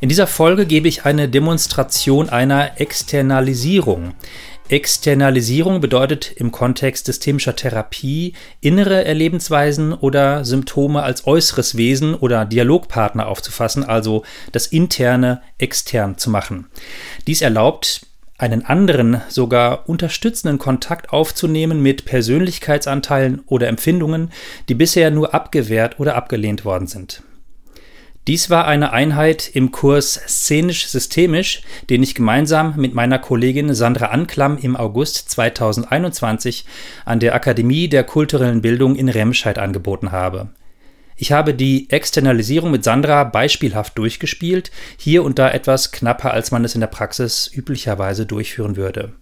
In 0.00 0.10
dieser 0.10 0.26
Folge 0.26 0.66
gebe 0.66 0.88
ich 0.88 1.06
eine 1.06 1.28
Demonstration 1.28 2.28
einer 2.28 2.80
Externalisierung. 2.80 4.12
Externalisierung 4.68 5.80
bedeutet 5.80 6.32
im 6.32 6.52
Kontext 6.52 7.06
systemischer 7.06 7.56
Therapie 7.56 8.34
innere 8.60 9.04
Erlebensweisen 9.04 9.94
oder 9.94 10.44
Symptome 10.44 11.02
als 11.02 11.26
äußeres 11.26 11.76
Wesen 11.76 12.14
oder 12.14 12.44
Dialogpartner 12.44 13.26
aufzufassen, 13.26 13.84
also 13.84 14.24
das 14.52 14.66
Interne 14.66 15.40
extern 15.56 16.18
zu 16.18 16.30
machen. 16.30 16.66
Dies 17.26 17.40
erlaubt 17.40 18.06
einen 18.38 18.66
anderen, 18.66 19.22
sogar 19.28 19.88
unterstützenden 19.88 20.58
Kontakt 20.58 21.10
aufzunehmen 21.10 21.80
mit 21.80 22.04
Persönlichkeitsanteilen 22.04 23.42
oder 23.46 23.68
Empfindungen, 23.68 24.30
die 24.68 24.74
bisher 24.74 25.10
nur 25.10 25.32
abgewehrt 25.32 25.98
oder 25.98 26.16
abgelehnt 26.16 26.66
worden 26.66 26.86
sind. 26.86 27.22
Dies 28.26 28.50
war 28.50 28.66
eine 28.66 28.92
Einheit 28.92 29.48
im 29.54 29.70
Kurs 29.70 30.14
Szenisch-Systemisch, 30.26 31.62
den 31.88 32.02
ich 32.02 32.16
gemeinsam 32.16 32.74
mit 32.76 32.92
meiner 32.92 33.20
Kollegin 33.20 33.72
Sandra 33.72 34.06
Anklam 34.06 34.58
im 34.58 34.74
August 34.74 35.30
2021 35.30 36.64
an 37.04 37.20
der 37.20 37.36
Akademie 37.36 37.86
der 37.86 38.02
kulturellen 38.02 38.62
Bildung 38.62 38.96
in 38.96 39.08
Remscheid 39.08 39.58
angeboten 39.58 40.10
habe. 40.10 40.48
Ich 41.14 41.30
habe 41.30 41.54
die 41.54 41.88
Externalisierung 41.88 42.72
mit 42.72 42.82
Sandra 42.82 43.22
beispielhaft 43.22 43.96
durchgespielt, 43.96 44.72
hier 44.96 45.22
und 45.22 45.38
da 45.38 45.48
etwas 45.48 45.92
knapper, 45.92 46.32
als 46.32 46.50
man 46.50 46.64
es 46.64 46.74
in 46.74 46.80
der 46.80 46.88
Praxis 46.88 47.48
üblicherweise 47.54 48.26
durchführen 48.26 48.76
würde. 48.76 49.12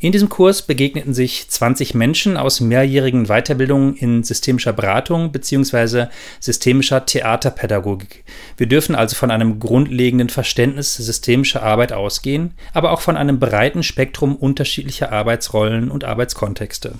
In 0.00 0.12
diesem 0.12 0.28
Kurs 0.28 0.62
begegneten 0.62 1.12
sich 1.12 1.48
20 1.50 1.92
Menschen 1.94 2.36
aus 2.36 2.60
mehrjährigen 2.60 3.26
Weiterbildungen 3.26 3.96
in 3.96 4.22
systemischer 4.22 4.72
Beratung 4.72 5.32
bzw. 5.32 6.06
systemischer 6.38 7.04
Theaterpädagogik. 7.04 8.22
Wir 8.56 8.68
dürfen 8.68 8.94
also 8.94 9.16
von 9.16 9.32
einem 9.32 9.58
grundlegenden 9.58 10.28
Verständnis 10.28 10.94
systemischer 10.94 11.64
Arbeit 11.64 11.92
ausgehen, 11.92 12.54
aber 12.72 12.92
auch 12.92 13.00
von 13.00 13.16
einem 13.16 13.40
breiten 13.40 13.82
Spektrum 13.82 14.36
unterschiedlicher 14.36 15.10
Arbeitsrollen 15.10 15.90
und 15.90 16.04
Arbeitskontexte. 16.04 16.94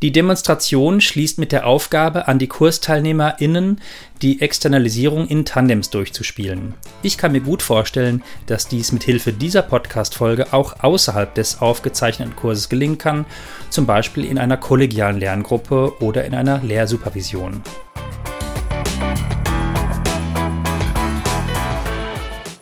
Die 0.00 0.12
Demonstration 0.12 1.00
schließt 1.00 1.40
mit 1.40 1.50
der 1.50 1.66
Aufgabe 1.66 2.28
an 2.28 2.38
die 2.38 2.46
KursteilnehmerInnen, 2.46 3.80
die 4.22 4.40
Externalisierung 4.40 5.26
in 5.26 5.44
Tandems 5.44 5.90
durchzuspielen. 5.90 6.74
Ich 7.02 7.18
kann 7.18 7.32
mir 7.32 7.40
gut 7.40 7.62
vorstellen, 7.62 8.22
dass 8.46 8.68
dies 8.68 8.92
mit 8.92 9.02
Hilfe 9.02 9.32
dieser 9.32 9.62
Podcast-Folge 9.62 10.52
auch 10.52 10.84
außerhalb 10.84 11.34
des 11.34 11.60
aufgezeichneten 11.60 12.36
Kurses 12.36 12.68
gelingen 12.68 12.98
kann, 12.98 13.26
zum 13.70 13.86
Beispiel 13.86 14.24
in 14.24 14.38
einer 14.38 14.56
kollegialen 14.56 15.18
Lerngruppe 15.18 15.94
oder 15.98 16.24
in 16.24 16.34
einer 16.36 16.62
Lehrsupervision. 16.62 17.60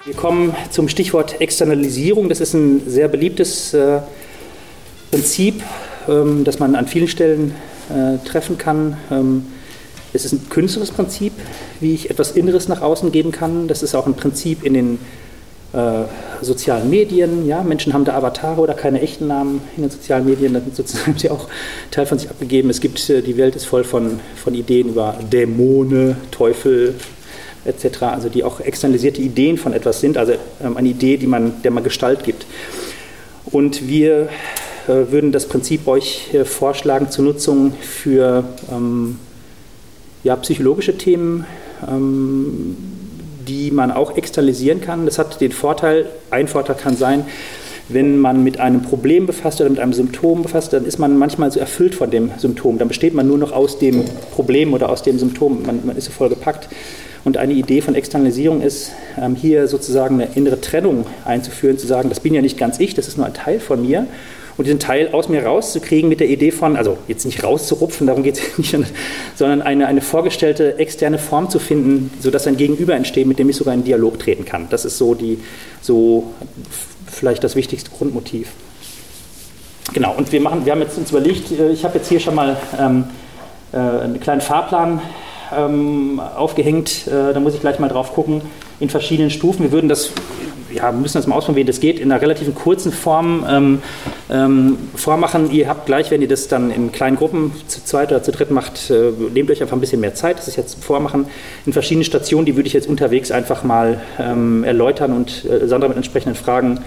Wir 0.07 0.15
kommen 0.15 0.57
zum 0.71 0.89
Stichwort 0.89 1.39
Externalisierung. 1.43 2.31
Das 2.31 2.41
ist 2.41 2.55
ein 2.55 2.89
sehr 2.89 3.09
beliebtes 3.09 3.75
äh, 3.75 4.01
Prinzip 5.11 5.63
ähm, 6.09 6.45
das 6.45 6.59
man 6.59 6.75
an 6.75 6.87
vielen 6.87 7.09
Stellen 7.09 7.55
äh, 7.91 8.25
treffen 8.27 8.59
kann. 8.59 8.97
Ähm, 9.11 9.47
es 10.13 10.25
ist 10.25 10.33
ein 10.33 10.49
künstlerisches 10.49 10.95
Prinzip, 10.95 11.33
wie 11.81 11.95
ich 11.95 12.11
etwas 12.11 12.33
Inneres 12.33 12.69
nach 12.69 12.81
außen 12.81 13.13
geben 13.13 13.33
kann. 13.33 13.69
Das 13.69 13.83
ist 13.83 13.95
auch 13.95 14.07
ein 14.07 14.15
Prinzip 14.15 14.63
in 14.65 14.75
den 14.75 14.99
äh, 15.73 16.05
sozialen 16.41 16.89
Medien. 16.89 17.47
Ja? 17.47 17.63
Menschen 17.63 17.93
haben 17.93 18.05
da 18.05 18.15
Avatare 18.15 18.61
oder 18.61 18.75
keine 18.75 19.01
echten 19.01 19.27
Namen 19.27 19.61
in 19.77 19.83
den 19.83 19.91
sozialen 19.91 20.25
Medien. 20.25 20.55
Da 20.55 20.61
sozusagen 20.73 21.19
sie 21.19 21.31
auch 21.31 21.49
Teil 21.91 22.07
von 22.07 22.19
sich 22.19 22.31
abgegeben. 22.31 22.71
Es 22.71 22.81
gibt, 22.81 23.11
äh, 23.11 23.21
die 23.21 23.37
Welt 23.37 23.57
ist 23.57 23.67
voll 23.67 23.85
von, 23.85 24.21
von 24.37 24.55
Ideen 24.55 24.89
über 24.89 25.19
Dämonen, 25.31 26.17
Teufel, 26.31 26.95
etc., 27.67 28.03
also 28.03 28.29
die 28.29 28.45
auch 28.45 28.61
externalisierte 28.61 29.21
Ideen 29.21 29.59
von 29.59 29.73
etwas 29.73 30.01
sind, 30.01 30.17
also 30.17 30.35
ähm, 30.65 30.77
eine 30.77 30.89
Idee, 30.89 31.17
die 31.17 31.27
man, 31.27 31.63
der 31.63 31.73
man 31.73 31.85
Gestalt 31.85 32.25
gibt. 32.25 32.47
Und 33.45 33.87
wir 33.89 34.29
würden 34.87 35.33
das 35.33 35.47
Prinzip 35.47 35.87
euch 35.89 36.33
äh, 36.33 36.45
vorschlagen 36.45 37.11
zur 37.11 37.25
Nutzung 37.25 37.73
für 37.81 38.45
ähm, 38.73 39.19
ja, 40.23 40.37
psychologische 40.37 40.97
Themen, 40.97 41.45
ähm, 41.89 42.77
die 43.47 43.71
man 43.71 43.91
auch 43.91 44.17
externalisieren 44.17 44.81
kann. 44.81 45.05
Das 45.07 45.19
hat 45.19 45.41
den 45.41 45.53
Vorteil, 45.53 46.07
ein 46.31 46.49
Vorteil 46.49 46.77
kann 46.77 46.97
sein, 46.97 47.25
wenn 47.89 48.19
man 48.19 48.43
mit 48.43 48.59
einem 48.59 48.83
Problem 48.83 49.27
befasst 49.27 49.61
oder 49.61 49.71
mit 49.71 49.79
einem 49.79 49.93
Symptom 49.93 50.43
befasst, 50.43 50.73
dann 50.73 50.85
ist 50.85 50.99
man 50.99 51.17
manchmal 51.17 51.53
so 51.53 51.61
erfüllt 51.61 51.95
von 51.95 52.11
dem 52.11 52.33
Symptom. 52.37 52.79
Dann 52.79 52.89
besteht 52.89 53.15
man 53.15 53.29
nur 53.29 53.39
noch 53.39 53.53
aus 53.53 53.79
dem 53.79 54.05
Problem 54.33 54.73
oder 54.73 54.89
aus 54.89 55.03
dem 55.03 55.19
Symptom. 55.19 55.63
Man, 55.65 55.87
man 55.87 55.97
ist 55.97 56.07
so 56.07 56.11
voll 56.11 56.29
gepackt. 56.29 56.69
Und 57.25 57.37
eine 57.37 57.55
Idee 57.55 57.81
von 57.81 57.95
Externalisierung 57.95 58.61
ist, 58.63 58.93
ähm, 59.21 59.37
hier 59.37 59.69
sozusagen 59.69 60.21
eine 60.21 60.35
innere 60.35 60.61
Trennung 60.61 61.07
einzuführen, 61.25 61.79
zu 61.79 61.87
sagen, 61.87 62.09
das 62.09 62.21
bin 62.21 62.35
ja 62.35 62.43
nicht 62.43 62.59
ganz 62.59 62.81
ich, 62.81 62.95
das 62.95 63.09
ist 63.09 63.17
nur 63.17 63.27
ein 63.27 63.35
Teil 63.35 63.61
von 63.61 63.83
mir 63.83 64.07
und 64.57 64.65
diesen 64.65 64.79
Teil 64.79 65.11
aus 65.13 65.29
mir 65.29 65.45
rauszukriegen 65.45 66.09
mit 66.09 66.21
der 66.21 66.29
Idee 66.29 66.51
von, 66.51 66.77
also 66.77 66.97
jetzt 67.09 67.27
nicht 67.27 67.45
rauszurupfen, 67.45 68.07
darum 68.07 68.23
geht 68.23 68.39
es 68.39 68.59
nicht, 68.75 68.77
sondern 69.35 69.63
eine, 69.63 69.87
eine 69.87 70.01
vorgestellte 70.01 70.79
externe 70.79 71.19
Form 71.19 71.51
zu 71.51 71.59
finden, 71.59 72.11
sodass 72.21 72.47
ein 72.47 72.57
Gegenüber 72.57 72.95
entsteht, 72.95 73.27
mit 73.27 73.39
dem 73.39 73.49
ich 73.49 73.57
sogar 73.57 73.75
in 73.75 73.85
Dialog 73.85 74.19
treten 74.19 74.45
kann. 74.45 74.69
Das 74.71 74.85
ist 74.85 74.99
so, 74.99 75.15
die, 75.15 75.39
so 75.83 76.33
vielleicht 77.07 77.45
das 77.45 77.57
wichtigste 77.57 77.91
Grundmotiv. 77.91 78.49
Genau, 79.93 80.15
und 80.17 80.33
wir, 80.33 80.41
machen, 80.41 80.65
wir 80.65 80.73
haben 80.73 80.81
jetzt 80.81 80.99
uns 80.99 81.11
überlegt, 81.11 81.53
äh, 81.53 81.71
ich 81.71 81.85
habe 81.85 81.99
jetzt 81.99 82.09
hier 82.09 82.21
schon 82.21 82.35
mal 82.35 82.57
ähm, 82.79 83.05
äh, 83.73 83.77
einen 83.77 84.21
kleinen 84.21 84.41
Fahrplan 84.41 85.01
ähm, 85.57 86.21
aufgehängt, 86.21 87.07
äh, 87.07 87.33
da 87.33 87.41
muss 87.41 87.55
ich 87.55 87.61
gleich 87.61 87.79
mal 87.79 87.89
drauf 87.89 88.13
gucken, 88.13 88.43
in 88.81 88.89
verschiedenen 88.89 89.31
Stufen. 89.31 89.63
Wir 89.63 89.73
würden 89.73 89.89
das 89.89 90.11
ja, 90.77 90.93
müssen 90.93 91.19
das 91.19 91.27
mal 91.27 91.37
ausprobieren, 91.37 91.67
wie 91.67 91.71
das 91.71 91.81
geht, 91.81 91.99
in 91.99 92.11
einer 92.11 92.21
relativ 92.21 92.55
kurzen 92.55 92.93
Form 92.93 93.45
ähm, 93.49 93.83
ähm, 94.31 94.79
vormachen. 94.95 95.51
Ihr 95.51 95.69
habt 95.69 95.87
gleich, 95.87 96.11
wenn 96.11 96.23
ihr 96.23 96.29
das 96.29 96.49
dann 96.49 96.71
in 96.71 96.93
kleinen 96.93 97.17
Gruppen 97.17 97.53
zu 97.67 97.85
zweit 97.85 98.11
oder 98.11 98.23
zu 98.23 98.33
dritt 98.33 98.51
macht, 98.51 98.91
äh, 98.91 99.13
nehmt 99.33 99.51
euch 99.51 99.63
einfach 99.63 99.77
ein 99.77 99.81
bisschen 99.81 100.01
mehr 100.01 100.15
Zeit. 100.15 100.39
Das 100.39 100.49
ist 100.49 100.57
jetzt 100.57 100.83
Vormachen 100.85 101.27
in 101.65 101.73
verschiedenen 101.73 102.05
Stationen, 102.05 102.47
die 102.47 102.57
würde 102.57 102.67
ich 102.67 102.73
jetzt 102.73 102.89
unterwegs 102.89 103.31
einfach 103.31 103.65
mal 103.65 104.01
ähm, 104.19 104.65
erläutern 104.65 105.13
und 105.13 105.45
äh, 105.45 105.67
Sandra 105.67 105.89
mit 105.89 105.97
entsprechenden 105.97 106.37
Fragen 106.37 106.81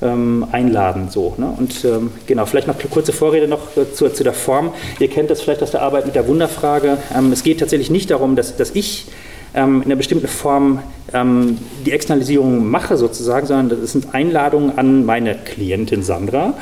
ähm, 0.00 0.46
einladen. 0.52 1.08
So, 1.10 1.34
ne? 1.38 1.52
Und 1.56 1.84
ähm, 1.84 2.12
genau, 2.26 2.46
vielleicht 2.46 2.66
noch 2.66 2.78
eine 2.78 2.88
kurze 2.88 3.12
Vorrede 3.12 3.48
noch 3.48 3.76
äh, 3.76 3.92
zu, 3.92 4.12
zu, 4.12 4.24
der 4.24 4.32
Form. 4.32 4.72
Ihr 5.00 5.08
kennt 5.08 5.30
das 5.30 5.40
vielleicht 5.40 5.62
aus 5.62 5.70
der 5.70 5.82
Arbeit 5.82 6.06
mit 6.06 6.14
der 6.14 6.26
Wunderfrage. 6.28 6.98
Ähm, 7.16 7.32
es 7.32 7.42
geht 7.42 7.60
tatsächlich 7.60 7.90
nicht 7.90 8.10
darum, 8.10 8.36
dass, 8.36 8.56
dass 8.56 8.70
ich 8.74 9.06
ähm, 9.54 9.78
in 9.82 9.86
einer 9.86 9.96
bestimmten 9.96 10.28
Form 10.28 10.80
ähm, 11.12 11.56
die 11.86 11.92
Externalisierung 11.92 12.68
mache 12.68 12.96
sozusagen, 12.96 13.46
sondern 13.46 13.80
das 13.80 13.92
sind 13.92 14.14
Einladungen 14.14 14.76
an 14.76 15.06
meine 15.06 15.34
Klientin 15.36 16.02
Sandra, 16.02 16.54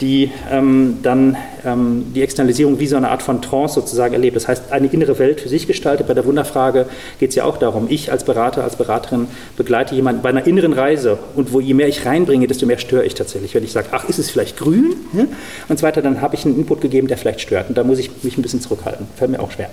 die 0.00 0.30
ähm, 0.50 0.98
dann 1.02 1.36
ähm, 1.64 2.06
die 2.14 2.22
Externalisierung 2.22 2.80
wie 2.80 2.86
so 2.86 2.96
eine 2.96 3.10
Art 3.10 3.22
von 3.22 3.40
Trance 3.42 3.74
sozusagen 3.74 4.14
erlebt. 4.14 4.34
Das 4.34 4.48
heißt, 4.48 4.72
eine 4.72 4.88
innere 4.88 5.18
Welt 5.18 5.40
für 5.40 5.48
sich 5.48 5.66
gestaltet. 5.66 6.08
Bei 6.08 6.14
der 6.14 6.24
Wunderfrage 6.24 6.86
geht 7.20 7.30
es 7.30 7.36
ja 7.36 7.44
auch 7.44 7.58
darum, 7.58 7.86
ich 7.88 8.10
als 8.10 8.24
Berater, 8.24 8.64
als 8.64 8.76
Beraterin 8.76 9.28
begleite 9.56 9.94
jemanden 9.94 10.22
bei 10.22 10.30
einer 10.30 10.46
inneren 10.46 10.72
Reise 10.72 11.18
und 11.36 11.52
wo 11.52 11.60
je 11.60 11.74
mehr 11.74 11.88
ich 11.88 12.04
reinbringe, 12.04 12.48
desto 12.48 12.66
mehr 12.66 12.78
störe 12.78 13.04
ich 13.04 13.14
tatsächlich. 13.14 13.54
Wenn 13.54 13.64
ich 13.64 13.72
sage, 13.72 13.88
ach, 13.92 14.08
ist 14.08 14.18
es 14.18 14.30
vielleicht 14.30 14.56
grün 14.56 14.94
hm? 15.12 15.28
und 15.68 15.78
so 15.78 15.86
weiter, 15.86 16.02
dann 16.02 16.20
habe 16.20 16.34
ich 16.34 16.44
einen 16.44 16.56
Input 16.56 16.80
gegeben, 16.80 17.06
der 17.06 17.18
vielleicht 17.18 17.40
stört. 17.40 17.68
Und 17.68 17.78
da 17.78 17.84
muss 17.84 17.98
ich 17.98 18.10
mich 18.22 18.36
ein 18.36 18.42
bisschen 18.42 18.60
zurückhalten. 18.60 19.06
Fällt 19.16 19.30
mir 19.30 19.40
auch 19.40 19.52
schwer. 19.52 19.70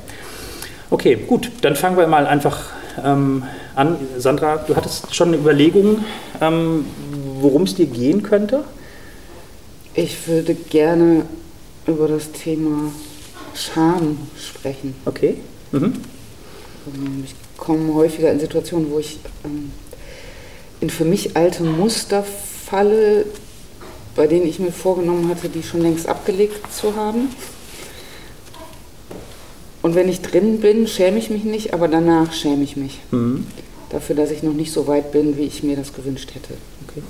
Okay, 0.91 1.15
gut, 1.15 1.51
dann 1.61 1.75
fangen 1.75 1.97
wir 1.97 2.07
mal 2.07 2.25
einfach 2.25 2.71
ähm, 3.03 3.43
an. 3.75 3.97
Sandra, 4.17 4.57
du 4.57 4.75
hattest 4.75 5.13
schon 5.13 5.29
eine 5.29 5.37
Überlegung, 5.37 6.03
ähm, 6.41 6.85
worum 7.39 7.63
es 7.63 7.75
dir 7.75 7.85
gehen 7.85 8.23
könnte? 8.23 8.63
Ich 9.93 10.27
würde 10.27 10.55
gerne 10.55 11.25
über 11.85 12.07
das 12.07 12.31
Thema 12.31 12.91
Scham 13.53 14.17
sprechen. 14.37 14.95
Okay. 15.05 15.37
Mhm. 15.71 15.93
Ähm, 16.87 17.23
ich 17.23 17.35
komme 17.57 17.93
häufiger 17.93 18.31
in 18.31 18.39
Situationen, 18.39 18.91
wo 18.91 18.99
ich 18.99 19.19
ähm, 19.45 19.71
in 20.79 20.89
für 20.89 21.05
mich 21.05 21.35
alte 21.35 21.63
Muster 21.63 22.23
falle, 22.23 23.25
bei 24.15 24.27
denen 24.27 24.47
ich 24.47 24.59
mir 24.59 24.71
vorgenommen 24.71 25.29
hatte, 25.29 25.49
die 25.49 25.61
schon 25.61 25.81
längst 25.81 26.07
abgelegt 26.07 26.73
zu 26.73 26.95
haben. 26.95 27.29
Und 29.89 29.95
wenn 29.95 30.07
ich 30.07 30.21
drin 30.21 30.59
bin, 30.59 30.85
schäme 30.85 31.17
ich 31.17 31.31
mich 31.31 31.43
nicht, 31.45 31.73
aber 31.73 31.87
danach 31.87 32.31
schäme 32.31 32.63
ich 32.63 32.77
mich. 32.77 32.99
Mhm. 33.09 33.47
Dafür, 33.89 34.15
dass 34.15 34.29
ich 34.29 34.43
noch 34.43 34.53
nicht 34.53 34.71
so 34.71 34.85
weit 34.85 35.11
bin, 35.11 35.35
wie 35.35 35.45
ich 35.45 35.63
mir 35.63 35.75
das 35.75 35.95
gewünscht 35.95 36.29
hätte. 36.35 36.53
Okay. 36.87 37.01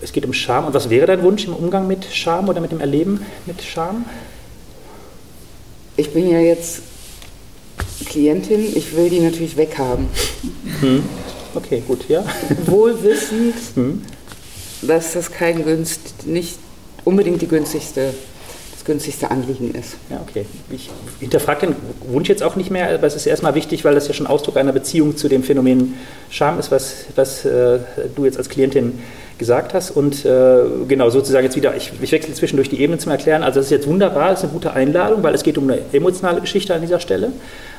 es 0.00 0.12
geht 0.12 0.24
um 0.24 0.32
Scham. 0.32 0.66
Und 0.66 0.74
was 0.74 0.88
wäre 0.88 1.06
dein 1.06 1.24
Wunsch 1.24 1.46
im 1.46 1.52
Umgang 1.52 1.88
mit 1.88 2.04
Scham 2.04 2.48
oder 2.48 2.60
mit 2.60 2.70
dem 2.70 2.78
Erleben 2.78 3.22
mit 3.44 3.60
Scham? 3.60 4.04
Ich 5.96 6.12
bin 6.12 6.30
ja 6.30 6.38
jetzt 6.38 6.82
Klientin, 8.06 8.64
ich 8.76 8.94
will 8.94 9.10
die 9.10 9.18
natürlich 9.18 9.56
weghaben. 9.56 10.06
Hm. 10.80 11.02
Okay, 11.56 11.82
gut, 11.88 12.08
ja. 12.08 12.24
Wohl 12.66 13.02
wissend, 13.02 13.56
hm. 13.74 14.02
dass 14.82 15.14
das 15.14 15.32
kein 15.32 15.64
Günst, 15.64 16.24
nicht 16.24 16.56
unbedingt 17.02 17.42
die 17.42 17.48
günstigste 17.48 18.14
günstigste 18.84 19.30
Anliegen 19.30 19.74
ist. 19.74 19.96
Ja, 20.10 20.20
okay. 20.26 20.46
Ich 20.70 20.90
hinterfrage 21.20 21.68
den 21.68 21.76
Wunsch 22.06 22.28
jetzt 22.28 22.42
auch 22.42 22.56
nicht 22.56 22.70
mehr, 22.70 22.92
aber 22.94 23.06
es 23.06 23.16
ist 23.16 23.26
erstmal 23.26 23.54
wichtig, 23.54 23.84
weil 23.84 23.94
das 23.94 24.08
ja 24.08 24.14
schon 24.14 24.26
Ausdruck 24.26 24.56
einer 24.56 24.72
Beziehung 24.72 25.16
zu 25.16 25.28
dem 25.28 25.42
Phänomen 25.42 25.94
Scham 26.30 26.58
ist, 26.58 26.70
was, 26.70 27.06
was 27.14 27.44
äh, 27.44 27.78
du 28.14 28.24
jetzt 28.24 28.38
als 28.38 28.48
Klientin 28.48 28.98
gesagt 29.38 29.74
hast. 29.74 29.90
Und 29.90 30.24
äh, 30.24 30.62
genau, 30.88 31.10
sozusagen 31.10 31.44
jetzt 31.44 31.56
wieder, 31.56 31.74
ich, 31.76 31.92
ich 32.00 32.12
wechsle 32.12 32.34
zwischendurch 32.34 32.68
die 32.68 32.80
Ebenen 32.80 33.00
zum 33.00 33.12
Erklären. 33.12 33.42
Also 33.42 33.60
das 33.60 33.66
ist 33.66 33.70
jetzt 33.72 33.86
wunderbar, 33.86 34.30
das 34.30 34.40
ist 34.40 34.44
eine 34.44 34.52
gute 34.52 34.72
Einladung, 34.72 35.22
weil 35.22 35.34
es 35.34 35.42
geht 35.42 35.58
um 35.58 35.68
eine 35.68 35.80
emotionale 35.92 36.40
Geschichte 36.40 36.74
an 36.74 36.80
dieser 36.80 37.00
Stelle. 37.00 37.32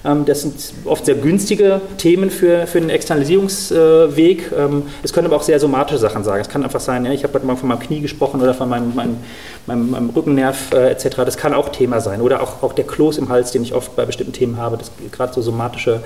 Ähm, 0.03 0.25
das 0.25 0.41
sind 0.41 0.55
oft 0.85 1.05
sehr 1.05 1.15
günstige 1.15 1.81
Themen 1.97 2.29
für, 2.29 2.67
für 2.67 2.79
den 2.79 2.89
Externalisierungsweg. 2.89 4.51
Ähm, 4.57 4.83
es 5.03 5.13
können 5.13 5.27
aber 5.27 5.37
auch 5.37 5.43
sehr 5.43 5.59
somatische 5.59 5.99
Sachen 5.99 6.23
sagen. 6.23 6.41
Es 6.41 6.49
kann 6.49 6.63
einfach 6.63 6.79
sein, 6.79 7.05
ja, 7.05 7.11
ich 7.11 7.23
habe 7.23 7.33
heute 7.33 7.45
Morgen 7.45 7.59
von 7.59 7.69
meinem 7.69 7.79
Knie 7.79 8.01
gesprochen 8.01 8.41
oder 8.41 8.53
von 8.53 8.69
meinem, 8.69 8.93
meinem, 8.95 9.17
meinem, 9.65 9.91
meinem 9.91 10.09
Rückennerv 10.09 10.73
äh, 10.73 10.91
etc. 10.91 11.17
Das 11.17 11.37
kann 11.37 11.53
auch 11.53 11.69
Thema 11.69 12.01
sein. 12.01 12.21
Oder 12.21 12.41
auch, 12.43 12.61
auch 12.63 12.73
der 12.73 12.85
Kloß 12.85 13.17
im 13.17 13.29
Hals, 13.29 13.51
den 13.51 13.63
ich 13.63 13.73
oft 13.73 13.95
bei 13.95 14.05
bestimmten 14.05 14.33
Themen 14.33 14.57
habe. 14.57 14.77
Gerade 15.11 15.33
so 15.33 15.41
somatische 15.41 16.01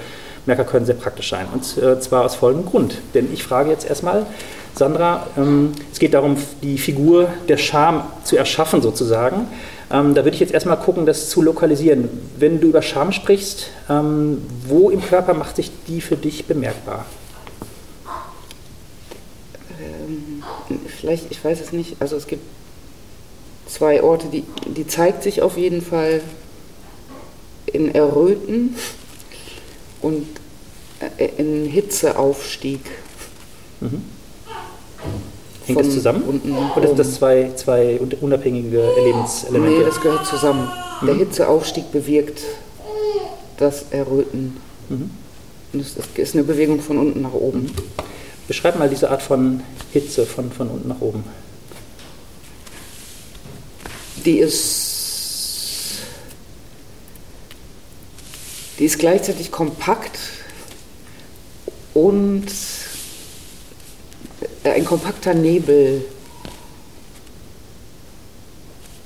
Merker 0.46 0.64
können 0.64 0.86
sehr 0.86 0.96
praktisch 0.96 1.30
sein. 1.30 1.48
Und 1.54 1.82
äh, 1.82 2.00
zwar 2.00 2.26
aus 2.26 2.36
folgendem 2.36 2.70
Grund. 2.70 2.98
Denn 3.14 3.30
ich 3.34 3.44
frage 3.44 3.70
jetzt 3.70 3.88
erstmal, 3.88 4.26
Sandra, 4.76 5.28
ähm, 5.38 5.72
es 5.92 6.00
geht 6.00 6.14
darum, 6.14 6.38
die 6.62 6.78
Figur 6.78 7.30
der 7.48 7.58
Scham 7.58 8.04
zu 8.24 8.38
erschaffen 8.38 8.82
sozusagen. 8.82 9.48
Ähm, 9.92 10.14
da 10.14 10.24
würde 10.24 10.36
ich 10.36 10.40
jetzt 10.40 10.54
erstmal 10.54 10.78
gucken, 10.78 11.06
das 11.06 11.30
zu 11.30 11.42
lokalisieren. 11.42 12.10
Wenn 12.38 12.62
du 12.62 12.68
über 12.68 12.82
Scham 12.82 13.12
sprichst, 13.12 13.68
ähm, 13.90 14.42
wo 14.68 14.90
im 14.90 15.02
Körper 15.02 15.34
macht 15.34 15.56
sich 15.56 15.72
die 15.88 16.00
für 16.00 16.16
dich 16.16 16.46
bemerkbar? 16.46 17.06
Ähm, 19.82 20.44
vielleicht, 20.88 21.32
ich 21.32 21.44
weiß 21.44 21.60
es 21.60 21.72
nicht. 21.72 21.98
Also 22.00 22.16
es 22.16 22.28
gibt 22.28 22.44
zwei 23.68 24.04
Orte, 24.04 24.28
die, 24.28 24.44
die 24.68 24.86
zeigt 24.86 25.24
sich 25.24 25.42
auf 25.42 25.58
jeden 25.58 25.82
Fall 25.82 26.22
in 27.66 27.94
Erröten 27.94 28.76
und 30.02 30.28
äh, 31.18 31.30
in 31.38 31.66
Hitzeaufstieg. 31.66 32.82
Mhm. 33.80 34.19
Hängt 35.66 35.80
das 35.80 35.92
zusammen? 35.92 36.24
Oder 36.76 36.88
sind 36.88 37.00
das 37.00 37.16
zwei, 37.16 37.52
zwei 37.56 38.00
unabhängige 38.22 38.82
Erlebenselemente? 38.82 39.80
Nee, 39.80 39.86
das 39.86 40.02
gehört 40.02 40.26
zusammen. 40.26 40.68
Mhm. 41.02 41.06
Der 41.06 41.16
Hitzeaufstieg 41.16 41.92
bewirkt 41.92 42.42
das 43.58 43.86
Erröten. 43.92 44.58
Mhm. 44.90 45.12
Das 45.74 45.96
ist 46.16 46.34
eine 46.34 46.44
Bewegung 46.44 46.82
von 46.82 46.98
unten 46.98 47.22
nach 47.22 47.34
oben. 47.34 47.64
Mhm. 47.64 47.72
Beschreib 48.48 48.80
mal 48.80 48.90
diese 48.90 49.12
Art 49.12 49.22
von 49.22 49.62
Hitze 49.94 50.26
von, 50.26 50.52
von 50.52 50.70
unten 50.70 50.88
nach 50.88 51.02
oben. 51.02 51.24
Die 54.26 54.40
ist, 54.40 56.00
die 58.80 58.86
ist 58.86 58.98
gleichzeitig 58.98 59.52
kompakt 59.52 60.18
und 61.94 62.48
ein 64.74 64.86
kompakter 64.86 65.34
Nebel 65.34 66.04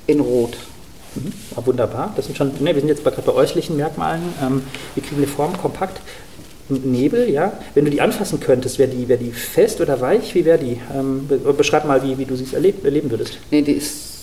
in 0.06 0.20
Rot. 0.20 0.56
Mhm. 1.14 1.32
Ja, 1.56 1.66
wunderbar. 1.66 2.12
Das 2.16 2.26
sind 2.26 2.36
schon, 2.36 2.52
ne, 2.60 2.74
wir 2.74 2.80
sind 2.80 2.88
jetzt 2.88 3.04
gerade 3.04 3.22
bei 3.22 3.32
äußerlichen 3.32 3.76
Merkmalen. 3.76 4.22
Ähm, 4.42 4.62
wir 4.94 5.02
kriegen 5.02 5.18
eine 5.18 5.26
Form 5.26 5.56
kompakt. 5.56 6.00
Nebel, 6.68 7.28
ja. 7.28 7.52
Wenn 7.74 7.84
du 7.84 7.90
die 7.90 8.00
anfassen 8.00 8.40
könntest, 8.40 8.78
wäre 8.78 8.90
die, 8.90 9.06
wär 9.08 9.18
die 9.18 9.32
fest 9.32 9.80
oder 9.82 10.00
weich? 10.00 10.34
Wie 10.34 10.46
wäre 10.46 10.58
die? 10.58 10.80
Ähm, 10.94 11.28
beschreib 11.56 11.84
mal, 11.84 12.02
wie, 12.02 12.16
wie 12.16 12.24
du 12.24 12.36
sie 12.36 12.54
erleb, 12.54 12.84
erleben 12.84 13.10
würdest. 13.10 13.38
Nee, 13.50 13.62
die 13.62 13.72
ist. 13.72 14.14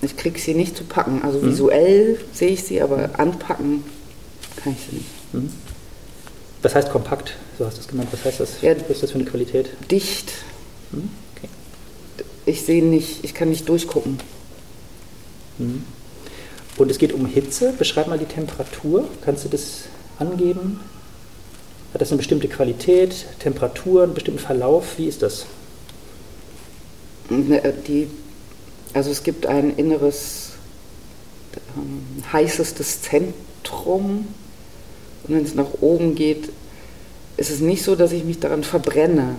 Ich 0.00 0.16
kriege 0.16 0.38
sie 0.38 0.54
nicht 0.54 0.76
zu 0.76 0.84
packen. 0.84 1.22
Also 1.22 1.40
mhm. 1.40 1.50
visuell 1.50 2.20
sehe 2.32 2.50
ich 2.50 2.64
sie, 2.64 2.80
aber 2.80 3.10
anpacken 3.18 3.84
kann 4.56 4.72
ich 4.72 4.78
sie 4.88 4.96
nicht. 4.96 5.34
Mhm. 5.34 5.50
Was 6.62 6.74
heißt 6.74 6.90
kompakt? 6.90 7.34
So 7.58 7.66
hast 7.66 7.76
du 7.76 7.80
es 7.80 7.88
genannt. 7.88 8.08
Was 8.12 8.24
heißt 8.24 8.38
das? 8.38 8.62
Ja, 8.62 8.76
Was 8.76 8.88
ist 8.88 9.02
das 9.02 9.10
für 9.10 9.18
eine 9.18 9.28
Qualität? 9.28 9.70
Dicht. 9.90 10.30
Hm? 10.92 11.10
Okay. 11.34 11.48
Ich 12.46 12.62
sehe 12.62 12.84
nicht, 12.84 13.24
ich 13.24 13.34
kann 13.34 13.48
nicht 13.50 13.68
durchgucken. 13.68 14.20
Hm. 15.58 15.82
Und 16.76 16.90
es 16.90 16.98
geht 16.98 17.12
um 17.12 17.26
Hitze. 17.26 17.74
Beschreib 17.76 18.06
mal 18.06 18.18
die 18.18 18.26
Temperatur. 18.26 19.08
Kannst 19.22 19.44
du 19.44 19.48
das 19.48 19.86
angeben? 20.20 20.78
Hat 21.92 22.00
das 22.00 22.10
eine 22.10 22.18
bestimmte 22.18 22.46
Qualität, 22.46 23.26
Temperatur, 23.40 24.04
einen 24.04 24.14
bestimmten 24.14 24.40
Verlauf? 24.40 24.96
Wie 24.98 25.08
ist 25.08 25.22
das? 25.22 25.46
Ne, 27.28 27.74
die, 27.88 28.08
also 28.92 29.10
es 29.10 29.24
gibt 29.24 29.46
ein 29.46 29.76
inneres, 29.76 30.50
ähm, 31.76 32.22
heißestes 32.32 33.02
Zentrum 33.02 34.28
und 35.24 35.34
wenn 35.34 35.44
es 35.44 35.54
nach 35.54 35.66
oben 35.80 36.14
geht, 36.14 36.50
ist 37.38 37.50
es 37.50 37.60
nicht 37.60 37.82
so, 37.82 37.96
dass 37.96 38.12
ich 38.12 38.24
mich 38.24 38.40
daran 38.40 38.64
verbrenne. 38.64 39.36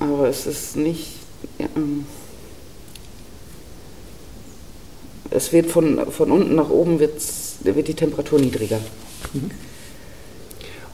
Aber 0.00 0.28
es 0.28 0.46
ist 0.46 0.76
nicht. 0.76 1.14
Ja, 1.58 1.66
ähm, 1.76 2.04
es 5.30 5.52
wird 5.52 5.70
von, 5.70 6.10
von 6.10 6.30
unten 6.30 6.54
nach 6.54 6.70
oben 6.70 7.00
wird 7.00 7.12
die 7.88 7.94
Temperatur 7.94 8.40
niedriger. 8.40 8.78
Mhm. 9.32 9.50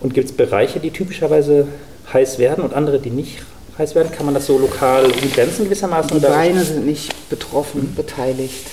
Und 0.01 0.13
gibt 0.13 0.29
es 0.29 0.37
Bereiche, 0.37 0.81
die 0.81 0.91
typischerweise 0.91 1.69
heiß 2.13 2.39
werden 2.39 2.63
und 2.63 2.75
andere, 2.75 2.99
die 2.99 3.11
nicht 3.11 3.39
heiß 3.79 3.95
werden? 3.95 4.13
Kann 4.13 4.27
man 4.27 4.35
das 4.35 4.47
so 4.47 4.59
lokal 4.59 5.07
umgrenzen 5.07 5.65
gewissermaßen? 5.65 6.21
Die 6.21 6.27
Beine 6.27 6.63
sind 6.65 6.85
nicht 6.85 7.31
betroffen, 7.31 7.91
mhm. 7.91 7.95
beteiligt. 7.95 8.67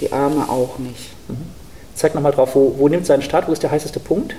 Die 0.00 0.12
Arme 0.12 0.50
auch 0.50 0.78
nicht. 0.78 1.10
Mhm. 1.28 1.36
Zeig 1.94 2.14
nochmal 2.14 2.32
drauf, 2.32 2.54
wo, 2.54 2.74
wo 2.76 2.88
nimmt 2.88 3.06
seinen 3.06 3.22
Start? 3.22 3.48
Wo 3.48 3.52
ist 3.52 3.62
der 3.62 3.70
heißeste 3.70 4.00
Punkt? 4.00 4.34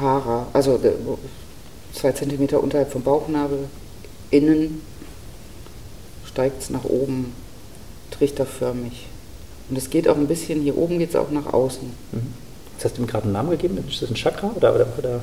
Hara, 0.00 0.46
also 0.52 0.80
zwei 1.92 2.12
Zentimeter 2.12 2.62
unterhalb 2.62 2.92
vom 2.92 3.02
Bauchnabel, 3.02 3.68
innen 4.30 4.82
steigt 6.26 6.62
es 6.62 6.70
nach 6.70 6.84
oben, 6.84 7.32
trichterförmig. 8.10 9.06
Und 9.68 9.76
es 9.76 9.90
geht 9.90 10.08
auch 10.08 10.16
ein 10.16 10.28
bisschen, 10.28 10.62
hier 10.62 10.76
oben 10.76 10.98
geht 10.98 11.10
es 11.10 11.16
auch 11.16 11.30
nach 11.30 11.52
außen. 11.52 11.88
Mhm. 12.12 12.34
Jetzt 12.74 12.84
hast 12.84 12.98
du 12.98 13.02
ihm 13.02 13.06
gerade 13.06 13.24
einen 13.24 13.32
Namen 13.32 13.50
gegeben, 13.50 13.82
ist 13.88 14.02
das 14.02 14.10
ein 14.10 14.14
Chakra 14.16 14.52
oder, 14.54 14.74
oder, 14.74 14.86
oder? 14.98 15.20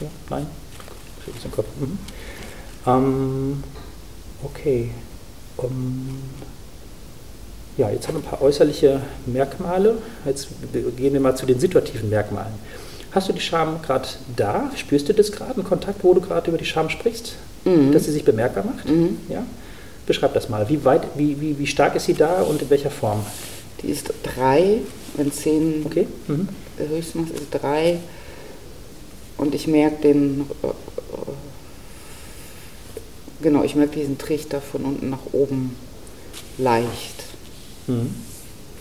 Ja, 0.00 0.08
nein? 0.30 0.46
Kopf. 1.54 1.66
Mhm. 1.78 1.98
Ähm, 2.86 3.62
okay. 4.42 4.90
Um, 5.56 6.22
ja, 7.76 7.90
jetzt 7.90 8.08
haben 8.08 8.14
wir 8.14 8.20
ein 8.20 8.30
paar 8.30 8.42
äußerliche 8.42 9.00
Merkmale. 9.26 9.98
Jetzt 10.24 10.48
gehen 10.96 11.12
wir 11.12 11.20
mal 11.20 11.36
zu 11.36 11.46
den 11.46 11.58
situativen 11.58 12.10
Merkmalen. 12.10 12.52
Hast 13.12 13.28
du 13.28 13.32
die 13.32 13.40
Scham 13.40 13.80
gerade 13.82 14.08
da? 14.36 14.70
Spürst 14.76 15.08
du 15.08 15.14
das 15.14 15.32
gerade, 15.32 15.54
einen 15.54 15.64
Kontakt, 15.64 16.02
wo 16.02 16.14
du 16.14 16.20
gerade 16.20 16.48
über 16.48 16.58
die 16.58 16.64
Scham 16.64 16.88
sprichst? 16.88 17.34
Mhm. 17.64 17.92
Dass 17.92 18.04
sie 18.04 18.12
sich 18.12 18.24
bemerkbar 18.24 18.64
macht? 18.64 18.88
Mhm. 18.88 19.18
Ja? 19.28 19.44
Beschreib 20.06 20.34
das 20.34 20.48
mal. 20.48 20.68
Wie, 20.68 20.84
weit, 20.84 21.02
wie, 21.16 21.40
wie, 21.40 21.58
wie 21.58 21.66
stark 21.66 21.94
ist 21.94 22.06
sie 22.06 22.14
da 22.14 22.42
und 22.42 22.62
in 22.62 22.70
welcher 22.70 22.90
Form? 22.90 23.24
Die 23.82 23.88
ist 23.88 24.12
drei, 24.22 24.78
wenn 25.16 25.32
zehn 25.32 25.82
okay. 25.84 26.06
mhm. 26.28 26.48
höchstens 26.78 27.30
ist 27.30 27.46
drei. 27.50 27.98
Und 29.36 29.54
ich 29.54 29.66
merke 29.66 30.02
den 30.02 30.42
äh, 30.62 30.68
Genau, 33.42 33.64
ich 33.64 33.74
merke 33.74 33.98
diesen 33.98 34.18
Trichter 34.18 34.60
von 34.60 34.84
unten 34.84 35.10
nach 35.10 35.32
oben 35.32 35.74
leicht. 36.58 37.21
Mhm. 37.86 38.14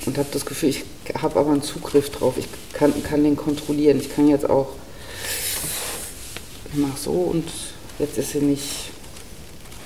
Und 0.06 0.18
habe 0.18 0.28
das 0.32 0.46
Gefühl, 0.46 0.70
ich 0.70 0.84
habe 1.22 1.40
aber 1.40 1.52
einen 1.52 1.62
Zugriff 1.62 2.10
drauf. 2.10 2.36
Ich 2.38 2.48
kann, 2.74 2.92
kann 3.04 3.24
den 3.24 3.36
kontrollieren. 3.36 4.00
Ich 4.00 4.14
kann 4.14 4.28
jetzt 4.28 4.50
auch, 4.50 4.70
ich 6.72 6.80
mache 6.80 6.98
so 6.98 7.12
und 7.12 7.46
jetzt 8.00 8.18
ist 8.18 8.32
sie 8.32 8.40
nicht, 8.40 8.64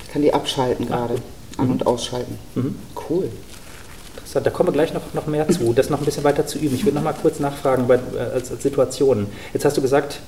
ich 0.05 0.13
kann 0.13 0.22
die 0.22 0.34
abschalten 0.34 0.88
gerade, 0.88 1.15
an- 1.57 1.72
und 1.72 1.81
mhm. 1.81 1.88
ausschalten. 1.88 2.38
Mhm. 2.55 2.75
Cool. 3.10 3.29
Interessant, 4.15 4.45
da 4.45 4.51
kommen 4.51 4.69
wir 4.69 4.74
gleich 4.74 4.93
noch, 4.93 5.13
noch 5.13 5.27
mehr 5.27 5.48
zu, 5.50 5.74
das 5.74 5.89
noch 5.89 6.00
ein 6.00 6.05
bisschen 6.05 6.24
weiter 6.24 6.48
zu 6.48 6.57
üben. 6.60 6.75
Ich 6.75 6.86
würde 6.86 6.95
noch 6.95 7.03
mal 7.03 7.13
kurz 7.13 7.39
nachfragen 7.39 7.88
bei, 7.88 7.95
äh, 7.95 8.34
als, 8.34 8.51
als 8.51 8.63
Situationen. 8.63 9.27
Jetzt 9.53 9.65
hast 9.65 9.75
du 9.75 9.81
gesagt, 9.81 10.19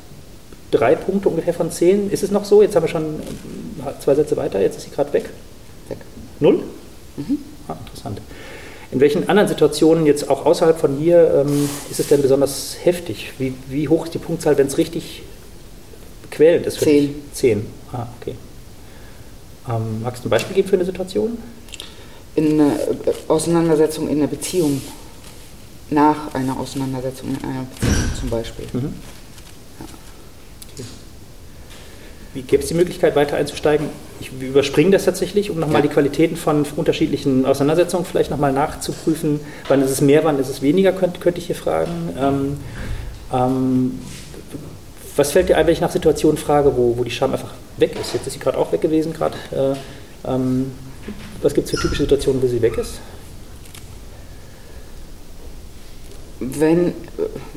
drei 0.71 0.95
Punkte 0.95 1.29
ungefähr 1.29 1.53
von 1.53 1.71
zehn. 1.71 2.11
Ist 2.11 2.23
es 2.23 2.31
noch 2.31 2.43
so? 2.43 2.61
Jetzt 2.61 2.75
haben 2.75 2.83
wir 2.83 2.89
schon 2.89 3.21
äh, 3.21 4.01
zwei 4.03 4.15
Sätze 4.15 4.35
weiter, 4.35 4.59
jetzt 4.59 4.77
ist 4.77 4.83
sie 4.83 4.91
gerade 4.91 5.13
weg. 5.13 5.29
Weg. 5.87 5.99
Null? 6.39 6.63
Mhm. 7.15 7.37
Ah, 7.67 7.75
interessant. 7.85 8.21
In 8.91 8.99
welchen 9.01 9.27
anderen 9.27 9.49
Situationen, 9.49 10.05
jetzt 10.05 10.29
auch 10.29 10.45
außerhalb 10.45 10.79
von 10.79 10.97
hier, 10.97 11.45
ähm, 11.45 11.69
ist 11.91 11.99
es 11.99 12.07
denn 12.07 12.21
besonders 12.21 12.77
heftig? 12.83 13.33
Wie, 13.37 13.53
wie 13.67 13.87
hoch 13.89 14.05
ist 14.05 14.13
die 14.13 14.19
Punktzahl, 14.19 14.57
wenn 14.57 14.67
es 14.67 14.77
richtig 14.77 15.23
quälend 16.31 16.65
ist? 16.65 16.77
Für 16.77 16.85
Zehn. 16.85 17.15
Zehn. 17.33 17.65
Ah, 17.91 18.07
okay. 18.19 18.35
Ähm, 19.67 20.01
magst 20.03 20.23
du 20.23 20.27
ein 20.27 20.31
Beispiel 20.31 20.55
geben 20.55 20.69
für 20.69 20.75
eine 20.75 20.85
Situation? 20.85 21.37
In 22.35 22.61
einer 22.61 22.73
Auseinandersetzung 23.27 24.07
in 24.07 24.19
einer 24.19 24.27
Beziehung, 24.27 24.81
nach 25.89 26.33
einer 26.33 26.57
Auseinandersetzung 26.57 27.29
in 27.29 27.49
einer 27.49 27.63
Beziehung 27.63 27.95
zum 28.19 28.29
Beispiel. 28.29 28.65
Mhm. 28.71 28.93
Wie 32.37 32.43
gäbe 32.43 32.61
es 32.61 32.69
die 32.69 32.75
Möglichkeit, 32.75 33.15
weiter 33.15 33.35
einzusteigen? 33.35 33.89
Ich 34.19 34.31
überspringe 34.31 34.91
das 34.91 35.05
tatsächlich, 35.05 35.49
um 35.49 35.59
nochmal 35.59 35.77
Ja. 35.81 35.87
die 35.87 35.87
Qualitäten 35.87 36.35
von 36.35 36.67
unterschiedlichen 36.75 37.47
Auseinandersetzungen 37.47 38.05
vielleicht 38.05 38.29
nochmal 38.29 38.53
nachzuprüfen. 38.53 39.39
Wann 39.69 39.81
ist 39.81 39.89
es 39.89 40.01
mehr, 40.01 40.23
wann 40.23 40.37
ist 40.37 40.47
es 40.47 40.61
weniger, 40.61 40.91
könnte, 40.91 41.19
könnte 41.19 41.39
ich 41.39 41.47
hier 41.47 41.55
fragen. 41.55 41.89
Ähm, 42.15 42.57
ähm, 43.33 43.99
was 45.15 45.31
fällt 45.31 45.49
dir 45.49 45.57
ein, 45.57 45.65
wenn 45.65 45.73
ich 45.73 45.81
nach 45.81 45.91
Situationen 45.91 46.37
frage, 46.37 46.77
wo, 46.77 46.95
wo 46.95 47.03
die 47.03 47.09
Scham 47.09 47.31
einfach 47.31 47.55
weg 47.77 47.97
ist? 47.99 48.13
Jetzt 48.13 48.27
ist 48.27 48.33
sie 48.33 48.39
gerade 48.39 48.59
auch 48.59 48.71
weg 48.71 48.81
gewesen, 48.81 49.13
gerade. 49.13 49.35
Äh, 49.51 50.29
ähm, 50.31 50.73
was 51.41 51.55
gibt 51.55 51.65
es 51.65 51.71
für 51.71 51.77
typische 51.81 52.03
Situationen, 52.03 52.39
wo 52.43 52.45
sie 52.45 52.61
weg 52.61 52.77
ist? 52.77 52.99
Wenn, 56.39 56.93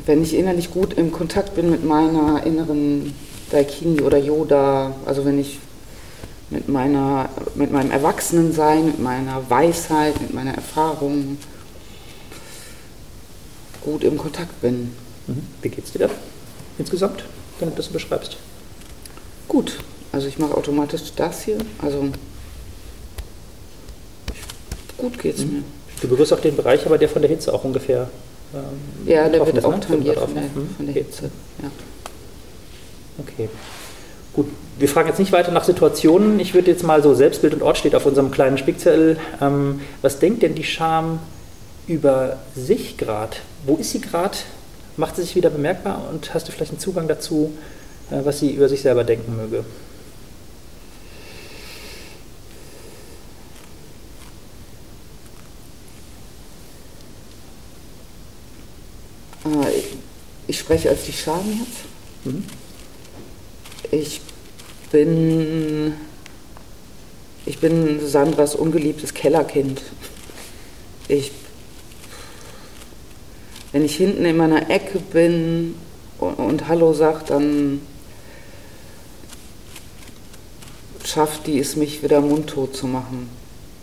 wenn 0.06 0.22
ich 0.22 0.34
innerlich 0.34 0.70
gut 0.70 0.94
im 0.94 1.12
Kontakt 1.12 1.54
bin 1.54 1.70
mit 1.70 1.84
meiner 1.84 2.46
inneren 2.46 3.12
Daikini 3.50 4.00
oder 4.00 4.19
Yoda, 4.19 4.95
also 5.07 5.25
wenn 5.25 5.38
ich 5.38 5.59
mit, 6.50 6.69
meiner, 6.69 7.28
mit 7.54 7.71
meinem 7.73 7.90
Erwachsenensein, 7.90 8.87
mit 8.87 9.00
meiner 9.00 9.49
Weisheit, 9.49 10.21
mit 10.21 10.33
meiner 10.35 10.54
Erfahrung 10.54 11.38
gut 13.83 14.04
im 14.04 14.19
Kontakt 14.19 14.61
bin. 14.61 14.92
Mhm. 15.26 15.42
Wie 15.62 15.69
geht 15.69 15.85
es 15.85 15.92
dir 15.92 16.00
da 16.00 16.09
insgesamt, 16.78 17.25
wenn 17.59 17.71
du 17.71 17.76
das 17.76 17.88
beschreibst? 17.88 18.37
Gut, 19.49 19.78
also 20.12 20.26
ich 20.28 20.38
mache 20.38 20.57
automatisch 20.57 21.12
das 21.16 21.42
hier, 21.42 21.59
also 21.83 22.04
gut 24.97 25.19
geht's 25.19 25.42
Mhm. 25.42 25.52
mir. 25.52 25.62
Du 26.02 26.09
berührst 26.09 26.33
auch 26.33 26.40
den 26.40 26.57
Bereich, 26.57 26.85
aber 26.87 26.99
der 26.99 27.09
von 27.09 27.21
der 27.23 27.30
Hitze 27.30 27.52
auch 27.52 27.64
ungefähr. 27.64 28.09
Ähm, 28.54 29.07
Ja, 29.07 29.28
der 29.28 29.45
wird 29.47 29.64
auch 29.64 29.73
ne? 29.75 29.80
tangiert 29.80 30.19
von 30.19 30.35
der? 30.35 30.42
Mhm. 30.45 30.75
von 30.76 30.87
der 30.87 30.95
Okay. 30.95 31.04
Hitze. 31.04 31.30
Ja. 31.62 31.71
Okay. 33.20 33.48
Gut, 34.32 34.46
wir 34.78 34.88
fragen 34.88 35.08
jetzt 35.08 35.18
nicht 35.18 35.32
weiter 35.32 35.50
nach 35.52 35.64
Situationen. 35.64 36.38
Ich 36.40 36.54
würde 36.54 36.70
jetzt 36.70 36.84
mal 36.84 37.02
so, 37.02 37.14
Selbstbild 37.14 37.54
und 37.54 37.62
Ort 37.62 37.78
steht 37.78 37.94
auf 37.94 38.06
unserem 38.06 38.30
kleinen 38.30 38.58
Spickzettel. 38.58 39.18
Ähm, 39.40 39.80
was 40.02 40.18
denkt 40.18 40.42
denn 40.42 40.54
die 40.54 40.64
Scham 40.64 41.18
über 41.86 42.38
sich 42.54 42.96
gerade? 42.96 43.36
Wo 43.66 43.76
ist 43.76 43.90
sie 43.90 44.00
gerade? 44.00 44.38
Macht 44.96 45.16
sie 45.16 45.22
sich 45.22 45.34
wieder 45.34 45.50
bemerkbar 45.50 46.02
und 46.12 46.32
hast 46.34 46.46
du 46.48 46.52
vielleicht 46.52 46.72
einen 46.72 46.80
Zugang 46.80 47.08
dazu, 47.08 47.52
äh, 48.10 48.24
was 48.24 48.38
sie 48.38 48.50
über 48.52 48.68
sich 48.68 48.82
selber 48.82 49.04
denken 49.04 49.36
möge? 49.36 49.64
Äh, 59.44 59.78
ich- 59.78 59.84
Ich 60.46 60.58
spreche 60.58 60.88
als 60.88 61.04
die 61.04 61.12
Scham 61.12 61.44
jetzt. 61.60 61.84
Mhm. 62.24 62.44
Ich 63.92 64.20
bin, 64.92 65.94
ich 67.44 67.59
bin 67.59 68.06
Sandras 68.06 68.54
ungeliebtes 68.54 69.14
Kellerkind. 69.14 69.82
Ich, 71.09 71.32
wenn 73.73 73.85
ich 73.85 73.97
hinten 73.97 74.25
in 74.25 74.37
meiner 74.37 74.70
Ecke 74.70 75.00
bin 75.00 75.75
und, 76.18 76.35
und 76.35 76.68
Hallo 76.68 76.92
sagt, 76.92 77.30
dann 77.30 77.80
schafft 81.04 81.49
die 81.49 81.59
es, 81.59 81.75
mich 81.75 82.04
wieder 82.04 82.20
mundtot 82.20 82.76
zu 82.76 82.87
machen. 82.87 83.28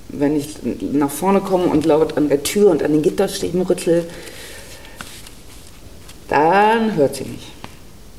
Wenn 0.08 0.38
ich 0.38 0.56
nach 0.94 1.12
vorne 1.12 1.42
komme 1.42 1.66
und 1.66 1.86
laut 1.86 2.16
an 2.16 2.30
der 2.30 2.44
Tür 2.44 2.72
und 2.72 2.82
an 2.82 2.94
den 2.94 3.02
Gitterstäben 3.02 3.62
rüttel, 3.64 4.08
dann 6.30 6.96
hört 6.96 7.16
sie 7.16 7.26
mich. 7.26 7.57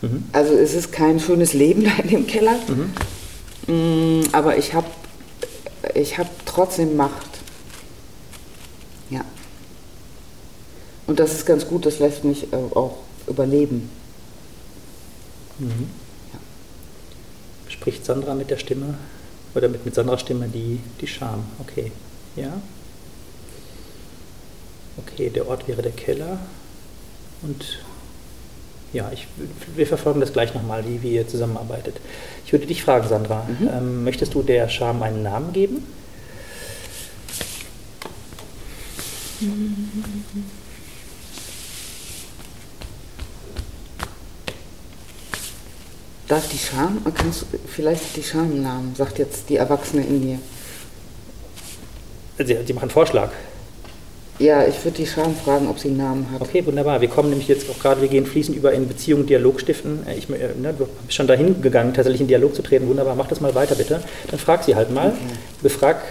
Mhm. 0.03 0.25
Also 0.33 0.55
es 0.55 0.75
ist 0.75 0.93
kein 0.93 1.21
schönes 1.21 1.55
Leben 1.55 1.85
da 1.97 2.03
in 2.03 2.09
dem 2.09 2.27
Keller, 2.27 2.57
Mm, 3.69 4.23
aber 4.33 4.57
ich 4.57 4.73
habe 4.73 4.87
ich 5.95 6.19
hab 6.19 6.27
trotzdem 6.47 6.97
Macht. 6.97 7.39
Ja. 9.11 9.25
Und 11.07 11.21
das 11.21 11.35
ist 11.35 11.45
ganz 11.45 11.67
gut, 11.67 11.85
das 11.85 11.99
lässt 11.99 12.25
mich 12.25 12.53
äh, 12.53 12.57
auch 12.57 12.99
überleben. 13.27 13.91
Mhm. 15.59 15.91
Spricht 17.69 18.05
Sandra 18.05 18.35
mit 18.35 18.51
der 18.51 18.57
Stimme 18.57 18.95
oder 19.55 19.69
mit, 19.69 19.85
mit 19.85 19.95
Sandras 19.95 20.23
Stimme 20.23 20.49
die, 20.49 20.81
die 21.01 21.07
Scham? 21.07 21.45
Okay. 21.59 21.93
Ja? 22.37 22.61
Okay, 24.97 25.31
der 25.31 25.47
Ort 25.47 25.69
wäre 25.69 25.83
der 25.83 25.93
Keller. 25.93 26.39
Und 27.43 27.81
ja, 28.93 29.11
ich, 29.13 29.27
wir 29.77 29.87
verfolgen 29.87 30.21
das 30.21 30.33
gleich 30.33 30.55
nochmal, 30.55 30.85
wie, 30.87 31.03
wie 31.03 31.15
ihr 31.15 31.29
zusammenarbeitet. 31.29 31.97
Ich 32.47 32.53
würde 32.53 32.67
dich 32.67 32.83
fragen, 32.83 33.07
Sandra, 33.09 33.47
ähm, 33.61 34.05
möchtest 34.05 34.35
du 34.35 34.43
der 34.43 34.69
Scham 34.69 35.03
einen 35.03 35.23
Namen 35.23 35.53
geben? 35.53 35.85
Darf 46.27 46.49
die 46.49 46.59
Scham, 46.59 47.01
kannst 47.15 47.43
du 47.43 47.47
vielleicht 47.67 48.17
die 48.17 48.23
Scham 48.23 48.51
einen 48.51 48.63
Namen, 48.63 48.95
sagt 48.95 49.19
jetzt 49.19 49.49
die 49.49 49.57
Erwachsene 49.57 50.05
in 50.05 50.25
mir. 50.25 50.39
Sie, 52.39 52.57
Sie 52.67 52.73
machen 52.73 52.85
einen 52.85 52.91
Vorschlag. 52.91 53.31
Ja, 54.39 54.65
ich 54.65 54.85
würde 54.85 54.99
die 54.99 55.07
Scham 55.07 55.35
fragen, 55.35 55.67
ob 55.69 55.81
sie 55.81 55.89
einen 55.89 55.97
Namen 55.97 56.31
hat. 56.31 56.41
Okay, 56.41 56.65
wunderbar. 56.65 57.01
Wir 57.01 57.09
kommen 57.09 57.31
nämlich 57.31 57.49
jetzt 57.49 57.69
auch 57.69 57.79
gerade, 57.81 58.01
wir 58.01 58.09
gehen 58.09 58.25
fließend 58.25 58.57
über 58.57 58.73
in 58.73 58.87
Beziehung, 58.87 59.27
Dialog 59.27 59.61
stiften. 59.61 60.07
Äh, 60.07 60.15
Ich, 60.17 60.31
äh, 60.31 60.55
ne, 60.57 60.73
du 60.79 60.87
bist 60.87 61.15
schon 61.15 61.27
dahin 61.27 61.61
gegangen, 61.61 61.93
tatsächlich 61.93 62.21
in 62.21 62.29
Dialog 62.29 62.55
zu 62.55 62.63
treten. 62.63 62.87
Wunderbar, 62.87 63.17
mach 63.17 63.27
das 63.27 63.41
mal 63.41 63.55
weiter 63.57 63.75
bitte. 63.75 64.01
Dann 64.31 64.39
frag 64.39 64.63
sie 64.63 64.77
halt 64.77 64.93
mal, 64.93 65.13
befrag 65.61 66.03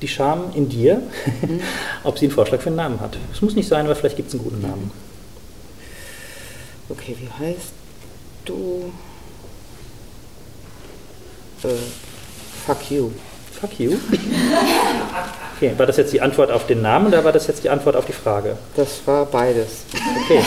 die 0.00 0.06
Scham 0.08 0.52
in 0.54 0.68
dir, 0.68 1.02
ob 2.04 2.18
sie 2.18 2.26
einen 2.26 2.34
Vorschlag 2.34 2.60
für 2.60 2.68
einen 2.68 2.76
Namen 2.76 3.00
hat. 3.00 3.16
Es 3.32 3.42
muss 3.42 3.56
nicht 3.56 3.68
sein, 3.68 3.84
aber 3.84 3.96
vielleicht 3.96 4.16
gibt 4.16 4.28
es 4.28 4.34
einen 4.34 4.44
guten 4.44 4.60
Namen. 4.60 4.92
Okay, 6.88 7.16
wie 7.20 7.44
heißt 7.44 7.72
du? 8.44 8.92
Äh, 11.64 11.68
fuck 12.66 12.90
you. 12.90 13.10
Fuck 13.62 13.78
you. 13.78 13.92
Okay, 15.56 15.72
war 15.76 15.86
das 15.86 15.96
jetzt 15.96 16.12
die 16.12 16.20
Antwort 16.20 16.50
auf 16.50 16.66
den 16.66 16.82
Namen 16.82 17.06
oder 17.06 17.22
war 17.22 17.30
das 17.30 17.46
jetzt 17.46 17.62
die 17.62 17.70
Antwort 17.70 17.94
auf 17.94 18.04
die 18.04 18.12
Frage? 18.12 18.56
Das 18.74 19.00
war 19.06 19.24
beides. 19.24 19.84
Okay. 20.24 20.42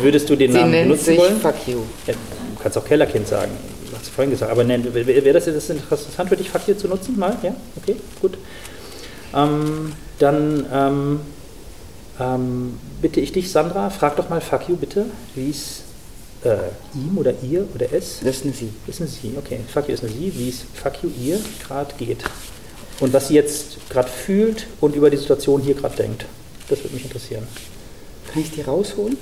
Würdest 0.00 0.30
du 0.30 0.36
den 0.36 0.50
Sie 0.50 0.58
Namen 0.58 0.72
benutzen 0.72 1.04
sich 1.04 1.18
wollen? 1.18 1.38
Fuck 1.38 1.56
you. 1.66 1.80
Ja, 2.06 2.14
du 2.14 2.62
kannst 2.62 2.78
auch 2.78 2.86
Kellerkind 2.86 3.28
sagen. 3.28 3.50
Hast 3.94 4.06
du 4.06 4.10
vorhin 4.12 4.30
gesagt. 4.30 4.50
Aber 4.50 4.66
wäre 4.66 5.24
wär 5.26 5.32
das 5.34 5.44
jetzt 5.44 5.68
interessant 5.68 6.30
für 6.30 6.36
dich, 6.38 6.48
Fuck 6.48 6.68
you 6.68 6.74
zu 6.74 6.88
nutzen? 6.88 7.18
Mal? 7.18 7.36
Ja? 7.42 7.54
Okay, 7.76 7.96
gut. 8.22 8.38
Ähm, 9.34 9.92
dann 10.18 10.66
ähm, 10.72 11.20
ähm, 12.18 12.78
bitte 13.02 13.20
ich 13.20 13.32
dich, 13.32 13.52
Sandra, 13.52 13.90
frag 13.90 14.16
doch 14.16 14.30
mal 14.30 14.40
Fuck 14.40 14.70
you 14.70 14.76
bitte, 14.76 15.04
wie 15.34 15.50
es 15.50 15.81
äh, 16.44 16.56
ihm 16.94 17.16
oder 17.18 17.32
ihr 17.42 17.66
oder 17.74 17.86
es 17.92 18.18
Das 18.22 18.36
ist 18.36 18.44
eine 18.44 18.52
Sie. 18.52 18.70
ist 18.86 19.00
eine 19.00 19.08
Sie, 19.10 19.34
okay. 19.38 19.60
Fuck 19.72 19.88
you 19.88 19.94
ist 19.94 20.02
eine 20.04 20.12
Sie, 20.12 20.32
wie 20.36 20.48
es 20.48 20.64
Fuck 20.74 21.02
you 21.02 21.10
ihr 21.20 21.38
gerade 21.66 21.94
geht. 21.96 22.24
Und 23.00 23.12
was 23.12 23.28
sie 23.28 23.34
jetzt 23.34 23.78
gerade 23.90 24.08
fühlt 24.08 24.66
und 24.80 24.94
über 24.94 25.10
die 25.10 25.16
Situation 25.16 25.60
hier 25.62 25.74
gerade 25.74 25.96
denkt. 25.96 26.24
Das 26.68 26.78
würde 26.84 26.94
mich 26.94 27.04
interessieren. 27.04 27.46
Kann 28.32 28.42
ich 28.42 28.50
die 28.52 28.60
rausholen? 28.62 29.16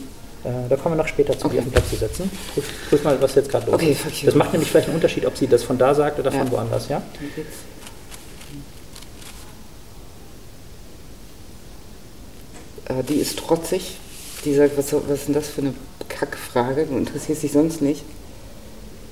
Äh, 0.45 0.49
da 0.69 0.77
kommen 0.77 0.95
wir 0.97 1.03
noch 1.03 1.09
später 1.09 1.33
zu, 1.39 1.49
die 1.49 1.57
Okay. 1.57 1.59
auf 1.59 1.65
den 1.65 1.73
Platz 1.73 1.91
zu 1.91 1.97
setzen. 1.97 2.31
Prüf, 2.55 2.65
prüf 2.89 3.05
mal, 3.05 3.21
was 3.23 3.35
jetzt 3.35 3.49
gerade 3.51 3.67
los 3.67 3.75
Okay, 3.77 3.93
ist. 3.93 4.01
fuck 4.03 4.13
you. 4.23 4.27
Das 4.27 4.35
macht 4.35 4.53
nämlich 4.53 4.71
vielleicht 4.71 4.89
einen 4.89 4.97
Unterschied, 4.97 5.25
ob 5.27 5.37
sie 5.37 5.47
das 5.47 5.63
von 5.63 5.79
da 5.79 5.95
sagt 5.95 6.19
oder 6.19 6.31
von 6.31 6.47
Ja. 6.47 6.51
woanders, 6.53 6.89
ja? 6.89 7.03
Äh, 12.87 13.03
Die 13.09 13.15
ist 13.15 13.39
trotzig. 13.39 13.97
Die 14.45 14.55
sagt, 14.55 14.77
was, 14.79 14.93
was 14.93 15.03
ist 15.21 15.27
denn 15.29 15.35
das 15.35 15.49
für 15.49 15.61
eine 15.61 15.75
Kackfrage? 16.11 16.87
Du 16.87 16.97
interessierst 16.97 17.43
dich 17.43 17.53
sonst 17.53 17.81
nicht. 17.81 18.05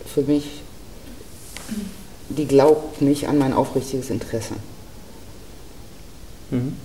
Für 0.06 0.22
mich, 0.22 0.62
die 2.28 2.46
glaubt 2.46 3.00
nicht 3.00 3.28
an 3.28 3.38
mein 3.38 3.54
aufrichtiges 3.54 4.10
Interesse. 4.10 4.54
Mhm. 6.50 6.76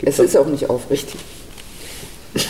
Es 0.00 0.18
ist 0.18 0.36
auch 0.36 0.46
nicht 0.46 0.70
aufrichtig. 0.70 1.20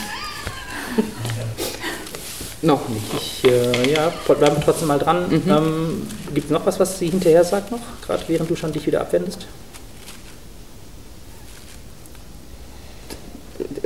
Noch 2.63 2.89
nicht. 2.89 3.05
Ich, 3.15 3.45
äh, 3.45 3.93
ja, 3.93 4.13
bleiben 4.27 4.57
wir 4.57 4.65
trotzdem 4.65 4.89
mal 4.89 4.99
dran. 4.99 5.29
Mhm. 5.31 5.43
Ähm, 5.49 6.07
Gibt 6.35 6.47
es 6.47 6.51
noch 6.53 6.67
was, 6.67 6.79
was 6.79 6.99
sie 6.99 7.09
hinterher 7.09 7.45
sagt 7.45 7.71
noch, 7.71 7.81
gerade 8.05 8.23
während 8.27 8.51
du 8.51 8.57
schon 8.57 8.73
dich 8.73 8.87
wieder 8.87 9.01
abwendest? 9.01 9.47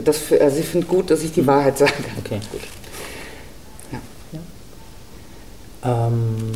Das, 0.05 0.33
also 0.33 0.57
sie 0.57 0.63
findet 0.63 0.89
gut, 0.89 1.11
dass 1.11 1.23
ich 1.23 1.33
die 1.33 1.47
Wahrheit 1.47 1.79
sage. 1.79 1.93
Okay, 2.19 2.41
gut. 2.51 2.61
Ja. 3.93 4.01
Ja. 5.83 6.07
Ähm, 6.09 6.53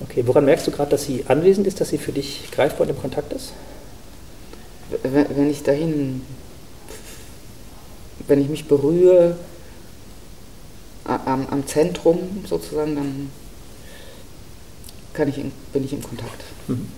okay, 0.00 0.22
woran 0.26 0.44
merkst 0.44 0.66
du 0.66 0.70
gerade, 0.70 0.90
dass 0.90 1.04
sie 1.04 1.24
anwesend 1.28 1.66
ist, 1.66 1.80
dass 1.80 1.90
sie 1.90 1.98
für 1.98 2.12
dich 2.12 2.50
greifbar 2.50 2.82
und 2.82 2.90
im 2.90 3.00
Kontakt 3.00 3.32
ist? 3.32 3.52
Wenn 5.02 5.50
ich 5.50 5.62
dahin, 5.62 6.22
wenn 8.26 8.40
ich 8.40 8.48
mich 8.48 8.68
berühre 8.68 9.36
am, 11.04 11.46
am 11.48 11.66
Zentrum 11.66 12.44
sozusagen, 12.46 12.94
dann 12.94 13.30
kann 15.14 15.28
ich 15.28 15.38
in, 15.38 15.52
bin 15.72 15.84
ich 15.84 15.92
in 15.92 16.02
Kontakt. 16.02 16.42
Mhm. 16.68 16.88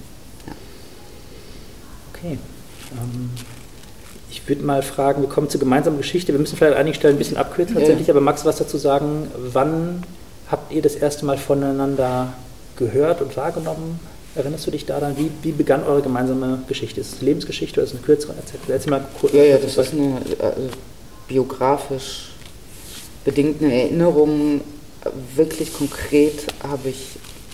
Ja. 0.46 0.52
Okay. 2.12 2.38
Ähm, 2.92 3.30
ich 4.34 4.48
würde 4.48 4.64
mal 4.64 4.82
fragen, 4.82 5.22
wir 5.22 5.28
kommen 5.28 5.48
zur 5.48 5.60
gemeinsamen 5.60 5.96
Geschichte. 5.96 6.32
Wir 6.32 6.40
müssen 6.40 6.56
vielleicht 6.56 6.74
an 6.74 6.80
einigen 6.80 6.96
Stellen 6.96 7.14
ein 7.14 7.18
bisschen 7.18 7.36
abkürzen 7.36 7.76
Ja. 7.76 7.80
tatsächlich, 7.80 8.10
aber 8.10 8.20
magst 8.20 8.44
du 8.44 8.48
was 8.48 8.56
dazu 8.56 8.76
sagen? 8.76 9.28
Wann 9.38 10.02
habt 10.50 10.72
ihr 10.72 10.82
das 10.82 10.96
erste 10.96 11.24
Mal 11.24 11.38
voneinander 11.38 12.32
gehört 12.76 13.22
und 13.22 13.36
wahrgenommen? 13.36 14.00
Erinnerst 14.34 14.66
du 14.66 14.72
dich 14.72 14.86
daran? 14.86 15.16
Wie, 15.16 15.30
wie 15.42 15.52
begann 15.52 15.84
eure 15.84 16.02
gemeinsame 16.02 16.58
Geschichte? 16.66 17.00
Ist 17.00 17.12
es 17.12 17.18
eine 17.20 17.28
Lebensgeschichte 17.28 17.78
oder 17.78 17.84
ist 17.84 17.90
es 17.90 17.96
eine 17.96 18.04
kürzere? 18.04 18.34
Erzähl, 18.36 18.58
erzähl 18.66 18.90
mal 18.90 19.06
kurz. 19.20 19.32
Ja, 19.32 19.44
ja, 19.44 19.58
das 19.58 19.76
ist 19.76 19.92
eine 19.92 20.16
also, 20.40 20.68
biografisch 21.28 22.30
bedingte 23.24 23.72
Erinnerung. 23.72 24.62
Wirklich 25.36 25.72
konkret 25.72 26.46
habe 26.68 26.88
ich, 26.88 27.10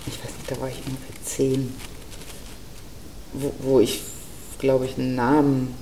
ich 0.07 0.15
weiß 0.15 0.33
nicht, 0.39 0.51
da 0.51 0.59
war 0.59 0.69
ich 0.69 0.79
ungefähr 0.87 1.25
zehn, 1.25 1.75
wo, 3.35 3.53
wo 3.59 3.81
ich, 3.81 4.01
glaube 4.59 4.87
ich, 4.87 4.97
einen 4.97 5.15
Namen 5.15 5.75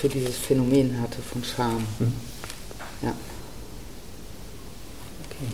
für 0.00 0.08
dieses 0.08 0.36
Phänomen 0.36 1.00
hatte 1.02 1.18
von 1.22 1.42
Scham. 1.44 1.84
Mhm. 1.98 2.12
Ja. 3.02 3.12
Okay. 5.30 5.52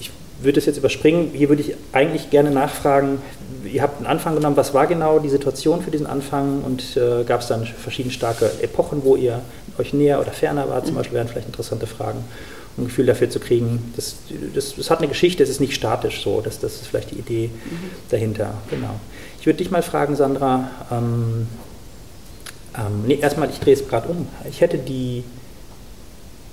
Ich 0.00 0.10
würde 0.40 0.58
es 0.58 0.66
jetzt 0.66 0.76
überspringen. 0.76 1.30
Hier 1.34 1.48
würde 1.48 1.62
ich 1.62 1.74
eigentlich 1.92 2.30
gerne 2.30 2.50
nachfragen, 2.50 3.18
ihr 3.64 3.82
habt 3.82 3.98
einen 3.98 4.06
Anfang 4.06 4.34
genommen, 4.34 4.56
was 4.56 4.74
war 4.74 4.86
genau 4.86 5.18
die 5.18 5.28
Situation 5.28 5.82
für 5.82 5.90
diesen 5.90 6.06
Anfang 6.06 6.62
und 6.62 6.96
äh, 6.96 7.24
gab 7.24 7.40
es 7.40 7.48
dann 7.48 7.66
verschiedene 7.66 8.12
starke 8.12 8.50
Epochen, 8.62 9.02
wo 9.04 9.16
ihr 9.16 9.40
euch 9.78 9.92
näher 9.92 10.20
oder 10.20 10.32
ferner 10.32 10.68
wart, 10.68 10.86
zum 10.86 10.94
Mhm. 10.94 10.98
Beispiel 10.98 11.16
wären 11.16 11.28
vielleicht 11.28 11.48
interessante 11.48 11.86
Fragen, 11.86 12.24
um 12.76 12.84
ein 12.84 12.86
Gefühl 12.86 13.06
dafür 13.06 13.28
zu 13.30 13.40
kriegen. 13.40 13.92
Das, 13.96 14.16
das, 14.54 14.74
das 14.76 14.90
hat 14.90 14.98
eine 14.98 15.08
Geschichte, 15.08 15.42
es 15.42 15.48
ist 15.50 15.60
nicht 15.60 15.74
statisch 15.74 16.22
so, 16.22 16.40
das, 16.40 16.58
das 16.60 16.74
ist 16.76 16.86
vielleicht 16.86 17.10
die 17.10 17.18
Idee 17.18 17.50
dahinter. 18.10 18.54
Genau. 18.70 19.00
Ich 19.40 19.46
würde 19.46 19.58
dich 19.58 19.70
mal 19.70 19.82
fragen, 19.82 20.16
Sandra, 20.16 20.70
ähm, 20.90 21.46
ähm, 22.78 23.04
nee, 23.06 23.18
erstmal, 23.20 23.50
ich 23.50 23.58
drehe 23.60 23.74
es 23.74 23.86
gerade 23.88 24.08
um. 24.08 24.28
Ich 24.48 24.60
hätte 24.60 24.78
die, 24.78 25.24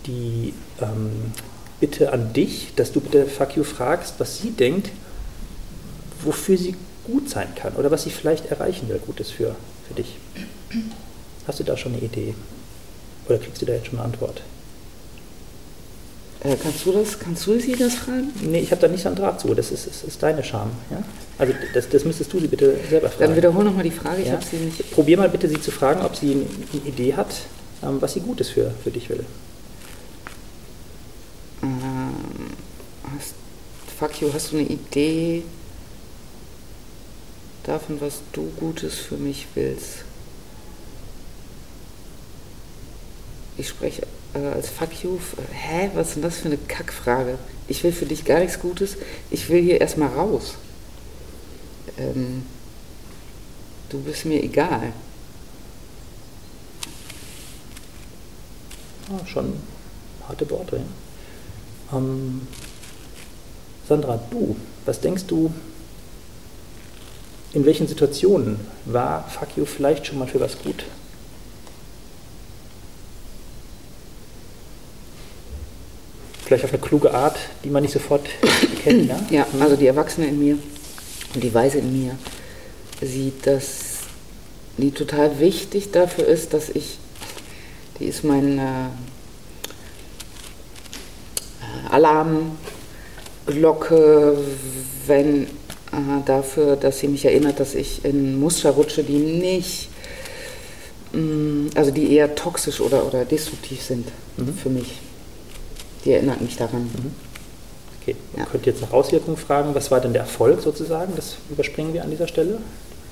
die 0.05 0.53
ähm, 0.81 1.31
Bitte 1.83 2.13
an 2.13 2.31
dich, 2.31 2.73
dass 2.77 2.93
du 2.93 3.01
bitte 3.01 3.25
Fuck 3.25 3.57
You 3.57 3.65
fragst, 3.65 4.15
was 4.17 4.37
sie 4.37 4.51
denkt, 4.51 4.89
wofür 6.23 6.57
sie 6.57 6.77
gut 7.03 7.29
sein 7.29 7.53
kann 7.55 7.73
oder 7.73 7.91
was 7.91 8.03
sie 8.03 8.09
vielleicht 8.09 8.45
erreichen 8.45 8.87
will, 8.87 8.99
Gutes 9.05 9.31
für, 9.31 9.53
für 9.85 9.93
dich. 9.93 10.15
Hast 11.45 11.59
du 11.59 11.65
da 11.65 11.75
schon 11.75 11.91
eine 11.91 12.01
Idee? 12.01 12.35
Oder 13.27 13.37
kriegst 13.37 13.61
du 13.61 13.65
da 13.65 13.73
jetzt 13.73 13.87
schon 13.87 13.99
eine 13.99 14.05
Antwort? 14.05 14.43
Äh, 16.43 16.57
kannst 16.61 16.85
du 16.85 16.91
das, 16.91 17.17
kannst 17.19 17.47
du 17.47 17.57
sie 17.59 17.71
das 17.73 17.93
fragen? 17.95 18.29
Nee, 18.41 18.59
ich 18.59 18.71
habe 18.71 18.81
da 18.81 18.87
nicht 18.89 19.01
so 19.03 19.07
einen 19.07 19.15
Draht 19.15 19.39
zu. 19.39 19.53
Das 19.55 19.71
ist, 19.71 19.87
ist, 19.87 20.03
ist 20.03 20.21
deine 20.21 20.43
Scham. 20.43 20.71
Ja? 20.91 21.01
Also 21.37 21.53
das, 21.73 21.87
das 21.89 22.03
müsstest 22.03 22.33
du 22.33 22.39
sie 22.39 22.47
bitte 22.47 22.77
selber 22.89 23.09
fragen. 23.09 23.29
Dann 23.29 23.35
wiederhol 23.37 23.63
nochmal 23.63 23.83
die 23.83 23.91
Frage, 23.91 24.21
ich 24.21 24.27
Ja. 24.27 24.33
habe 24.33 24.43
sie 24.45 24.57
nicht. 24.57 24.91
Probier 24.91 25.17
mal 25.17 25.29
bitte 25.29 25.47
sie 25.47 25.59
zu 25.61 25.71
fragen, 25.71 26.01
ob 26.01 26.15
sie 26.15 26.31
eine 26.31 26.45
eine 26.73 26.81
Idee 26.89 27.13
hat, 27.15 27.33
ähm, 27.81 28.01
was 28.01 28.13
sie 28.13 28.19
Gutes 28.19 28.49
für, 28.49 28.71
für 28.83 28.91
dich 28.91 29.09
will. 29.09 29.25
Ähm, 31.63 31.71
hast, 33.17 33.35
fuck 33.97 34.19
you, 34.21 34.29
hast 34.33 34.51
du 34.51 34.57
eine 34.57 34.67
Idee 34.67 35.43
davon, 37.63 38.01
was 38.01 38.19
du 38.33 38.51
Gutes 38.59 38.95
für 38.95 39.15
mich 39.15 39.47
willst? 39.55 40.03
Ich 43.57 43.69
spreche 43.69 44.01
äh, 44.33 44.39
als 44.39 44.69
fuck 44.69 45.03
you. 45.03 45.19
Hä, 45.51 45.89
was 45.93 46.09
ist 46.09 46.15
denn 46.15 46.23
das 46.23 46.37
für 46.37 46.45
eine 46.45 46.57
Kackfrage? 46.57 47.37
Ich 47.67 47.83
will 47.83 47.91
für 47.91 48.05
dich 48.05 48.25
gar 48.25 48.39
nichts 48.39 48.59
Gutes. 48.59 48.97
Ich 49.31 49.49
will 49.49 49.61
hier 49.61 49.79
erstmal 49.79 50.09
raus. 50.09 50.55
Ähm, 51.97 52.43
du 53.89 53.99
bist 54.01 54.25
mir 54.25 54.43
egal. 54.43 54.93
Ah, 59.09 59.25
schon 59.25 59.53
harte 60.27 60.49
Worte. 60.49 60.77
Ja. 61.91 61.97
Ähm, 61.97 62.47
Sandra, 63.87 64.19
du, 64.31 64.55
was 64.85 65.01
denkst 65.01 65.25
du, 65.27 65.53
in 67.53 67.65
welchen 67.65 67.87
Situationen 67.87 68.59
war 68.85 69.27
Fuck 69.29 69.57
You 69.57 69.65
vielleicht 69.65 70.07
schon 70.07 70.19
mal 70.19 70.27
für 70.27 70.39
was 70.39 70.57
gut? 70.57 70.85
Vielleicht 76.53 76.65
auf 76.65 76.73
eine 76.73 76.83
kluge 76.83 77.11
Art, 77.11 77.35
die 77.63 77.69
man 77.71 77.81
nicht 77.81 77.93
sofort 77.93 78.27
erkennt, 78.61 79.09
ja? 79.09 79.19
Ja, 79.31 79.47
Mhm. 79.51 79.61
also 79.63 79.75
die 79.75 79.87
Erwachsene 79.87 80.27
in 80.27 80.37
mir 80.37 80.55
und 81.33 81.43
die 81.43 81.51
Weise 81.51 81.79
in 81.79 81.91
mir 82.05 82.15
sieht, 83.01 83.47
dass 83.47 83.65
die 84.77 84.91
total 84.91 85.39
wichtig 85.39 85.89
dafür 85.89 86.27
ist, 86.27 86.53
dass 86.53 86.69
ich, 86.69 86.99
die 87.99 88.05
ist 88.05 88.23
mein 88.23 88.59
äh, 88.59 88.61
Alarmglocke, 93.47 94.37
wenn 95.07 95.45
äh, 95.45 95.47
dafür, 96.27 96.75
dass 96.75 96.99
sie 96.99 97.07
mich 97.07 97.25
erinnert, 97.25 97.59
dass 97.59 97.73
ich 97.73 98.05
in 98.05 98.39
Muster 98.39 98.69
rutsche, 98.69 99.03
die 99.03 99.17
nicht, 99.17 99.89
mh, 101.13 101.71
also 101.73 101.89
die 101.89 102.13
eher 102.13 102.35
toxisch 102.35 102.79
oder, 102.79 103.07
oder 103.07 103.25
destruktiv 103.25 103.81
sind 103.81 104.07
Mhm. 104.37 104.53
für 104.55 104.69
mich. 104.69 104.99
Die 106.05 106.11
erinnert 106.11 106.41
mich 106.41 106.55
daran. 106.57 106.89
Okay, 108.01 108.15
man 108.33 108.45
Ja. 108.45 108.51
könnte 108.51 108.69
jetzt 108.69 108.81
nach 108.81 108.91
Auswirkungen 108.91 109.37
fragen, 109.37 109.73
was 109.73 109.89
war 109.91 110.01
denn 110.01 110.13
der 110.13 110.23
Erfolg 110.23 110.61
sozusagen? 110.61 111.13
Das 111.15 111.37
überspringen 111.49 111.93
wir 111.93 112.03
an 112.03 112.11
dieser 112.11 112.27
Stelle. 112.27 112.59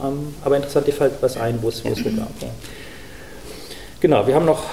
Ähm, 0.01 0.34
aber 0.43 0.58
interessant, 0.58 0.88
dir 0.88 0.93
fällt 0.93 1.13
was 1.21 1.38
ein, 1.38 1.60
wo 1.62 1.69
es 1.69 1.84
gut 1.84 2.04
war. 2.17 2.27
Okay. 2.38 2.49
Genau, 4.01 4.25
wir 4.27 4.36
haben 4.36 4.45
noch 4.45 4.63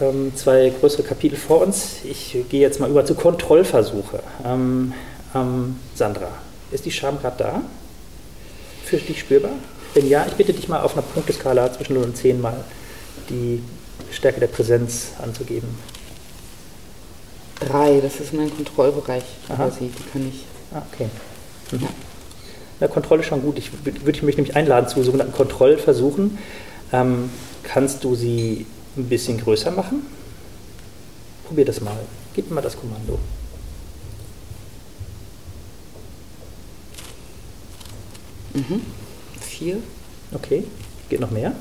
ähm, 0.00 0.32
zwei 0.34 0.72
größere 0.80 1.02
Kapitel 1.02 1.36
vor 1.36 1.60
uns. 1.62 1.96
Ich 2.04 2.36
gehe 2.48 2.60
jetzt 2.60 2.80
mal 2.80 2.90
über 2.90 3.04
zu 3.04 3.14
Kontrollversuche. 3.14 4.20
Ähm, 4.44 4.92
ähm, 5.34 5.76
Sandra, 5.94 6.28
ist 6.70 6.84
die 6.84 6.90
Scham 6.90 7.20
gerade 7.20 7.36
da? 7.38 7.62
Für 8.84 8.96
dich 8.96 9.20
spürbar? 9.20 9.52
Wenn 9.94 10.08
ja, 10.08 10.24
ich 10.26 10.34
bitte 10.34 10.52
dich 10.52 10.68
mal 10.68 10.80
auf 10.80 10.94
einer 10.94 11.02
Punkteskala 11.02 11.72
zwischen 11.72 11.94
0 11.94 12.04
und 12.04 12.16
10 12.16 12.40
mal 12.40 12.56
die 13.30 13.62
Stärke 14.10 14.40
der 14.40 14.48
Präsenz 14.48 15.08
anzugeben. 15.22 15.68
Drei, 17.68 18.00
das 18.00 18.20
ist 18.20 18.32
mein 18.32 18.54
Kontrollbereich 18.54 19.24
Aha. 19.48 19.56
quasi. 19.56 19.90
Die 19.90 20.10
kann 20.12 20.28
ich. 20.28 20.44
Ah, 20.72 20.82
okay. 20.92 21.08
Mhm. 21.72 21.82
Ja. 21.82 21.88
Ja, 22.80 22.88
Kontrolle 22.88 23.22
ist 23.22 23.28
schon 23.28 23.42
gut. 23.42 23.58
Ich 23.58 23.70
würde 23.84 24.04
würd 24.04 24.22
mich 24.22 24.36
nämlich 24.36 24.56
einladen 24.56 24.88
zu 24.88 25.02
sogenannten 25.02 25.32
Kontrollversuchen. 25.32 26.38
Ähm, 26.92 27.30
kannst 27.62 28.02
du 28.04 28.14
sie 28.14 28.66
ein 28.96 29.08
bisschen 29.08 29.38
größer 29.38 29.70
machen? 29.70 30.04
Probier 31.46 31.64
das 31.64 31.80
mal. 31.80 31.96
Gib 32.34 32.48
mir 32.48 32.56
mal 32.56 32.60
das 32.62 32.76
Kommando. 32.76 33.18
Mhm. 38.54 38.80
Vier. 39.40 39.78
Okay. 40.32 40.64
Geht 41.08 41.20
noch 41.20 41.30
mehr? 41.30 41.52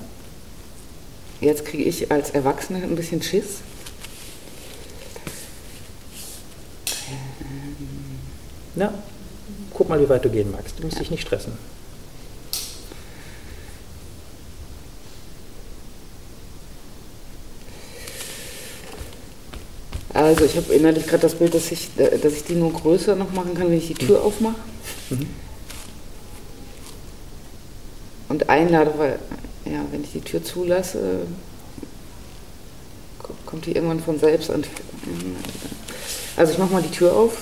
Jetzt 1.41 1.65
kriege 1.65 1.83
ich 1.83 2.11
als 2.11 2.29
Erwachsene 2.31 2.81
ein 2.81 2.95
bisschen 2.95 3.21
Schiss. 3.21 3.59
Na, 8.75 8.93
guck 9.73 9.89
mal, 9.89 9.99
wie 9.99 10.09
weit 10.09 10.25
du 10.25 10.29
gehen 10.29 10.51
magst. 10.51 10.79
Du 10.79 10.83
musst 10.85 10.99
dich 10.99 11.11
nicht 11.11 11.21
stressen. 11.21 11.53
Also 20.13 20.45
ich 20.45 20.55
habe 20.55 20.73
innerlich 20.73 21.07
gerade 21.07 21.21
das 21.23 21.35
Bild, 21.35 21.55
dass 21.55 21.71
ich, 21.71 21.89
äh, 21.97 22.17
dass 22.19 22.33
ich 22.33 22.43
die 22.43 22.53
nur 22.53 22.71
größer 22.71 23.15
noch 23.15 23.31
machen 23.33 23.55
kann, 23.55 23.69
wenn 23.69 23.77
ich 23.77 23.87
die 23.87 23.93
Tür 23.95 24.23
aufmache. 24.23 24.55
Mhm. 25.09 25.27
Und 28.29 28.49
einlade, 28.49 28.93
weil 28.97 29.19
ja, 29.65 29.79
wenn 29.91 30.03
ich 30.03 30.11
die 30.11 30.21
Tür 30.21 30.43
zulasse, 30.43 31.21
ko- 33.21 33.33
kommt 33.45 33.65
die 33.65 33.71
irgendwann 33.71 33.99
von 33.99 34.19
selbst. 34.19 34.49
Und, 34.49 34.67
also 36.37 36.51
ich 36.53 36.59
mache 36.59 36.73
mal 36.73 36.81
die 36.83 36.91
Tür 36.91 37.13
auf. 37.13 37.37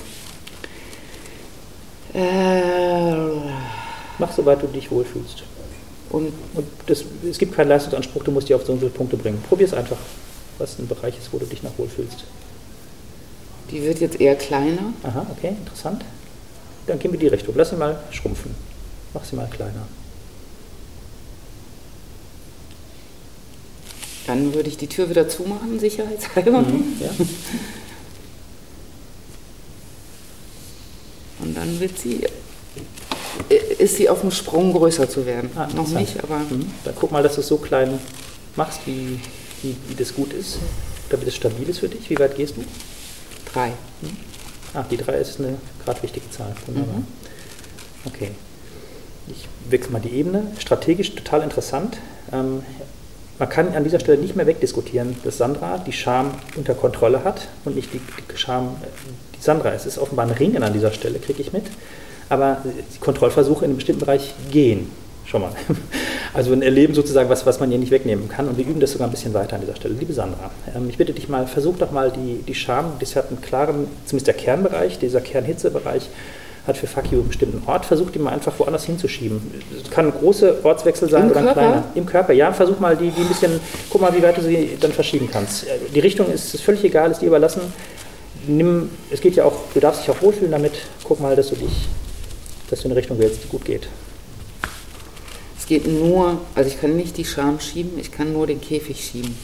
Äh, 2.13 3.11
Mach, 4.19 4.31
soweit 4.31 4.61
du 4.61 4.67
dich 4.67 4.91
wohlfühlst. 4.91 5.43
und 6.09 6.31
Und 6.53 6.67
das, 6.87 7.03
es 7.29 7.37
gibt 7.37 7.55
keinen 7.55 7.69
Leistungsanspruch, 7.69 8.23
du 8.23 8.31
musst 8.31 8.49
die 8.49 8.53
auf 8.53 8.65
so 8.65 8.73
und 8.73 8.79
so 8.79 8.87
viele 8.87 8.97
Punkte 8.97 9.17
bringen. 9.17 9.41
Probier 9.47 9.65
es 9.65 9.73
einfach, 9.73 9.97
was 10.57 10.77
ein 10.77 10.87
Bereich 10.87 11.17
ist, 11.17 11.31
wo 11.33 11.37
du 11.39 11.45
dich 11.45 11.63
nach 11.63 11.71
wohlfühlst. 11.77 12.23
die 13.71 13.81
wird 13.83 13.99
jetzt 13.99 14.19
eher 14.19 14.35
kleiner. 14.35 14.93
Aha, 15.03 15.25
okay, 15.31 15.49
interessant. 15.49 16.03
Dann 16.87 16.99
gehen 16.99 17.11
wir 17.11 17.19
die 17.19 17.27
Richtung. 17.27 17.53
Lass 17.57 17.69
sie 17.69 17.77
mal 17.77 17.99
schrumpfen. 18.11 18.53
Mach 19.13 19.23
sie 19.23 19.35
mal 19.35 19.47
kleiner. 19.47 19.87
Dann 24.27 24.53
würde 24.53 24.69
ich 24.69 24.77
die 24.77 24.87
Tür 24.87 25.09
wieder 25.09 25.27
zumachen, 25.27 25.79
sicherheitshalber. 25.79 26.63
Ja? 26.99 27.09
dann 31.61 31.79
wird 31.79 31.97
sie, 31.99 32.23
äh, 33.49 33.55
ist 33.77 33.97
sie 33.97 34.09
auf 34.09 34.21
dem 34.21 34.31
Sprung 34.31 34.73
größer 34.73 35.07
zu 35.07 35.25
werden. 35.27 35.51
Ah, 35.55 35.67
Noch 35.75 35.87
nicht, 35.89 36.21
aber 36.23 36.39
Mhm. 36.39 36.71
Dann 36.83 36.95
guck 36.99 37.11
mal, 37.11 37.21
dass 37.21 37.35
du 37.35 37.41
es 37.41 37.47
so 37.47 37.57
klein 37.57 37.99
machst, 38.55 38.79
wie, 38.87 39.19
wie, 39.61 39.75
wie 39.87 39.95
das 39.95 40.15
gut 40.15 40.33
ist, 40.33 40.57
damit 41.09 41.27
es 41.27 41.35
stabil 41.35 41.69
ist 41.69 41.79
für 41.79 41.87
dich. 41.87 42.09
Wie 42.09 42.17
weit 42.19 42.35
gehst 42.35 42.57
du? 42.57 42.63
drei. 43.53 43.73
Ah, 44.73 44.83
die 44.89 44.95
3 44.97 45.13
ist 45.17 45.39
eine 45.39 45.57
gerade 45.83 46.01
wichtige 46.03 46.29
Zahl. 46.31 46.55
Wunderbar. 46.65 46.95
Mhm. 46.95 47.07
Okay. 48.05 48.31
Ich 49.27 49.47
wechsle 49.69 49.91
mal 49.91 49.99
die 49.99 50.09
Ebene. 50.11 50.47
Strategisch 50.57 51.13
total 51.13 51.41
interessant. 51.43 51.97
Ähm, 52.31 52.63
man 53.41 53.49
kann 53.49 53.73
an 53.73 53.83
dieser 53.83 53.99
Stelle 53.99 54.21
nicht 54.21 54.35
mehr 54.35 54.45
wegdiskutieren, 54.45 55.15
dass 55.23 55.39
Sandra 55.39 55.79
die 55.79 55.91
Scham 55.91 56.29
unter 56.55 56.75
Kontrolle 56.75 57.23
hat 57.23 57.47
und 57.65 57.75
nicht 57.75 57.91
die, 57.91 57.99
die 57.99 58.37
Scham, 58.37 58.75
äh, 58.83 58.87
die 59.35 59.43
Sandra. 59.43 59.73
Es 59.73 59.87
ist 59.87 59.97
offenbar 59.97 60.27
ein 60.27 60.31
Ringen 60.31 60.61
an 60.61 60.73
dieser 60.73 60.91
Stelle, 60.91 61.17
kriege 61.17 61.41
ich 61.41 61.51
mit. 61.51 61.63
Aber 62.29 62.57
die 62.63 62.99
Kontrollversuche 62.99 63.65
in 63.65 63.71
einem 63.71 63.77
bestimmten 63.77 64.01
Bereich 64.01 64.35
gehen 64.51 64.91
schon 65.25 65.41
mal. 65.41 65.51
Also 66.33 66.53
ein 66.53 66.61
Erleben 66.61 66.93
sozusagen, 66.93 67.27
was, 67.27 67.45
was 67.45 67.59
man 67.59 67.69
ihr 67.73 67.77
nicht 67.77 67.91
wegnehmen 67.91 68.29
kann. 68.29 68.47
Und 68.47 68.57
wir 68.57 68.65
üben 68.65 68.79
das 68.79 68.93
sogar 68.93 69.09
ein 69.09 69.11
bisschen 69.11 69.33
weiter 69.33 69.55
an 69.55 69.61
dieser 69.61 69.75
Stelle. 69.75 69.95
Liebe 69.95 70.13
Sandra, 70.13 70.49
ähm, 70.73 70.87
ich 70.87 70.97
bitte 70.97 71.11
dich 71.11 71.27
mal, 71.27 71.45
versuch 71.45 71.75
doch 71.77 71.91
mal 71.91 72.09
die, 72.09 72.41
die 72.47 72.55
Scham, 72.55 72.93
das 72.99 73.17
hat 73.17 73.27
einen 73.27 73.41
klaren, 73.41 73.87
zumindest 74.05 74.27
der 74.27 74.35
Kernbereich, 74.35 74.97
dieser 74.97 75.19
Kernhitzebereich, 75.19 76.09
hat 76.67 76.77
für 76.77 76.87
Fuck 76.87 77.11
you 77.11 77.19
einen 77.19 77.27
bestimmten 77.27 77.63
Ort. 77.67 77.85
Versuch 77.85 78.11
die 78.11 78.19
mal 78.19 78.31
einfach 78.33 78.57
woanders 78.59 78.85
hinzuschieben. 78.85 79.41
Es 79.83 79.89
kann 79.89 80.05
ein 80.07 80.11
großer 80.11 80.63
Ortswechsel 80.63 81.09
sein 81.09 81.23
Im 81.23 81.31
oder 81.31 81.39
ein 81.39 81.45
Körper? 81.45 81.59
kleiner. 81.61 81.83
Im 81.95 82.05
Körper, 82.05 82.33
ja. 82.33 82.53
Versuch 82.53 82.79
mal 82.79 82.95
die, 82.95 83.09
die 83.09 83.21
ein 83.21 83.27
bisschen, 83.27 83.59
guck 83.89 84.01
mal, 84.01 84.15
wie 84.15 84.21
weit 84.21 84.37
du 84.37 84.41
sie 84.43 84.77
dann 84.79 84.91
verschieben 84.91 85.27
kannst. 85.31 85.65
Äh, 85.65 85.77
Die 85.93 85.99
Richtung 85.99 86.31
ist, 86.31 86.53
ist 86.53 86.61
völlig 86.63 86.83
egal, 86.83 87.09
ist 87.11 87.21
dir 87.21 87.27
überlassen. 87.27 87.61
Nimm, 88.47 88.89
es 89.11 89.21
geht 89.21 89.35
ja 89.35 89.45
auch, 89.45 89.53
du 89.73 89.79
darfst 89.79 90.01
dich 90.03 90.09
auch 90.11 90.21
wohlfühlen 90.21 90.51
damit. 90.51 90.73
Guck 91.03 91.19
mal, 91.19 91.35
dass 91.35 91.49
du 91.49 91.55
dich, 91.55 91.87
dass 92.69 92.79
du 92.81 92.85
in 92.85 92.91
eine 92.91 92.99
Richtung 92.99 93.17
willst, 93.19 93.43
die 93.43 93.47
gut 93.47 93.65
geht. 93.65 93.87
Es 95.59 95.65
geht 95.67 95.87
nur, 95.87 96.39
also 96.55 96.69
ich 96.69 96.79
kann 96.81 96.95
nicht 96.95 97.17
die 97.17 97.25
Scham 97.25 97.59
schieben, 97.59 97.97
ich 97.99 98.11
kann 98.11 98.33
nur 98.33 98.45
den 98.47 98.59
Käfig 98.61 99.03
schieben. 99.03 99.35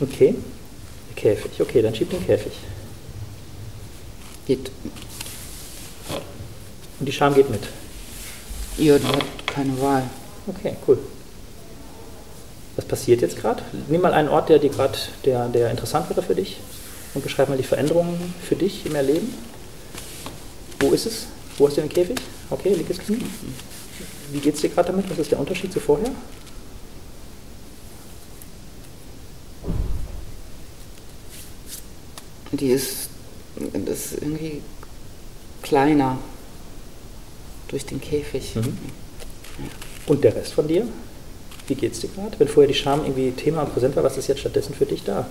Okay. 0.00 0.34
Käfig. 1.14 1.60
Okay, 1.60 1.82
dann 1.82 1.94
schieb 1.94 2.10
den 2.10 2.24
Käfig. 2.26 2.52
Geht. 4.46 4.70
Und 7.00 7.06
die 7.06 7.12
Scham 7.12 7.34
geht 7.34 7.50
mit. 7.50 7.62
Ja, 8.78 8.98
die 8.98 9.06
hat 9.06 9.46
keine 9.46 9.80
Wahl. 9.80 10.02
Okay, 10.46 10.76
cool. 10.86 10.98
Was 12.76 12.84
passiert 12.84 13.20
jetzt 13.22 13.36
gerade? 13.36 13.62
Nimm 13.88 14.00
mal 14.00 14.12
einen 14.12 14.28
Ort, 14.28 14.48
der 14.48 14.58
dir 14.58 14.70
gerade, 14.70 14.98
der, 15.24 15.48
der 15.48 15.70
interessant 15.70 16.10
wäre 16.10 16.22
für 16.22 16.34
dich 16.34 16.58
und 17.14 17.22
beschreib 17.22 17.48
mal 17.48 17.56
die 17.56 17.64
Veränderungen 17.64 18.34
für 18.42 18.56
dich 18.56 18.84
im 18.84 18.94
Erleben. 18.94 19.32
Wo 20.80 20.90
ist 20.90 21.06
es? 21.06 21.26
Wo 21.56 21.68
hast 21.68 21.76
du 21.76 21.82
den 21.82 21.90
Käfig? 21.90 22.16
Okay, 22.50 22.74
linkes 22.74 22.98
Knie. 22.98 23.24
Wie 24.32 24.40
geht 24.40 24.56
es 24.56 24.60
dir 24.60 24.70
gerade 24.70 24.90
damit? 24.90 25.08
Was 25.08 25.18
ist 25.18 25.30
der 25.30 25.38
Unterschied 25.38 25.72
zu 25.72 25.78
vorher? 25.78 26.10
Die 32.50 32.70
ist, 32.70 33.08
das 33.56 34.06
ist 34.06 34.14
irgendwie 34.14 34.62
kleiner 35.62 36.18
durch 37.74 37.86
den 37.86 38.00
Käfig. 38.00 38.54
Mhm. 38.54 38.78
Und 40.06 40.22
der 40.22 40.36
Rest 40.36 40.52
von 40.52 40.68
dir? 40.68 40.86
Wie 41.66 41.74
geht 41.74 41.92
es 41.92 42.00
dir 42.00 42.08
gerade? 42.08 42.38
Wenn 42.38 42.46
vorher 42.46 42.68
die 42.68 42.78
Scham 42.78 43.00
irgendwie 43.00 43.32
Thema 43.32 43.62
und 43.62 43.72
präsent 43.72 43.96
war, 43.96 44.04
was 44.04 44.16
ist 44.16 44.28
jetzt 44.28 44.40
stattdessen 44.40 44.74
für 44.74 44.86
dich 44.86 45.02
da? 45.02 45.26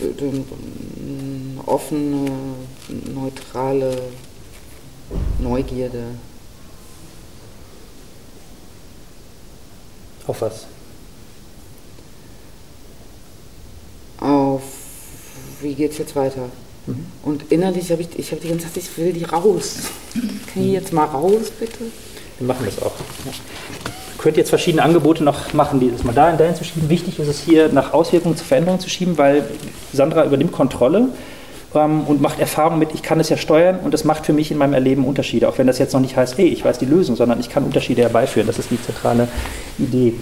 D- 0.00 0.12
d- 0.14 0.24
m, 0.26 1.60
Offene, 1.66 2.30
neutrale 3.14 3.96
Neugierde. 5.38 6.04
Auf 10.26 10.40
was? 10.40 10.66
Auf 14.20 14.62
wie 15.62 15.74
geht's 15.74 15.98
jetzt 15.98 16.16
weiter? 16.16 16.48
Mhm. 16.86 17.06
Und 17.22 17.44
innerlich 17.50 17.90
habe 17.90 18.02
ich, 18.02 18.18
ich 18.18 18.30
habe 18.30 18.40
die 18.40 18.48
ganze 18.48 18.66
Zeit, 18.66 18.76
ich 18.78 18.98
will 18.98 19.12
die 19.12 19.24
raus. 19.24 19.76
Kann 20.52 20.64
ich 20.64 20.72
jetzt 20.72 20.92
mal 20.92 21.04
raus, 21.04 21.50
bitte? 21.58 21.78
Wir 22.38 22.46
machen 22.46 22.64
das 22.64 22.82
auch. 22.82 22.92
Ja. 23.24 23.32
Ihr 23.32 24.18
könnt 24.18 24.36
jetzt 24.36 24.50
verschiedene 24.50 24.82
Angebote 24.82 25.24
noch 25.24 25.52
machen, 25.52 25.80
die 25.80 25.90
das 25.90 26.04
mal 26.04 26.12
dahin, 26.12 26.38
dahin 26.38 26.54
zu 26.54 26.64
schieben. 26.64 26.88
Wichtig 26.88 27.18
ist 27.18 27.28
es 27.28 27.40
hier, 27.40 27.68
nach 27.68 27.92
Auswirkungen 27.92 28.36
zu 28.36 28.44
Veränderungen 28.44 28.80
zu 28.80 28.88
schieben, 28.88 29.18
weil 29.18 29.44
Sandra 29.92 30.24
übernimmt 30.24 30.52
Kontrolle 30.52 31.08
ähm, 31.74 32.02
und 32.02 32.20
macht 32.20 32.38
Erfahrung 32.40 32.78
mit, 32.78 32.94
ich 32.94 33.02
kann 33.02 33.20
es 33.20 33.28
ja 33.28 33.36
steuern 33.36 33.80
und 33.80 33.94
das 33.94 34.04
macht 34.04 34.26
für 34.26 34.32
mich 34.32 34.50
in 34.50 34.58
meinem 34.58 34.74
Erleben 34.74 35.04
Unterschiede. 35.04 35.48
Auch 35.48 35.58
wenn 35.58 35.66
das 35.66 35.78
jetzt 35.78 35.92
noch 35.92 36.00
nicht 36.00 36.16
heißt, 36.16 36.38
hey, 36.38 36.48
ich 36.48 36.64
weiß 36.64 36.78
die 36.78 36.86
Lösung, 36.86 37.16
sondern 37.16 37.40
ich 37.40 37.48
kann 37.48 37.64
Unterschiede 37.64 38.02
herbeiführen. 38.02 38.46
Das 38.46 38.58
ist 38.58 38.70
die 38.70 38.80
zentrale 38.80 39.28
Idee. 39.78 40.14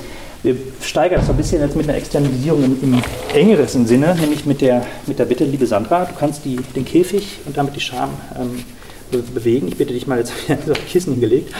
Wir 0.42 0.57
steigern 0.83 1.20
das 1.20 1.29
ein 1.29 1.37
bisschen 1.37 1.61
jetzt 1.61 1.76
mit 1.76 1.88
einer 1.88 1.98
Externalisierung 1.98 2.64
im, 2.64 2.83
im 2.83 3.03
engeren 3.35 3.87
Sinne, 3.87 4.14
nämlich 4.14 4.46
mit 4.46 4.62
der, 4.62 4.87
mit 5.07 5.18
der 5.18 5.26
Bitte, 5.26 5.44
liebe 5.44 5.66
Sandra, 5.66 6.07
du 6.07 6.14
kannst 6.14 6.46
die, 6.46 6.57
den 6.57 6.87
Käfig 6.87 7.40
und 7.44 7.57
damit 7.59 7.76
die 7.76 7.81
Scham 7.81 8.11
ähm, 8.38 8.64
be 9.11 9.18
bewegen. 9.18 9.68
Ich 9.68 9.76
bitte 9.76 9.92
dich 9.92 10.07
mal 10.07 10.18
jetzt 10.18 10.33
wieder 10.48 10.59
so 10.64 10.72
ein 10.72 10.87
Kissen 10.87 11.12
hingelegt. 11.12 11.53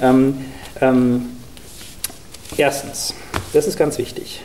Ähm, 0.00 0.44
ähm, 0.80 1.30
erstens, 2.56 3.14
das 3.52 3.66
ist 3.66 3.76
ganz 3.76 3.98
wichtig, 3.98 4.40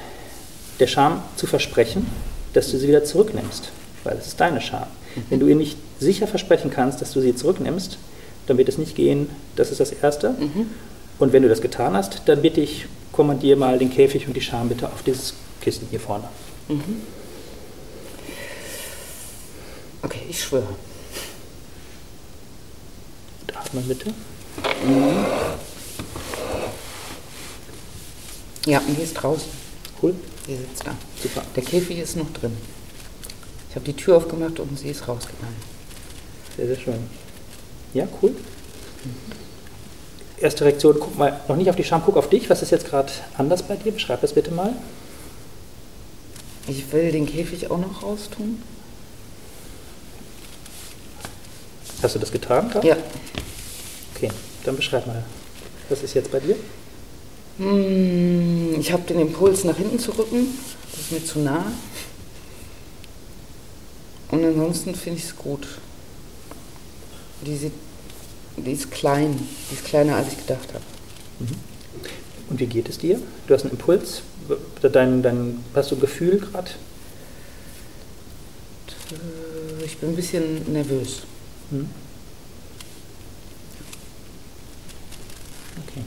der 0.79 0.87
Scham 0.87 1.21
zu 1.35 1.45
versprechen, 1.45 2.07
dass 2.53 2.71
du 2.71 2.77
sie 2.77 2.87
wieder 2.87 3.03
zurücknimmst, 3.03 3.71
weil 4.03 4.17
es 4.17 4.27
ist 4.27 4.39
deine 4.39 4.61
Scham. 4.61 4.87
Wenn 5.29 5.39
du 5.39 5.47
ihr 5.47 5.55
nicht 5.55 5.77
sicher 5.99 6.27
versprechen 6.27 6.71
kannst, 6.71 7.01
dass 7.01 7.11
du 7.11 7.21
sie 7.21 7.35
zurücknimmst, 7.35 7.97
dann 8.47 8.57
wird 8.57 8.69
es 8.69 8.77
nicht 8.77 8.95
gehen. 8.95 9.29
Das 9.55 9.71
ist 9.71 9.79
das 9.79 9.91
Erste. 9.91 10.35
Und 11.19 11.33
wenn 11.33 11.43
du 11.43 11.49
das 11.49 11.61
getan 11.61 11.95
hast, 11.95 12.21
dann 12.25 12.41
bitte 12.41 12.61
ich, 12.61 12.85
kommandier 13.17 13.57
mal 13.57 13.79
den 13.79 13.89
Käfig 13.89 14.27
und 14.27 14.35
die 14.35 14.41
Scham 14.41 14.69
bitte 14.69 14.85
auf 14.85 15.01
dieses 15.01 15.33
Kissen 15.59 15.87
hier 15.89 15.99
vorne. 15.99 16.29
Okay, 20.03 20.21
ich 20.29 20.43
schwöre. 20.43 20.67
Und 23.41 23.57
atmen 23.57 23.87
bitte. 23.87 24.13
Ja, 28.67 28.79
und 28.79 28.95
die 28.95 29.01
ist 29.01 29.15
draußen. 29.15 29.49
Cool. 29.99 30.13
Die 30.47 30.55
sitzt 30.55 30.85
da. 30.85 30.95
Super. 31.21 31.41
Der 31.55 31.63
Käfig 31.63 31.97
ist 31.97 32.17
noch 32.17 32.31
drin. 32.33 32.55
Ich 33.71 33.75
habe 33.75 33.85
die 33.85 33.95
Tür 33.95 34.17
aufgemacht 34.17 34.59
und 34.59 34.77
sie 34.77 34.89
ist 34.89 35.07
rausgegangen. 35.07 35.55
Sehr, 36.55 36.67
sehr 36.67 36.79
schön. 36.79 36.99
Ja, 37.95 38.07
cool. 38.21 38.35
Erste 40.39 40.65
Reaktion, 40.65 40.97
guck 40.99 41.17
mal, 41.17 41.39
noch 41.47 41.55
nicht 41.55 41.69
auf 41.69 41.75
die 41.75 41.83
Scham, 41.83 42.03
guck 42.05 42.15
auf 42.17 42.29
dich. 42.29 42.49
Was 42.49 42.61
ist 42.61 42.71
jetzt 42.71 42.87
gerade 42.87 43.11
anders 43.37 43.63
bei 43.63 43.75
dir? 43.75 43.91
Beschreib 43.91 44.21
das 44.21 44.33
bitte 44.33 44.51
mal. 44.51 44.73
Ich 46.67 46.91
will 46.91 47.11
den 47.11 47.25
Käfig 47.25 47.71
auch 47.71 47.77
noch 47.79 48.03
raustun. 48.03 48.61
Hast 52.03 52.15
du 52.15 52.19
das 52.19 52.31
getan? 52.31 52.69
gerade? 52.69 52.87
Ja. 52.87 52.97
Okay, 54.15 54.29
dann 54.63 54.75
beschreib 54.75 55.07
mal. 55.07 55.23
Was 55.89 56.03
ist 56.03 56.13
jetzt 56.13 56.31
bei 56.31 56.39
dir? 56.39 56.55
Hm, 57.57 58.75
Ich 58.79 58.91
habe 58.91 59.03
den 59.03 59.19
Impuls, 59.19 59.63
nach 59.63 59.77
hinten 59.77 59.97
zu 59.97 60.11
rücken. 60.11 60.47
Das 60.91 60.99
ist 61.01 61.11
mir 61.11 61.25
zu 61.25 61.39
nah. 61.39 61.71
Und 64.29 64.43
ansonsten 64.45 64.93
finde 64.93 65.19
ich 65.19 65.25
es 65.25 65.35
gut. 65.35 65.67
Die, 67.45 67.55
sieht, 67.55 67.71
die 68.57 68.71
ist 68.71 68.91
klein. 68.91 69.37
Die 69.69 69.75
ist 69.75 69.85
kleiner, 69.85 70.15
als 70.15 70.29
ich 70.33 70.37
gedacht 70.37 70.69
habe. 70.73 70.83
Und 72.49 72.59
wie 72.59 72.65
geht 72.65 72.89
es 72.89 72.97
dir? 72.97 73.19
Du 73.47 73.53
hast 73.53 73.63
einen 73.63 73.71
Impuls, 73.71 74.21
dein, 74.81 75.21
dein, 75.21 75.63
hast 75.75 75.91
du 75.91 75.95
ein 75.95 76.01
Gefühl 76.01 76.39
gerade? 76.39 76.69
Äh, 79.11 79.85
Ich 79.85 79.97
bin 79.97 80.09
ein 80.09 80.15
bisschen 80.15 80.71
nervös. 80.71 81.23
Hm? 81.71 81.89
Okay. 85.87 86.03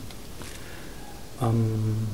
Ähm, 1.42 2.06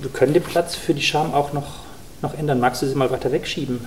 wir 0.00 0.10
können 0.10 0.32
den 0.32 0.42
Platz 0.42 0.74
für 0.74 0.94
die 0.94 1.02
Scham 1.02 1.32
auch 1.34 1.52
noch, 1.52 1.80
noch 2.22 2.34
ändern. 2.34 2.60
Magst 2.60 2.82
du 2.82 2.86
sie 2.86 2.94
mal 2.94 3.10
weiter 3.10 3.30
wegschieben? 3.30 3.80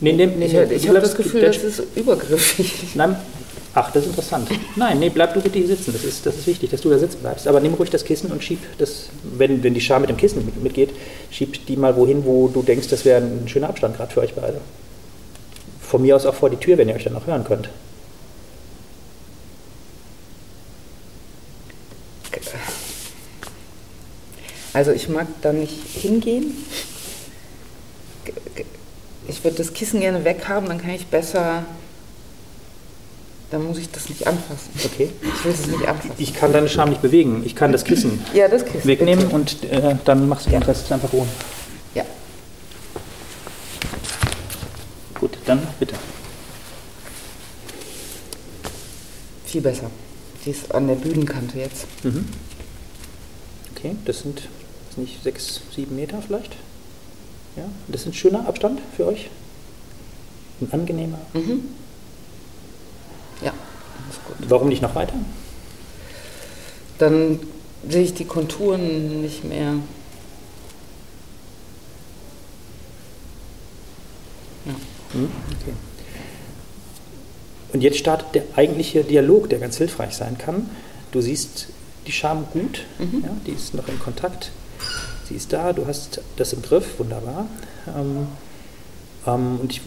Nee, 0.00 0.12
nee, 0.12 0.26
nee, 0.26 0.44
ich, 0.44 0.70
ich 0.70 0.88
habe 0.88 1.00
das 1.00 1.16
Gefühl, 1.16 1.40
das 1.40 1.56
ist 1.56 1.82
übergriffig. 1.96 2.94
Nein, 2.94 3.16
ach, 3.76 3.90
das 3.92 4.04
ist 4.04 4.08
interessant. 4.08 4.48
Nein, 4.74 4.98
nee, 4.98 5.10
bleib 5.10 5.34
du 5.34 5.40
bitte 5.40 5.58
hier 5.58 5.68
sitzen. 5.68 5.92
Das 5.92 6.02
ist, 6.02 6.24
das 6.24 6.36
ist 6.36 6.46
wichtig, 6.46 6.70
dass 6.70 6.80
du 6.80 6.88
da 6.88 6.98
sitzen 6.98 7.18
bleibst. 7.20 7.46
Aber 7.46 7.60
nimm 7.60 7.74
ruhig 7.74 7.90
das 7.90 8.04
Kissen 8.04 8.32
und 8.32 8.42
schieb 8.42 8.58
das, 8.78 9.10
wenn, 9.22 9.62
wenn 9.62 9.74
die 9.74 9.80
Scham 9.80 10.00
mit 10.00 10.10
dem 10.10 10.16
Kissen 10.16 10.44
mit, 10.44 10.62
mitgeht, 10.62 10.90
schieb 11.30 11.66
die 11.66 11.76
mal 11.76 11.94
wohin, 11.94 12.24
wo 12.24 12.48
du 12.48 12.62
denkst, 12.62 12.88
das 12.88 13.04
wäre 13.04 13.20
ein 13.20 13.46
schöner 13.46 13.68
Abstand 13.68 13.96
gerade 13.96 14.12
für 14.12 14.20
euch 14.20 14.34
beide. 14.34 14.60
Von 15.80 16.02
mir 16.02 16.16
aus 16.16 16.26
auch 16.26 16.34
vor 16.34 16.50
die 16.50 16.56
Tür, 16.56 16.78
wenn 16.78 16.88
ihr 16.88 16.94
euch 16.94 17.04
dann 17.04 17.12
noch 17.12 17.26
hören 17.26 17.44
könnt. 17.44 17.68
Also 24.72 24.92
ich 24.92 25.08
mag 25.08 25.26
da 25.40 25.52
nicht 25.52 25.74
hingehen. 25.94 26.52
Ich 29.28 29.42
würde 29.42 29.56
das 29.56 29.72
Kissen 29.72 30.00
gerne 30.00 30.24
weghaben, 30.24 30.68
dann 30.68 30.78
kann 30.78 30.90
ich 30.90 31.06
besser. 31.06 31.64
Dann 33.50 33.64
muss 33.64 33.78
ich 33.78 33.90
das 33.90 34.08
nicht 34.08 34.26
anfassen. 34.26 34.70
Okay. 34.84 35.10
Ich 35.22 35.44
will 35.44 35.52
es 35.52 35.66
nicht 35.68 35.86
anfassen. 35.86 36.12
Ich 36.18 36.34
kann 36.34 36.52
deine 36.52 36.68
Scham 36.68 36.88
nicht 36.88 37.00
bewegen. 37.00 37.42
Ich 37.44 37.54
kann 37.54 37.70
das 37.70 37.84
Kissen, 37.84 38.20
ja, 38.34 38.48
das 38.48 38.64
Kissen 38.64 38.86
wegnehmen 38.86 39.26
bitte. 39.26 39.34
und 39.34 39.64
äh, 39.70 39.96
dann 40.04 40.28
machst 40.28 40.46
du 40.46 40.50
den 40.50 40.62
Rest 40.62 40.90
einfach 40.90 41.12
ohne. 41.12 41.28
Ja. 41.94 42.04
Gut, 45.20 45.38
dann 45.46 45.62
bitte. 45.78 45.94
Viel 49.44 49.60
besser. 49.60 49.90
Sie 50.44 50.50
ist 50.50 50.74
an 50.74 50.88
der 50.88 50.96
Bühnenkante 50.96 51.58
jetzt. 51.58 51.86
Mhm. 52.02 52.26
Okay, 53.76 53.94
das 54.04 54.20
sind 54.20 54.48
nicht 54.96 55.22
sechs, 55.22 55.60
sieben 55.74 55.94
Meter 55.94 56.20
vielleicht. 56.20 56.56
Ja, 57.56 57.64
das 57.88 58.02
ist 58.02 58.06
ein 58.08 58.12
schöner 58.12 58.48
Abstand 58.48 58.80
für 58.96 59.06
euch. 59.06 59.30
Ein 60.60 60.68
angenehmer. 60.72 61.18
Mhm. 61.32 61.64
Warum 64.38 64.68
nicht 64.68 64.82
noch 64.82 64.94
weiter? 64.94 65.14
Dann 66.98 67.40
sehe 67.88 68.02
ich 68.02 68.14
die 68.14 68.24
Konturen 68.24 69.22
nicht 69.22 69.44
mehr. 69.44 69.74
Ja. 74.64 74.72
Mhm, 75.14 75.30
okay. 75.48 75.72
Und 77.72 77.82
jetzt 77.82 77.98
startet 77.98 78.34
der 78.34 78.44
eigentliche 78.56 79.04
Dialog, 79.04 79.50
der 79.50 79.58
ganz 79.58 79.76
hilfreich 79.76 80.14
sein 80.14 80.38
kann. 80.38 80.70
Du 81.12 81.20
siehst 81.20 81.68
die 82.06 82.12
Scham 82.12 82.46
gut, 82.52 82.84
mhm. 82.98 83.22
ja, 83.24 83.30
die 83.46 83.52
ist 83.52 83.74
noch 83.74 83.88
in 83.88 83.98
Kontakt 83.98 84.50
sie 85.26 85.34
ist 85.34 85.52
da, 85.52 85.72
du 85.72 85.86
hast 85.86 86.20
das 86.36 86.52
im 86.52 86.62
Griff, 86.62 86.98
wunderbar. 86.98 87.46
Ähm, 87.88 88.28
ähm, 89.26 89.58
und 89.60 89.72
ich 89.72 89.80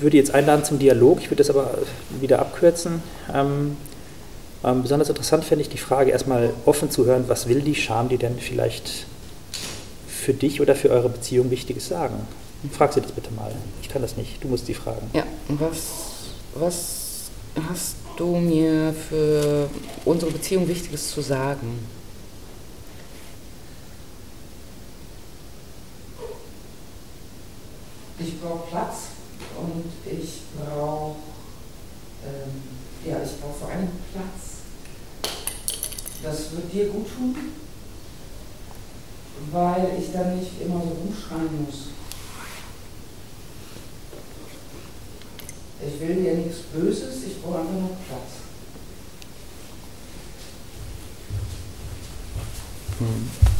würde 0.00 0.16
jetzt 0.16 0.34
einladen 0.34 0.64
zum 0.64 0.78
Dialog, 0.78 1.18
ich 1.20 1.26
würde 1.30 1.36
das 1.36 1.50
aber 1.50 1.78
wieder 2.20 2.38
abkürzen. 2.38 3.02
Ähm, 3.32 3.76
ähm, 4.64 4.82
besonders 4.82 5.08
interessant 5.08 5.44
fände 5.44 5.62
ich 5.62 5.68
die 5.68 5.78
Frage, 5.78 6.10
erstmal 6.10 6.52
offen 6.64 6.90
zu 6.90 7.06
hören, 7.06 7.24
was 7.28 7.48
will 7.48 7.60
die 7.60 7.74
Scham 7.74 8.08
dir 8.08 8.18
denn 8.18 8.38
vielleicht 8.38 9.06
für 10.08 10.34
dich 10.34 10.60
oder 10.60 10.74
für 10.74 10.90
eure 10.90 11.08
Beziehung 11.08 11.50
Wichtiges 11.50 11.88
sagen? 11.88 12.14
Frag 12.72 12.92
sie 12.92 13.00
das 13.00 13.12
bitte 13.12 13.32
mal. 13.32 13.52
Ich 13.82 13.88
kann 13.88 14.02
das 14.02 14.16
nicht, 14.16 14.42
du 14.42 14.48
musst 14.48 14.66
sie 14.66 14.74
fragen. 14.74 15.10
Ja, 15.12 15.24
was, 15.48 15.78
was 16.54 17.30
hast 17.68 17.96
du 18.16 18.36
mir 18.36 18.94
für 19.08 19.68
unsere 20.04 20.32
Beziehung 20.32 20.66
Wichtiges 20.68 21.10
zu 21.10 21.20
sagen? 21.20 21.78
ich 28.18 28.40
brauche 28.40 28.66
Platz 28.70 28.96
und 29.58 29.84
ich 30.04 30.42
brauche, 30.56 31.16
ähm, 32.24 33.10
ja, 33.10 33.16
ich 33.22 33.30
vor 33.32 33.68
allem 33.68 33.88
Platz. 34.12 34.56
Das 36.22 36.52
wird 36.52 36.72
dir 36.72 36.88
gut 36.88 37.06
tun, 37.14 37.36
weil 39.52 39.96
ich 39.98 40.12
dann 40.12 40.38
nicht 40.38 40.60
immer 40.60 40.80
so 40.80 40.88
rumschreien 40.88 41.64
muss. 41.64 41.88
Ich 45.86 46.00
will 46.00 46.16
dir 46.16 46.34
nichts 46.34 46.62
Böses, 46.72 47.24
ich 47.26 47.42
brauche 47.42 47.60
einfach 47.60 47.72
nur 47.72 47.90
Platz. 48.08 48.46
Mhm. 52.98 53.55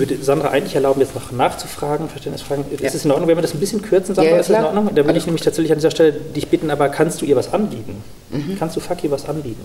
Würde 0.00 0.16
Sandra 0.22 0.48
eigentlich 0.48 0.74
erlauben, 0.74 1.00
jetzt 1.00 1.14
noch 1.14 1.30
nachzufragen, 1.30 2.08
Verständnisfragen. 2.08 2.64
Ja. 2.72 2.86
Ist 2.88 2.94
es 2.94 3.04
in 3.04 3.12
Ordnung, 3.12 3.28
wenn 3.28 3.36
wir 3.36 3.42
das 3.42 3.54
ein 3.54 3.60
bisschen 3.60 3.82
kürzen, 3.82 4.14
Sandra? 4.16 4.32
Ja, 4.32 4.40
ist 4.40 4.50
das 4.50 4.58
in 4.58 4.64
Ordnung? 4.64 4.92
Da 4.94 5.04
würde 5.04 5.18
ich 5.18 5.26
nämlich 5.26 5.44
tatsächlich 5.44 5.70
an 5.70 5.78
dieser 5.78 5.92
Stelle 5.92 6.12
dich 6.12 6.48
bitten, 6.48 6.70
aber 6.70 6.88
kannst 6.88 7.20
du 7.20 7.26
ihr 7.26 7.36
was 7.36 7.52
anbieten? 7.52 8.02
Mhm. 8.30 8.56
Kannst 8.58 8.74
du 8.76 8.80
Faki 8.80 9.10
was 9.10 9.26
anbieten, 9.28 9.62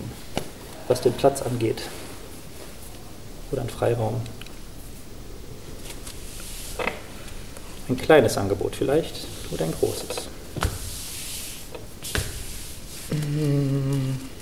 was 0.86 1.00
den 1.00 1.14
Platz 1.14 1.42
angeht? 1.42 1.82
Oder 3.50 3.62
einen 3.62 3.70
Freiraum? 3.70 4.20
Ein 7.88 7.96
kleines 7.96 8.36
Angebot 8.36 8.76
vielleicht 8.76 9.14
oder 9.52 9.64
ein 9.64 9.72
großes? 9.72 10.28
Mhm. 13.10 14.35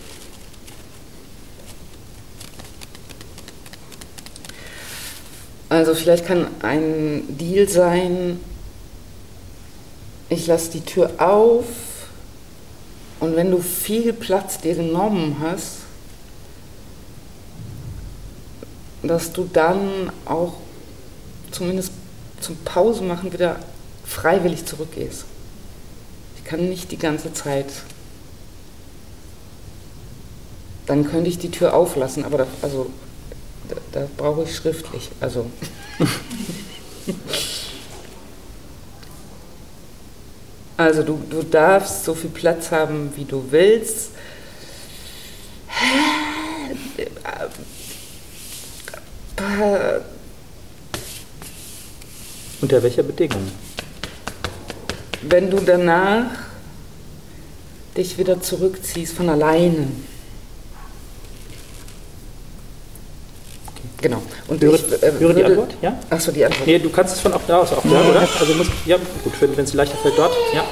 Also 5.68 5.94
vielleicht 5.94 6.26
kann 6.26 6.46
ein 6.62 7.24
Deal 7.28 7.68
sein, 7.68 8.38
ich 10.28 10.46
lasse 10.46 10.70
die 10.70 10.80
Tür 10.80 11.12
auf 11.18 11.64
und 13.20 13.36
wenn 13.36 13.50
du 13.50 13.58
viel 13.58 14.12
Platz 14.12 14.58
dir 14.58 14.74
genommen 14.74 15.36
hast, 15.40 15.78
dass 19.02 19.32
du 19.32 19.48
dann 19.52 20.10
auch 20.24 20.54
zumindest 21.50 21.92
zum 22.40 22.56
Pause 22.64 23.02
machen 23.02 23.32
wieder 23.32 23.56
freiwillig 24.04 24.66
zurückgehst. 24.66 25.24
Ich 26.36 26.44
kann 26.44 26.68
nicht 26.68 26.90
die 26.90 26.98
ganze 26.98 27.32
Zeit. 27.32 27.66
Dann 30.86 31.08
könnte 31.10 31.30
ich 31.30 31.38
die 31.38 31.50
Tür 31.50 31.74
auflassen, 31.74 32.24
aber 32.24 32.38
das, 32.38 32.48
also 32.60 32.90
da, 33.68 33.76
da 33.92 34.08
brauche 34.16 34.44
ich 34.44 34.54
schriftlich. 34.54 35.10
Also. 35.20 35.50
also 40.76 41.02
du, 41.02 41.22
du 41.28 41.42
darfst 41.42 42.04
so 42.04 42.14
viel 42.14 42.30
Platz 42.30 42.70
haben, 42.70 43.12
wie 43.16 43.24
du 43.24 43.44
willst. 43.50 44.10
Unter 52.60 52.82
welcher 52.82 53.02
Bedingung? 53.02 53.50
Wenn 55.22 55.50
du 55.50 55.58
danach 55.60 56.30
dich 57.96 58.18
wieder 58.18 58.40
zurückziehst 58.40 59.14
von 59.14 59.28
alleine. 59.28 59.88
Genau. 64.04 64.20
Und 64.48 64.62
höre, 64.62 64.74
ich, 64.74 65.02
äh, 65.02 65.12
höre 65.18 65.32
die 65.32 65.42
Antwort? 65.42 65.74
Ja? 65.80 65.98
Achso, 66.10 66.30
die 66.30 66.44
Antwort. 66.44 66.66
Nee, 66.66 66.78
du 66.78 66.90
kannst 66.90 67.14
es 67.14 67.20
von 67.22 67.32
auch 67.32 67.40
da 67.46 67.60
aus 67.60 67.72
auch 67.72 67.82
sagen, 67.82 68.10
oder? 68.10 68.20
Also 68.38 68.52
musst, 68.52 68.70
ja, 68.84 68.98
gut, 68.98 69.32
wenn 69.40 69.64
es 69.64 69.72
leichter 69.72 69.96
fällt 69.96 70.18
dort, 70.18 70.34
ja. 70.52 70.62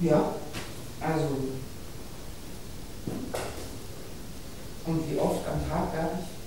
Ja, 0.00 0.34
also. 1.02 1.28
Und 4.86 5.12
wie 5.12 5.18
oft 5.18 5.46
am 5.46 5.70
Tag 5.70 5.94
darf 5.94 6.10
ich 6.18 6.39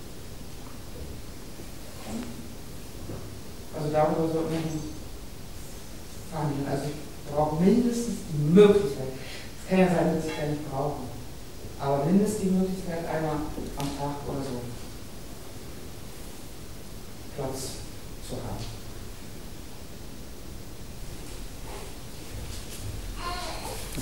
Also 3.94 4.16
darüber 4.16 4.34
sollten 4.34 4.54
wir 4.54 4.60
verhandeln. 6.32 6.68
Also 6.68 6.84
ich 6.86 7.32
brauche 7.32 7.64
mindestens 7.64 8.16
die 8.32 8.54
Möglichkeit. 8.54 9.08
Es 9.62 9.70
kann 9.70 9.80
ja 9.80 9.88
sein, 9.88 10.16
dass 10.16 10.26
ich 10.26 10.36
gar 10.36 10.48
nicht 10.48 10.72
brauche. 10.72 11.02
Aber 11.80 12.06
mindestens 12.06 12.42
die 12.42 12.50
Möglichkeit, 12.50 13.06
einmal 13.06 13.36
am 13.78 13.98
Tag 13.98 14.16
oder 14.28 14.40
so 14.40 14.62
Platz 17.36 17.60
zu 18.28 18.36
haben. 18.36 18.74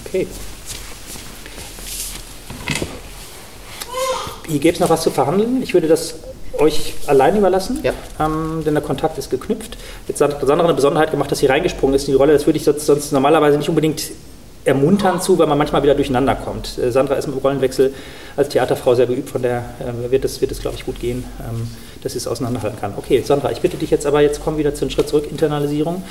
Okay. 0.05 0.27
hier 4.47 4.59
gäbe 4.59 4.73
es 4.73 4.79
noch 4.79 4.89
was 4.89 5.03
zu 5.03 5.11
verhandeln. 5.11 5.61
Ich 5.61 5.73
würde 5.73 5.87
das 5.87 6.15
euch 6.61 6.93
allein 7.07 7.35
überlassen, 7.37 7.79
Ja. 7.83 7.93
ähm, 8.19 8.63
denn 8.65 8.73
der 8.73 8.83
Kontakt 8.83 9.17
ist 9.17 9.29
geknüpft. 9.29 9.77
Jetzt 10.07 10.21
hat 10.21 10.39
Sandra 10.45 10.65
eine 10.65 10.73
Besonderheit 10.73 11.11
gemacht, 11.11 11.31
dass 11.31 11.39
sie 11.39 11.47
reingesprungen 11.47 11.95
ist 11.95 12.07
in 12.07 12.13
die 12.13 12.17
Rolle. 12.17 12.33
Das 12.33 12.45
würde 12.45 12.57
ich 12.57 12.63
sonst, 12.63 12.85
sonst 12.85 13.11
normalerweise 13.11 13.57
nicht 13.57 13.69
unbedingt 13.69 14.11
ermuntern 14.63 15.19
zu, 15.19 15.39
weil 15.39 15.47
man 15.47 15.57
manchmal 15.57 15.81
wieder 15.81 15.95
durcheinander 15.95 16.35
kommt. 16.35 16.77
Äh, 16.77 16.91
Sandra 16.91 17.15
ist 17.15 17.25
im 17.25 17.33
Rollenwechsel 17.33 17.93
als 18.37 18.49
Theaterfrau 18.49 18.93
sehr 18.93 19.07
geübt, 19.07 19.29
von 19.29 19.41
der 19.41 19.65
äh, 19.79 20.11
wird 20.11 20.23
es, 20.23 20.39
wird 20.39 20.51
es 20.51 20.59
glaube 20.61 20.77
ich, 20.77 20.85
gut 20.85 20.99
gehen, 20.99 21.23
ähm, 21.39 21.67
dass 22.03 22.11
sie 22.11 22.19
es 22.19 22.27
auseinanderhalten 22.27 22.79
kann. 22.79 22.93
Okay, 22.95 23.21
Sandra, 23.25 23.51
ich 23.51 23.61
bitte 23.61 23.77
dich 23.77 23.89
jetzt 23.89 24.05
aber, 24.05 24.21
jetzt 24.21 24.41
komm 24.43 24.57
wieder 24.57 24.75
zu 24.75 24.83
einem 24.85 24.91
Schritt 24.91 25.09
zurück, 25.09 25.25
Internalisierung. 25.29 26.03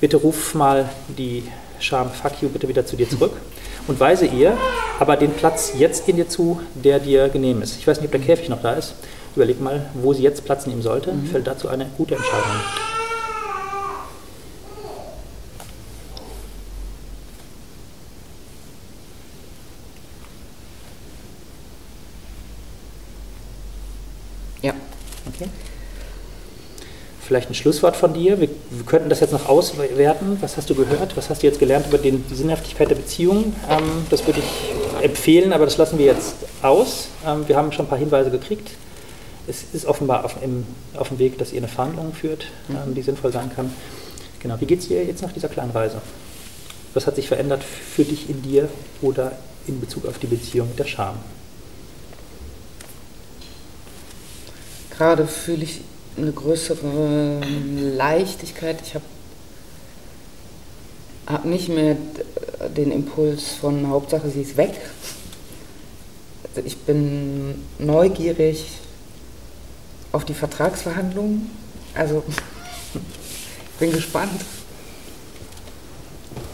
Bitte 0.00 0.18
ruf 0.18 0.54
mal 0.54 0.88
die 1.18 1.42
Scham 1.80 2.10
Fuck 2.10 2.42
you 2.42 2.48
bitte 2.48 2.68
wieder 2.68 2.86
zu 2.86 2.96
dir 2.96 3.08
zurück 3.08 3.32
und 3.88 4.00
weise 4.00 4.26
ihr 4.26 4.56
aber 4.98 5.16
den 5.16 5.32
Platz 5.32 5.72
jetzt 5.76 6.08
in 6.08 6.16
dir 6.16 6.28
zu, 6.28 6.60
der 6.74 7.00
dir 7.00 7.28
genehm 7.28 7.60
ist. 7.60 7.76
Ich 7.78 7.86
weiß 7.86 8.00
nicht, 8.00 8.06
ob 8.06 8.12
der 8.12 8.20
Käfig 8.20 8.48
noch 8.48 8.62
da 8.62 8.74
ist. 8.74 8.94
Überleg 9.36 9.60
mal, 9.60 9.90
wo 9.92 10.14
sie 10.14 10.22
jetzt 10.22 10.46
Platz 10.46 10.66
nehmen 10.66 10.80
sollte. 10.80 11.12
Fällt 11.30 11.46
dazu 11.46 11.68
eine 11.68 11.84
gute 11.98 12.14
Entscheidung. 12.14 12.50
Ja. 24.62 24.72
Okay. 25.28 25.50
Vielleicht 27.20 27.50
ein 27.50 27.54
Schlusswort 27.54 27.94
von 27.94 28.14
dir. 28.14 28.40
Wir, 28.40 28.48
wir 28.70 28.86
könnten 28.86 29.10
das 29.10 29.20
jetzt 29.20 29.32
noch 29.32 29.50
auswerten. 29.50 30.38
Was 30.40 30.56
hast 30.56 30.70
du 30.70 30.74
gehört? 30.74 31.14
Was 31.18 31.28
hast 31.28 31.42
du 31.42 31.46
jetzt 31.46 31.58
gelernt 31.58 31.88
über 31.88 31.98
den, 31.98 32.26
die 32.26 32.34
Sinnhaftigkeit 32.34 32.88
der 32.88 32.94
Beziehung? 32.94 33.54
Ähm, 33.68 34.06
das 34.08 34.26
würde 34.26 34.40
ich 34.40 35.04
empfehlen, 35.04 35.52
aber 35.52 35.66
das 35.66 35.76
lassen 35.76 35.98
wir 35.98 36.06
jetzt 36.06 36.36
aus. 36.62 37.08
Ähm, 37.26 37.46
wir 37.46 37.56
haben 37.56 37.70
schon 37.70 37.84
ein 37.84 37.88
paar 37.88 37.98
Hinweise 37.98 38.30
gekriegt. 38.30 38.70
Es 39.48 39.62
ist 39.72 39.86
offenbar 39.86 40.24
auf, 40.24 40.36
im, 40.42 40.64
auf 40.96 41.08
dem 41.08 41.18
Weg, 41.18 41.38
dass 41.38 41.52
ihr 41.52 41.58
eine 41.58 41.68
Verhandlung 41.68 42.12
führt, 42.12 42.46
ähm, 42.70 42.94
die 42.94 43.02
sinnvoll 43.02 43.32
sein 43.32 43.50
kann. 43.54 43.72
Genau. 44.40 44.60
Wie 44.60 44.66
geht 44.66 44.80
es 44.80 44.88
dir 44.88 45.04
jetzt 45.04 45.22
nach 45.22 45.32
dieser 45.32 45.48
kleinen 45.48 45.70
Reise? 45.70 46.00
Was 46.94 47.06
hat 47.06 47.16
sich 47.16 47.28
verändert 47.28 47.62
für 47.62 48.04
dich 48.04 48.28
in 48.28 48.42
dir 48.42 48.68
oder 49.02 49.32
in 49.66 49.80
Bezug 49.80 50.06
auf 50.06 50.18
die 50.18 50.26
Beziehung 50.26 50.68
mit 50.68 50.78
der 50.78 50.86
Scham? 50.86 51.16
Gerade 54.96 55.26
fühle 55.26 55.64
ich 55.64 55.82
eine 56.16 56.32
größere 56.32 57.40
Leichtigkeit. 57.96 58.78
Ich 58.82 58.94
habe 58.94 59.04
hab 61.26 61.44
nicht 61.44 61.68
mehr 61.68 61.96
den 62.74 62.90
Impuls 62.92 63.54
von 63.60 63.88
Hauptsache, 63.88 64.30
sie 64.30 64.42
ist 64.42 64.56
weg. 64.56 64.74
Also 66.48 66.66
ich 66.66 66.78
bin 66.78 67.62
neugierig 67.78 68.64
auf 70.12 70.24
die 70.24 70.34
Vertragsverhandlungen. 70.34 71.50
Also 71.94 72.22
ich 72.28 73.00
bin 73.80 73.92
gespannt. 73.92 74.40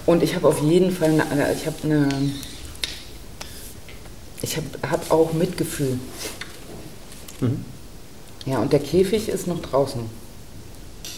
Und 0.07 0.23
ich 0.23 0.35
habe 0.35 0.49
auf 0.49 0.61
jeden 0.61 0.91
Fall 0.91 1.11
eine, 1.11 1.53
ich 1.53 1.67
habe 1.67 1.77
eine, 1.85 2.09
ich 4.43 4.57
habe 4.57 4.67
hab 4.91 5.11
auch 5.11 5.33
Mitgefühl. 5.33 5.99
Mhm. 7.41 7.65
Ja, 8.47 8.59
und 8.59 8.73
der 8.73 8.81
Käfig 8.81 9.29
ist 9.29 9.47
noch 9.47 9.63
draußen. 9.63 10.03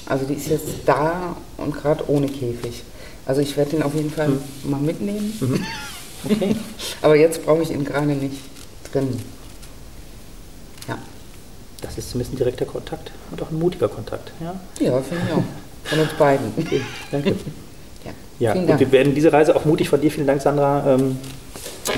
Also 0.06 0.26
die 0.26 0.34
ist 0.34 0.48
jetzt 0.48 0.66
da 0.84 1.36
und 1.56 1.74
gerade 1.74 2.08
ohne 2.10 2.26
Käfig. 2.26 2.82
Also 3.24 3.40
ich 3.40 3.56
werde 3.56 3.72
den 3.72 3.82
auf 3.82 3.94
jeden 3.94 4.10
Fall 4.10 4.30
mal 4.64 4.80
mitnehmen. 4.80 5.38
Okay. 6.26 6.56
Aber 7.02 7.16
jetzt 7.16 7.44
brauche 7.44 7.60
ich 7.60 7.70
ihn 7.70 7.84
gerade 7.84 8.06
nicht 8.06 8.38
drin. 8.90 9.20
Das 11.84 11.98
ist 11.98 12.10
zumindest 12.10 12.34
ein 12.34 12.38
direkter 12.38 12.64
Kontakt 12.64 13.10
und 13.30 13.42
auch 13.42 13.50
ein 13.50 13.58
mutiger 13.58 13.88
Kontakt. 13.88 14.32
Ja, 14.40 14.54
ja 14.80 15.00
finde 15.00 15.24
ich 15.26 15.32
auch. 15.32 15.42
Von 15.84 16.00
uns 16.00 16.12
beiden. 16.14 16.52
okay, 16.58 16.80
danke. 17.10 17.34
Ja, 18.04 18.12
Ja, 18.38 18.52
und 18.54 18.66
Dank. 18.66 18.80
wir 18.80 18.92
werden 18.92 19.14
diese 19.14 19.32
Reise 19.32 19.54
auch 19.54 19.64
mutig 19.64 19.88
von 19.88 20.00
dir. 20.00 20.10
Vielen 20.10 20.26
Dank, 20.26 20.40
Sandra, 20.42 20.94
ähm, 20.94 21.18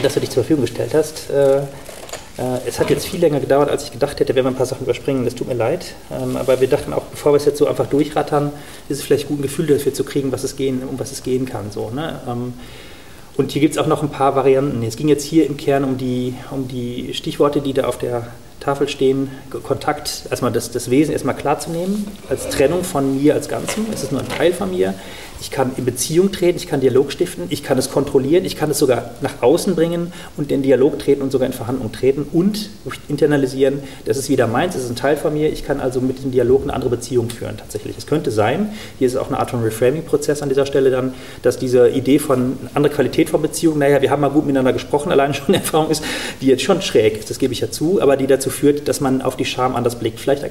dass 0.02 0.14
du 0.14 0.20
dich 0.20 0.30
zur 0.30 0.42
Verfügung 0.42 0.64
gestellt 0.64 0.92
hast. 0.94 1.30
Äh, 1.30 1.62
äh, 2.38 2.58
es 2.66 2.78
hat 2.78 2.90
jetzt 2.90 3.06
viel 3.06 3.20
länger 3.20 3.40
gedauert, 3.40 3.70
als 3.70 3.84
ich 3.84 3.92
gedacht 3.92 4.20
hätte, 4.20 4.34
wenn 4.34 4.44
wir 4.44 4.50
ein 4.50 4.56
paar 4.56 4.66
Sachen 4.66 4.84
überspringen. 4.84 5.24
Das 5.24 5.34
tut 5.34 5.48
mir 5.48 5.54
leid. 5.54 5.94
Ähm, 6.10 6.36
aber 6.36 6.60
wir 6.60 6.68
dachten 6.68 6.92
auch, 6.92 7.04
bevor 7.04 7.32
wir 7.32 7.36
es 7.36 7.44
jetzt 7.44 7.58
so 7.58 7.66
einfach 7.66 7.86
durchrattern, 7.86 8.52
ist 8.88 8.98
es 8.98 9.04
vielleicht 9.04 9.28
gut, 9.28 9.38
ein 9.38 9.42
Gefühl 9.42 9.66
dafür 9.66 9.94
zu 9.94 10.04
kriegen, 10.04 10.32
was 10.32 10.44
es 10.44 10.56
gehen, 10.56 10.82
um 10.88 10.98
was 10.98 11.12
es 11.12 11.22
gehen 11.22 11.46
kann. 11.46 11.70
So, 11.70 11.90
ne? 11.90 12.20
ähm, 12.28 12.54
und 13.36 13.52
hier 13.52 13.60
gibt 13.60 13.74
es 13.74 13.78
auch 13.78 13.86
noch 13.86 14.02
ein 14.02 14.10
paar 14.10 14.34
Varianten. 14.34 14.82
Es 14.82 14.96
ging 14.96 15.08
jetzt 15.08 15.24
hier 15.24 15.46
im 15.46 15.56
Kern 15.56 15.84
um 15.84 15.98
die, 15.98 16.34
um 16.50 16.68
die 16.68 17.12
Stichworte, 17.12 17.60
die 17.60 17.74
da 17.74 17.84
auf 17.84 17.98
der 17.98 18.28
Tafel 18.60 18.88
stehen. 18.88 19.30
Kontakt, 19.62 20.22
erstmal 20.30 20.52
das, 20.52 20.70
das 20.70 20.90
Wesen 20.90 21.12
erstmal 21.12 21.36
klarzunehmen, 21.36 22.06
als 22.28 22.48
Trennung 22.48 22.84
von 22.84 23.22
mir 23.22 23.34
als 23.34 23.48
Ganzem. 23.48 23.86
Es 23.92 24.02
ist 24.02 24.12
nur 24.12 24.20
ein 24.20 24.28
Teil 24.28 24.52
von 24.52 24.70
mir. 24.70 24.94
Ich 25.40 25.50
kann 25.50 25.72
in 25.76 25.84
Beziehung 25.84 26.32
treten, 26.32 26.56
ich 26.56 26.66
kann 26.66 26.80
Dialog 26.80 27.12
stiften, 27.12 27.44
ich 27.50 27.62
kann 27.62 27.78
es 27.78 27.90
kontrollieren, 27.90 28.44
ich 28.44 28.56
kann 28.56 28.70
es 28.70 28.78
sogar 28.78 29.10
nach 29.20 29.42
außen 29.42 29.74
bringen 29.74 30.12
und 30.36 30.50
in 30.50 30.62
Dialog 30.62 30.98
treten 30.98 31.22
und 31.22 31.30
sogar 31.30 31.46
in 31.46 31.52
Verhandlung 31.52 31.92
treten 31.92 32.26
und 32.32 32.70
internalisieren. 33.08 33.80
Das 34.04 34.16
ist 34.16 34.28
wieder 34.28 34.46
meins, 34.46 34.74
es 34.74 34.84
ist 34.84 34.90
ein 34.90 34.96
Teil 34.96 35.16
von 35.16 35.34
mir. 35.34 35.52
Ich 35.52 35.64
kann 35.64 35.80
also 35.80 36.00
mit 36.00 36.22
dem 36.22 36.32
Dialog 36.32 36.62
eine 36.62 36.74
andere 36.74 36.90
Beziehung 36.90 37.30
führen 37.30 37.56
tatsächlich. 37.56 37.96
Es 37.98 38.06
könnte 38.06 38.30
sein, 38.30 38.72
hier 38.98 39.06
ist 39.06 39.16
auch 39.16 39.28
eine 39.28 39.38
Art 39.38 39.50
von 39.50 39.62
Reframing-Prozess 39.62 40.42
an 40.42 40.48
dieser 40.48 40.66
Stelle 40.66 40.90
dann, 40.90 41.14
dass 41.42 41.58
diese 41.58 41.88
Idee 41.88 42.18
von 42.18 42.58
andere 42.74 42.92
Qualität 42.92 43.30
von 43.30 43.42
Beziehung, 43.42 43.78
naja, 43.78 44.00
wir 44.02 44.10
haben 44.10 44.20
mal 44.20 44.30
gut 44.30 44.46
miteinander 44.46 44.72
gesprochen, 44.72 45.12
alleine 45.12 45.34
schon 45.34 45.46
eine 45.48 45.58
Erfahrung 45.58 45.90
ist, 45.90 46.02
die 46.40 46.46
jetzt 46.46 46.62
schon 46.62 46.82
schräg 46.82 47.18
ist, 47.18 47.30
das 47.30 47.38
gebe 47.38 47.52
ich 47.52 47.60
ja 47.60 47.70
zu, 47.70 48.00
aber 48.00 48.16
die 48.16 48.26
dazu 48.26 48.50
führt, 48.50 48.88
dass 48.88 49.00
man 49.00 49.22
auf 49.22 49.36
die 49.36 49.44
Scham 49.44 49.76
anders 49.76 49.96
blickt. 49.96 50.20
Vielleicht 50.20 50.44
ein 50.44 50.50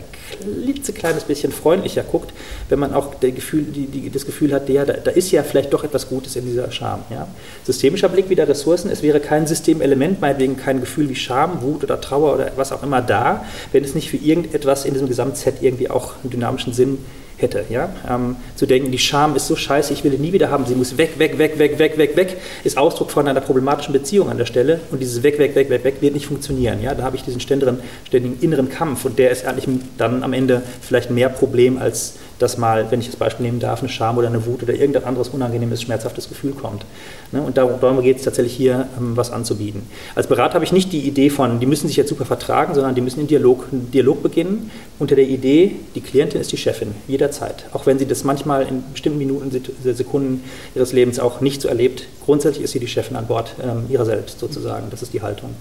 klitzekleines 0.64 1.24
bisschen 1.24 1.52
freundlicher 1.52 2.04
guckt, 2.04 2.34
wenn 2.70 2.80
man 2.80 2.94
auch 2.94 3.20
Gefühl, 3.20 3.64
die, 3.64 3.88
die, 3.88 4.10
das 4.10 4.26
Gefühl 4.26 4.54
hat, 4.54 4.68
ja, 4.76 4.86
da, 4.86 4.94
da 4.94 5.12
ist 5.12 5.32
ja 5.32 5.42
vielleicht 5.42 5.74
doch 5.74 5.84
etwas 5.84 6.10
Gutes 6.10 6.36
in 6.36 6.46
dieser 6.46 6.70
Scham. 6.70 7.00
Ja? 7.10 7.28
Systemischer 7.64 8.10
Blick 8.10 8.30
wieder 8.30 8.48
Ressourcen, 8.48 8.92
es 8.92 9.02
wäre 9.02 9.20
kein 9.20 9.48
Systemelement, 9.48 10.20
meinetwegen 10.22 10.58
kein 10.58 10.82
Gefühl 10.82 11.10
wie 11.10 11.16
Scham, 11.16 11.62
Wut 11.62 11.84
oder 11.84 12.00
Trauer 12.02 12.36
oder 12.36 12.52
was 12.58 12.72
auch 12.72 12.84
immer 12.84 13.02
da, 13.02 13.46
wenn 13.72 13.84
es 13.84 13.96
nicht 13.96 14.10
für 14.10 14.18
irgendetwas 14.18 14.86
in 14.86 14.94
diesem 14.94 15.08
Gesamtset 15.08 15.62
irgendwie 15.62 15.90
auch 15.90 16.14
einen 16.22 16.32
dynamischen 16.32 16.74
Sinn 16.74 16.98
hätte. 17.38 17.66
Ja? 17.70 17.90
Ähm, 18.10 18.36
zu 18.56 18.66
denken, 18.66 18.92
die 18.92 19.00
Scham 19.00 19.36
ist 19.36 19.48
so 19.48 19.56
scheiße, 19.56 19.94
ich 19.94 20.04
will 20.04 20.12
die 20.12 20.18
nie 20.18 20.34
wieder 20.34 20.50
haben, 20.50 20.66
sie 20.66 20.76
muss 20.76 20.98
weg, 20.98 21.18
weg, 21.18 21.38
weg, 21.38 21.58
weg, 21.58 21.80
weg, 21.80 21.98
weg, 21.98 22.16
weg, 22.16 22.38
ist 22.64 22.78
Ausdruck 22.78 23.12
von 23.12 23.28
einer 23.28 23.42
problematischen 23.42 23.94
Beziehung 23.94 24.30
an 24.30 24.38
der 24.38 24.46
Stelle 24.46 24.82
und 24.92 25.02
dieses 25.02 25.24
weg, 25.24 25.40
weg, 25.40 25.56
weg, 25.56 25.70
weg, 25.70 25.84
weg 25.84 25.96
wird 26.02 26.14
nicht 26.14 26.28
funktionieren. 26.28 26.82
Ja? 26.82 26.96
Da 26.96 27.04
habe 27.04 27.16
ich 27.16 27.24
diesen 27.24 27.40
ständigen, 27.40 27.80
ständigen 28.06 28.38
inneren 28.42 28.70
Kampf 28.70 29.06
und 29.06 29.20
der 29.20 29.32
ist 29.32 29.46
eigentlich 29.46 29.68
dann 29.98 30.24
am 30.24 30.34
Ende 30.34 30.64
vielleicht 30.82 31.12
mehr 31.12 31.30
Problem, 31.30 31.78
als 31.78 32.16
dass 32.40 32.58
mal, 32.58 32.90
wenn 32.92 33.00
ich 33.00 33.08
das 33.08 33.16
Beispiel 33.16 33.46
nehmen 33.46 33.60
darf, 33.60 33.80
eine 33.80 33.90
Scham 33.90 34.18
oder 34.18 34.28
eine 34.28 34.46
Wut 34.46 34.64
oder 34.64 34.74
irgendein 34.74 35.06
anderes 35.06 35.30
unangenehmes, 35.30 35.82
schmerzhaftes 35.82 36.30
Gefühl 36.30 36.52
kommt. 36.54 36.86
Ne? 37.32 37.42
Und 37.42 37.58
darum, 37.58 38.02
geht 38.02 38.18
es 38.18 38.24
tatsächlich 38.24 38.56
hier, 38.56 38.88
ähm, 38.98 39.16
was 39.16 39.32
anzubieten. 39.32 39.84
Als 40.16 40.28
Berater 40.28 40.56
habe 40.56 40.66
ich 40.66 40.72
nicht 40.72 40.92
die 40.92 41.02
Idee 41.02 41.30
von, 41.30 41.60
die 41.60 41.66
müssen 41.66 41.88
sich 41.88 41.98
jetzt 41.98 42.10
super 42.10 42.26
vertragen, 42.26 42.74
sondern 42.74 42.96
die 42.96 43.02
müssen 43.02 43.22
in 43.22 43.28
Dialog, 43.28 43.68
einen 43.72 43.92
Dialog 43.92 44.22
beginnen 44.22 44.72
unter 45.00 45.16
der 45.16 45.28
Idee, 45.28 45.76
die 45.96 46.02
Klientin 46.02 46.42
ist 46.42 46.52
die 46.52 46.58
Chefin, 46.58 46.94
jederzeit. 47.08 47.66
Auch 47.74 47.86
wenn 47.86 48.00
sie 48.00 48.06
das 48.06 48.24
manchmal 48.24 48.68
in 48.68 48.84
bestimmten 48.92 49.20
Minuten, 49.20 49.52
Sekunden 49.84 50.44
ihres 50.74 50.94
Lebens 50.94 51.20
auch 51.20 51.42
nicht 51.42 51.62
so 51.62 51.68
erlebt, 51.68 52.08
grundsätzlich 52.26 52.64
ist 52.64 52.72
sie 52.72 52.80
die 52.80 52.88
Chefin 52.88 53.16
an 53.16 53.28
Bord 53.28 53.56
ähm, 53.64 53.86
ihrer 53.90 54.06
selbst 54.06 54.40
sozusagen. 54.40 54.88
Das 54.90 55.02
ist 55.02 55.14
die 55.14 55.22
Haltung. 55.22 55.52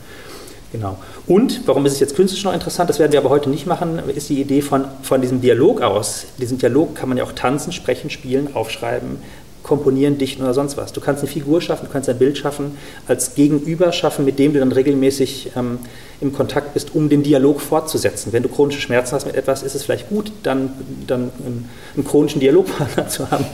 Genau. 0.74 0.98
Und, 1.28 1.60
warum 1.66 1.86
ist 1.86 1.92
es 1.92 2.00
jetzt 2.00 2.16
künstlerisch 2.16 2.42
noch 2.42 2.52
interessant, 2.52 2.90
das 2.90 2.98
werden 2.98 3.12
wir 3.12 3.20
aber 3.20 3.30
heute 3.30 3.48
nicht 3.48 3.64
machen, 3.64 4.00
ist 4.12 4.28
die 4.28 4.40
Idee 4.40 4.60
von, 4.60 4.86
von 5.02 5.20
diesem 5.20 5.40
Dialog 5.40 5.80
aus. 5.82 6.26
Diesen 6.38 6.58
Dialog 6.58 6.96
kann 6.96 7.08
man 7.08 7.16
ja 7.16 7.22
auch 7.22 7.30
tanzen, 7.30 7.70
sprechen, 7.70 8.10
spielen, 8.10 8.56
aufschreiben, 8.56 9.18
komponieren, 9.62 10.18
dichten 10.18 10.42
oder 10.42 10.52
sonst 10.52 10.76
was. 10.76 10.92
Du 10.92 11.00
kannst 11.00 11.22
eine 11.22 11.30
Figur 11.30 11.60
schaffen, 11.60 11.86
du 11.86 11.92
kannst 11.92 12.08
ein 12.08 12.18
Bild 12.18 12.36
schaffen, 12.36 12.76
als 13.06 13.36
Gegenüber 13.36 13.92
schaffen, 13.92 14.24
mit 14.24 14.40
dem 14.40 14.52
du 14.52 14.58
dann 14.58 14.72
regelmäßig 14.72 15.52
ähm, 15.54 15.78
im 16.20 16.32
Kontakt 16.32 16.74
bist, 16.74 16.92
um 16.96 17.08
den 17.08 17.22
Dialog 17.22 17.60
fortzusetzen. 17.60 18.32
Wenn 18.32 18.42
du 18.42 18.48
chronische 18.48 18.80
Schmerzen 18.80 19.14
hast 19.14 19.26
mit 19.26 19.36
etwas, 19.36 19.62
ist 19.62 19.76
es 19.76 19.84
vielleicht 19.84 20.08
gut, 20.08 20.32
dann, 20.42 20.72
dann 21.06 21.30
einen, 21.38 21.70
einen 21.94 22.04
chronischen 22.04 22.40
Dialogpartner 22.40 23.06
zu 23.08 23.30
haben, 23.30 23.46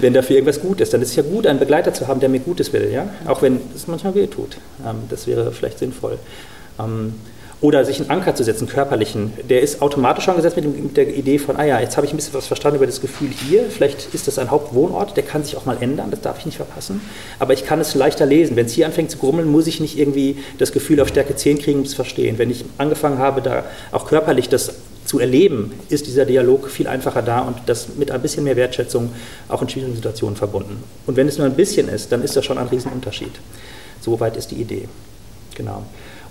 wenn 0.00 0.14
dafür 0.14 0.36
irgendwas 0.36 0.62
gut 0.62 0.80
ist. 0.80 0.94
Dann 0.94 1.02
ist 1.02 1.10
es 1.10 1.16
ja 1.16 1.22
gut, 1.22 1.46
einen 1.46 1.58
Begleiter 1.58 1.92
zu 1.92 2.08
haben, 2.08 2.20
der 2.20 2.30
mir 2.30 2.40
Gutes 2.40 2.72
will, 2.72 2.90
ja? 2.90 3.10
auch 3.26 3.42
wenn 3.42 3.60
es 3.76 3.86
manchmal 3.88 4.14
weh 4.14 4.26
tut. 4.26 4.56
Ähm, 4.86 4.96
das 5.10 5.26
wäre 5.26 5.52
vielleicht 5.52 5.78
sinnvoll. 5.78 6.18
Ähm, 6.78 7.14
oder 7.62 7.84
sich 7.84 8.00
einen 8.00 8.10
Anker 8.10 8.34
zu 8.34 8.42
setzen, 8.42 8.66
körperlichen, 8.66 9.32
der 9.48 9.62
ist 9.62 9.82
automatisch 9.82 10.24
schon 10.24 10.34
gesetzt 10.34 10.56
mit, 10.56 10.64
dem, 10.64 10.82
mit, 10.82 10.96
der 10.96 11.16
Idee 11.16 11.38
von, 11.38 11.56
ah 11.56 11.64
ja, 11.64 11.78
jetzt 11.78 11.96
habe 11.96 12.04
ich 12.04 12.12
ein 12.12 12.16
bisschen 12.16 12.34
was 12.34 12.48
verstanden 12.48 12.76
über 12.76 12.86
das 12.86 13.00
Gefühl 13.00 13.28
hier, 13.30 13.66
vielleicht 13.70 14.12
ist 14.12 14.26
das 14.26 14.40
ein 14.40 14.50
Hauptwohnort, 14.50 15.16
der 15.16 15.22
kann 15.22 15.44
sich 15.44 15.56
auch 15.56 15.64
mal 15.64 15.76
ändern, 15.80 16.10
das 16.10 16.20
darf 16.20 16.40
ich 16.40 16.46
nicht 16.46 16.56
verpassen, 16.56 17.00
aber 17.38 17.52
ich 17.52 17.64
kann 17.64 17.80
es 17.80 17.94
leichter 17.94 18.26
lesen. 18.26 18.56
Wenn 18.56 18.66
es 18.66 18.72
hier 18.72 18.84
anfängt 18.84 19.12
zu 19.12 19.18
grummeln, 19.18 19.48
muss 19.48 19.68
ich 19.68 19.78
nicht 19.78 19.96
irgendwie 19.96 20.38
das 20.58 20.72
Gefühl 20.72 21.00
auf 21.00 21.08
Stärke 21.08 21.36
10 21.36 21.58
kriegen, 21.58 21.78
um 21.78 21.84
es 21.84 21.94
verstehen. 21.94 22.36
Wenn 22.36 22.50
ich 22.50 22.64
angefangen 22.78 23.18
habe, 23.18 23.40
da 23.40 23.64
auch 23.92 24.06
körperlich 24.06 24.48
das 24.48 24.74
zu 25.04 25.20
erleben, 25.20 25.72
ist 25.88 26.08
dieser 26.08 26.24
Dialog 26.24 26.68
viel 26.68 26.88
einfacher 26.88 27.22
da 27.22 27.40
und 27.40 27.56
das 27.66 27.94
mit 27.96 28.10
ein 28.10 28.22
bisschen 28.22 28.42
mehr 28.42 28.56
Wertschätzung 28.56 29.10
auch 29.48 29.62
in 29.62 29.68
schwierigen 29.68 29.94
Situationen 29.94 30.36
verbunden. 30.36 30.82
Und 31.06 31.16
wenn 31.16 31.28
es 31.28 31.38
nur 31.38 31.46
ein 31.46 31.54
bisschen 31.54 31.88
ist, 31.88 32.10
dann 32.10 32.22
ist 32.22 32.34
das 32.34 32.44
schon 32.44 32.58
ein 32.58 32.66
Riesenunterschied. 32.66 33.32
Soweit 34.00 34.36
ist 34.36 34.50
die 34.50 34.56
Idee. 34.56 34.88
Genau. 35.54 35.84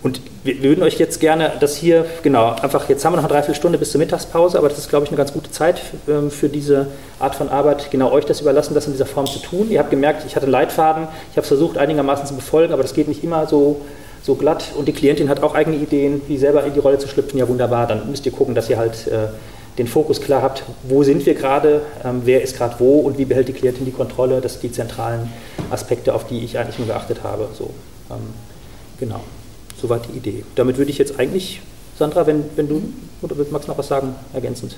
Und 0.04 0.20
wir 0.44 0.64
würden 0.64 0.84
euch 0.84 0.98
jetzt 0.98 1.20
gerne 1.20 1.54
das 1.60 1.76
hier, 1.76 2.06
genau, 2.24 2.56
einfach, 2.62 2.90
jetzt 2.90 3.06
haben 3.06 3.14
wir 3.14 3.18
noch 3.18 3.24
eine 3.24 3.34
Dreiviertelstunde 3.34 3.78
bis 3.78 3.92
zur 3.92 4.00
Mittagspause, 4.00 4.58
aber 4.58 4.68
das 4.68 4.80
ist, 4.80 4.90
glaube 4.90 5.06
ich, 5.06 5.12
eine 5.12 5.18
ganz 5.18 5.32
gute 5.32 5.52
Zeit 5.52 5.80
ähm, 6.08 6.32
für 6.32 6.50
diese 6.50 6.88
Art 7.20 7.36
von 7.36 7.50
Arbeit, 7.50 7.92
genau 7.92 8.12
euch 8.12 8.26
das 8.26 8.42
überlassen, 8.42 8.74
das 8.74 8.88
in 8.88 8.94
dieser 8.94 9.06
Form 9.06 9.28
zu 9.28 9.38
tun. 9.40 9.70
Ihr 9.70 9.78
habt 9.78 9.92
gemerkt, 9.92 10.24
ich 10.26 10.36
hatte 10.36 10.48
Leitfaden, 10.48 11.08
ich 11.30 11.38
habe 11.38 11.42
es 11.42 11.48
versucht, 11.48 11.78
einigermaßen 11.78 12.26
zu 12.26 12.34
befolgen, 12.34 12.74
aber 12.74 12.82
das 12.82 12.96
geht 12.96 13.08
nicht 13.08 13.24
immer 13.24 13.46
so, 13.46 13.82
so 14.24 14.34
glatt. 14.34 14.72
Und 14.76 14.88
die 14.88 14.94
Klientin 14.94 15.30
hat 15.30 15.44
auch 15.44 15.54
eigene 15.54 15.78
Ideen, 15.78 16.22
wie 16.28 16.38
selber 16.38 16.64
in 16.64 16.74
die 16.74 16.80
Rolle 16.80 16.98
zu 16.98 17.08
schlüpfen. 17.08 17.38
Ja, 17.38 17.48
wunderbar, 17.48 17.86
dann 17.86 18.10
müsst 18.10 18.26
ihr 18.26 18.32
gucken, 18.32 18.56
dass 18.56 18.72
ihr 18.72 18.78
halt 18.78 19.06
äh, 19.06 19.28
den 19.78 19.88
Fokus 19.88 20.20
klar 20.20 20.42
habt, 20.42 20.64
wo 20.84 21.04
sind 21.04 21.26
wir 21.28 21.36
gerade, 21.36 21.82
ähm, 22.04 22.22
wer 22.26 22.42
ist 22.42 22.58
gerade 22.58 22.76
wo 22.80 23.02
und 23.02 23.20
wie 23.20 23.26
behält 23.26 23.48
die 23.48 23.54
Klientin 23.54 23.86
die 23.86 23.92
Kontrolle. 23.92 24.42
Das 24.42 24.54
sind 24.54 24.64
die 24.64 24.72
zentralen 24.72 25.32
Aspekte, 25.70 26.16
auf 26.16 26.26
die 26.26 26.44
ich 26.44 26.58
eigentlich 26.58 26.80
nur 26.80 26.88
geachtet 26.88 27.20
habe. 27.24 27.50
So, 27.54 27.70
ähm, 28.10 28.34
genau. 29.00 29.22
Soweit 29.82 30.08
die 30.08 30.18
Idee. 30.18 30.44
Damit 30.56 30.78
würde 30.78 30.92
ich 30.92 30.98
jetzt 30.98 31.20
eigentlich, 31.20 31.62
Sandra, 31.98 32.28
wenn, 32.28 32.44
wenn 32.56 32.68
du, 32.68 32.82
oder 33.22 33.36
du 33.36 33.44
noch 33.44 33.78
was 33.78 33.88
sagen, 33.88 34.16
ergänzend? 34.34 34.78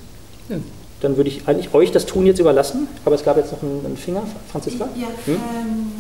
Ja. 0.50 0.58
Dann 1.02 1.18
würde 1.18 1.30
ich 1.30 1.48
eigentlich 1.48 1.74
euch 1.74 1.92
das 1.92 2.06
Tun 2.06 2.26
jetzt 2.26 2.40
überlassen, 2.40 2.88
aber 3.04 3.16
es 3.16 3.24
gab 3.26 3.36
jetzt 3.36 3.52
noch 3.52 3.62
einen, 3.62 3.86
einen 3.86 3.98
Finger, 3.98 4.24
Franziska? 4.52 4.88
Ja, 4.96 5.08
hm? 5.26 5.36
ähm, 5.36 5.92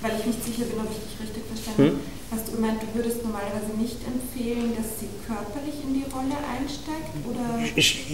weil 0.00 0.12
ich 0.18 0.26
nicht 0.26 0.44
sicher 0.44 0.64
bin, 0.64 0.80
ob 0.80 0.90
ich 0.90 0.96
dich 0.96 1.20
richtig 1.20 1.42
verstanden 1.46 1.82
habe. 1.82 1.90
Hm? 1.92 2.19
Hast 2.32 2.46
du 2.46 2.52
gemeint, 2.52 2.80
du 2.80 2.96
würdest 2.96 3.24
normalerweise 3.24 3.76
nicht 3.76 3.96
empfehlen, 4.06 4.72
dass 4.76 5.00
sie 5.00 5.08
körperlich 5.26 5.74
in 5.82 5.94
die 5.94 6.04
Rolle 6.12 6.38
einsteigt? 6.38 7.10
Oder? 7.28 7.66
Ich, 7.74 8.06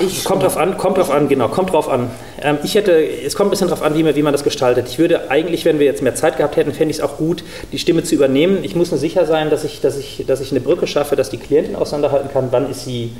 ich 0.00 0.24
kommt 0.24 0.42
drauf 0.42 0.56
an, 0.56 0.78
kommt 0.78 0.96
drauf 0.96 1.10
an, 1.10 1.28
genau, 1.28 1.48
kommt 1.48 1.72
drauf 1.72 1.90
an. 1.90 2.10
Ähm, 2.40 2.56
ich 2.62 2.74
hätte, 2.74 2.92
es 2.92 3.34
kommt 3.34 3.48
ein 3.48 3.50
bisschen 3.50 3.68
drauf 3.68 3.82
an, 3.82 3.94
wie 3.94 4.02
man, 4.02 4.16
wie 4.16 4.22
man 4.22 4.32
das 4.32 4.44
gestaltet. 4.44 4.88
Ich 4.88 4.98
würde 4.98 5.30
eigentlich, 5.30 5.66
wenn 5.66 5.78
wir 5.78 5.84
jetzt 5.84 6.02
mehr 6.02 6.14
Zeit 6.14 6.38
gehabt 6.38 6.56
hätten, 6.56 6.72
fände 6.72 6.90
ich 6.90 6.98
es 6.98 7.02
auch 7.02 7.18
gut, 7.18 7.44
die 7.70 7.78
Stimme 7.78 8.02
zu 8.02 8.14
übernehmen. 8.14 8.64
Ich 8.64 8.74
muss 8.74 8.90
nur 8.90 8.98
sicher 8.98 9.26
sein, 9.26 9.50
dass 9.50 9.62
ich, 9.64 9.82
dass 9.82 9.98
ich, 9.98 10.24
dass 10.26 10.40
ich 10.40 10.52
eine 10.52 10.60
Brücke 10.60 10.86
schaffe, 10.86 11.14
dass 11.14 11.28
die 11.28 11.36
Klientin 11.36 11.76
auseinanderhalten 11.76 12.30
kann, 12.32 12.48
wann 12.52 12.70
ist 12.70 12.86
sie 12.86 13.12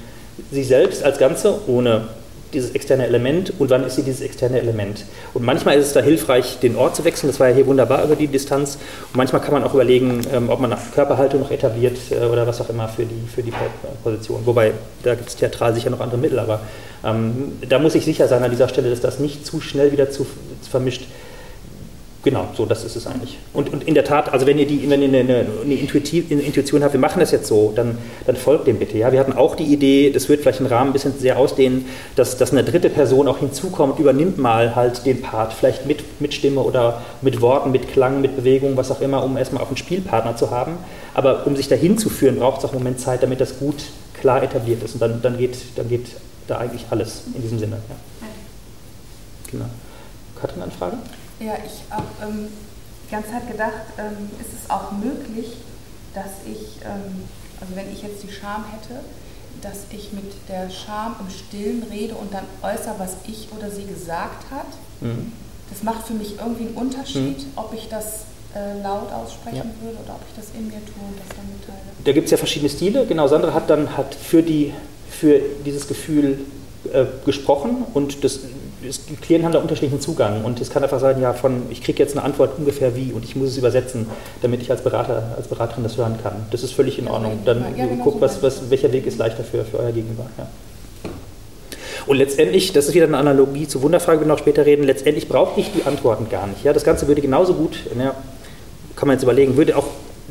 sie 0.50 0.64
selbst 0.64 1.04
als 1.04 1.18
Ganze, 1.18 1.60
ohne 1.66 2.08
dieses 2.52 2.72
externe 2.72 3.06
Element 3.06 3.52
und 3.58 3.70
wann 3.70 3.84
ist 3.84 3.96
sie 3.96 4.02
dieses 4.02 4.20
externe 4.20 4.60
Element. 4.60 5.04
Und 5.34 5.44
manchmal 5.44 5.78
ist 5.78 5.86
es 5.86 5.92
da 5.92 6.00
hilfreich, 6.00 6.58
den 6.60 6.76
Ort 6.76 6.96
zu 6.96 7.04
wechseln, 7.04 7.28
das 7.28 7.40
war 7.40 7.48
ja 7.48 7.54
hier 7.54 7.66
wunderbar 7.66 8.04
über 8.04 8.16
die 8.16 8.26
Distanz. 8.26 8.78
Und 9.12 9.16
manchmal 9.16 9.40
kann 9.40 9.52
man 9.52 9.64
auch 9.64 9.74
überlegen, 9.74 10.20
ähm, 10.32 10.50
ob 10.50 10.60
man 10.60 10.72
eine 10.72 10.80
Körperhaltung 10.94 11.40
noch 11.40 11.50
etabliert 11.50 11.98
äh, 12.10 12.24
oder 12.24 12.46
was 12.46 12.60
auch 12.60 12.68
immer 12.68 12.88
für 12.88 13.04
die, 13.04 13.28
für 13.32 13.42
die 13.42 13.52
Position. 14.02 14.42
Wobei, 14.44 14.72
da 15.02 15.14
gibt 15.14 15.28
es 15.28 15.36
theatral 15.36 15.74
sicher 15.74 15.90
noch 15.90 16.00
andere 16.00 16.18
Mittel, 16.18 16.38
aber 16.38 16.60
ähm, 17.04 17.58
da 17.68 17.78
muss 17.78 17.94
ich 17.94 18.04
sicher 18.04 18.28
sein 18.28 18.42
an 18.42 18.50
dieser 18.50 18.68
Stelle, 18.68 18.90
dass 18.90 19.00
das 19.00 19.18
nicht 19.18 19.46
zu 19.46 19.60
schnell 19.60 19.92
wieder 19.92 20.10
zu, 20.10 20.26
zu 20.60 20.70
vermischt 20.70 21.06
Genau, 22.22 22.48
so 22.54 22.66
das 22.66 22.84
ist 22.84 22.96
es 22.96 23.06
eigentlich. 23.06 23.38
Und, 23.54 23.72
und 23.72 23.84
in 23.84 23.94
der 23.94 24.04
Tat, 24.04 24.30
also 24.30 24.46
wenn 24.46 24.58
ihr, 24.58 24.66
die, 24.66 24.90
wenn 24.90 25.00
ihr 25.00 25.08
eine, 25.08 25.20
eine, 25.20 25.46
eine, 25.64 25.74
Intuition 25.74 26.82
habt, 26.82 26.92
wir 26.92 27.00
machen 27.00 27.18
das 27.18 27.30
jetzt 27.30 27.46
so, 27.46 27.72
dann, 27.74 27.96
dann 28.26 28.36
folgt 28.36 28.66
dem 28.66 28.78
bitte. 28.78 28.98
Ja? 28.98 29.10
Wir 29.10 29.20
hatten 29.20 29.32
auch 29.32 29.56
die 29.56 29.64
Idee, 29.64 30.10
das 30.10 30.28
wird 30.28 30.42
vielleicht 30.42 30.58
den 30.58 30.66
Rahmen 30.66 30.90
ein 30.90 30.92
bisschen 30.92 31.18
sehr 31.18 31.38
ausdehnen, 31.38 31.86
dass, 32.16 32.36
dass 32.36 32.52
eine 32.52 32.62
dritte 32.62 32.90
Person 32.90 33.26
auch 33.26 33.38
hinzukommt, 33.38 33.98
übernimmt 33.98 34.36
mal 34.36 34.76
halt 34.76 35.06
den 35.06 35.22
Part, 35.22 35.54
vielleicht 35.54 35.86
mit, 35.86 36.20
mit 36.20 36.34
Stimme 36.34 36.60
oder 36.60 37.00
mit 37.22 37.40
Worten, 37.40 37.70
mit 37.70 37.90
Klang, 37.90 38.20
mit 38.20 38.36
Bewegung, 38.36 38.76
was 38.76 38.90
auch 38.90 39.00
immer, 39.00 39.24
um 39.24 39.38
erstmal 39.38 39.62
auch 39.62 39.68
einen 39.68 39.78
Spielpartner 39.78 40.36
zu 40.36 40.50
haben. 40.50 40.76
Aber 41.14 41.46
um 41.46 41.56
sich 41.56 41.68
dahin 41.68 41.96
zu 41.96 42.10
führen, 42.10 42.36
braucht 42.36 42.58
es 42.58 42.64
auch 42.66 42.72
einen 42.72 42.82
Moment 42.82 43.00
Zeit, 43.00 43.22
damit 43.22 43.40
das 43.40 43.58
gut 43.58 43.76
klar 44.20 44.42
etabliert 44.42 44.82
ist. 44.82 44.92
Und 44.92 45.00
dann, 45.00 45.22
dann, 45.22 45.38
geht, 45.38 45.56
dann 45.76 45.88
geht 45.88 46.08
da 46.48 46.58
eigentlich 46.58 46.84
alles 46.90 47.22
in 47.34 47.40
diesem 47.40 47.58
Sinne. 47.58 47.76
Ja. 47.88 48.26
Genau. 49.50 49.64
Katrin, 50.38 50.62
eine 50.62 50.72
Frage? 50.72 50.98
Ja, 51.40 51.54
ich 51.64 51.90
habe 51.90 52.06
ähm, 52.22 52.48
die 53.06 53.10
ganze 53.10 53.30
Zeit 53.30 53.50
gedacht, 53.50 53.96
ähm, 53.98 54.28
ist 54.38 54.52
es 54.52 54.70
auch 54.70 54.92
möglich, 54.92 55.56
dass 56.14 56.44
ich, 56.46 56.84
ähm, 56.84 57.24
also 57.60 57.74
wenn 57.74 57.90
ich 57.90 58.02
jetzt 58.02 58.22
die 58.22 58.30
Scham 58.30 58.66
hätte, 58.70 59.00
dass 59.62 59.86
ich 59.90 60.12
mit 60.12 60.32
der 60.48 60.68
Scham 60.70 61.16
im 61.18 61.30
Stillen 61.30 61.82
rede 61.90 62.14
und 62.14 62.32
dann 62.32 62.44
äußere, 62.62 62.94
was 62.98 63.16
ich 63.26 63.48
oder 63.56 63.70
sie 63.70 63.84
gesagt 63.84 64.50
hat. 64.50 64.66
Mhm. 65.00 65.32
Das 65.70 65.82
macht 65.82 66.06
für 66.06 66.14
mich 66.14 66.36
irgendwie 66.38 66.66
einen 66.66 66.74
Unterschied, 66.74 67.38
mhm. 67.38 67.52
ob 67.56 67.72
ich 67.74 67.88
das 67.88 68.24
äh, 68.54 68.82
laut 68.82 69.10
aussprechen 69.10 69.56
ja. 69.56 69.84
würde 69.86 69.98
oder 70.04 70.14
ob 70.14 70.22
ich 70.28 70.36
das 70.36 70.46
in 70.54 70.66
mir 70.66 70.84
tue 70.84 71.00
und 71.08 71.18
das 71.18 71.36
dann 71.36 71.46
mitteile. 71.56 71.78
Da 72.04 72.12
gibt 72.12 72.26
es 72.26 72.32
ja 72.32 72.36
verschiedene 72.36 72.68
Stile. 72.68 73.06
Genau, 73.06 73.28
Sandra 73.28 73.54
hat 73.54 73.70
dann 73.70 73.96
hat 73.96 74.14
für, 74.14 74.42
die, 74.42 74.74
für 75.08 75.40
dieses 75.64 75.88
Gefühl 75.88 76.40
äh, 76.92 77.06
gesprochen 77.24 77.84
und 77.94 78.24
das 78.24 78.40
die 78.82 79.16
Klienten 79.16 79.46
haben 79.46 79.52
da 79.52 79.58
unterschiedlichen 79.58 80.00
Zugang 80.00 80.44
und 80.44 80.60
es 80.60 80.70
kann 80.70 80.82
einfach 80.82 81.00
sein, 81.00 81.20
ja, 81.20 81.32
von 81.32 81.62
ich 81.70 81.82
kriege 81.82 81.98
jetzt 82.02 82.16
eine 82.16 82.24
Antwort 82.24 82.58
ungefähr 82.58 82.96
wie 82.96 83.12
und 83.12 83.24
ich 83.24 83.36
muss 83.36 83.50
es 83.50 83.58
übersetzen, 83.58 84.06
damit 84.42 84.62
ich 84.62 84.70
als 84.70 84.82
Berater, 84.82 85.34
als 85.36 85.48
Beraterin 85.48 85.82
das 85.82 85.96
hören 85.96 86.16
kann. 86.22 86.46
Das 86.50 86.62
ist 86.62 86.72
völlig 86.72 86.98
in 86.98 87.08
Ordnung. 87.08 87.40
Dann 87.44 87.64
ja, 87.76 87.86
genau 87.86 88.02
guckt, 88.02 88.20
was, 88.20 88.42
was, 88.42 88.70
welcher 88.70 88.92
Weg 88.92 89.06
ist 89.06 89.18
leichter 89.18 89.44
für, 89.44 89.64
für 89.64 89.78
euer 89.78 89.92
Gegenüber. 89.92 90.26
Ja. 90.38 90.48
Und 92.06 92.16
letztendlich, 92.16 92.72
das 92.72 92.88
ist 92.88 92.94
wieder 92.94 93.06
eine 93.06 93.18
Analogie 93.18 93.68
zur 93.68 93.82
Wunderfrage, 93.82 94.20
wir 94.20 94.26
noch 94.26 94.38
später 94.38 94.64
reden, 94.64 94.84
letztendlich 94.84 95.28
brauche 95.28 95.60
ich 95.60 95.70
die 95.72 95.84
Antworten 95.84 96.28
gar 96.30 96.46
nicht. 96.46 96.64
Ja, 96.64 96.72
das 96.72 96.84
Ganze 96.84 97.06
würde 97.06 97.20
genauso 97.20 97.54
gut, 97.54 97.78
ja, 97.98 98.14
kann 98.96 99.06
man 99.06 99.16
jetzt 99.16 99.22
überlegen, 99.22 99.56
würde 99.56 99.76
auch 99.76 99.86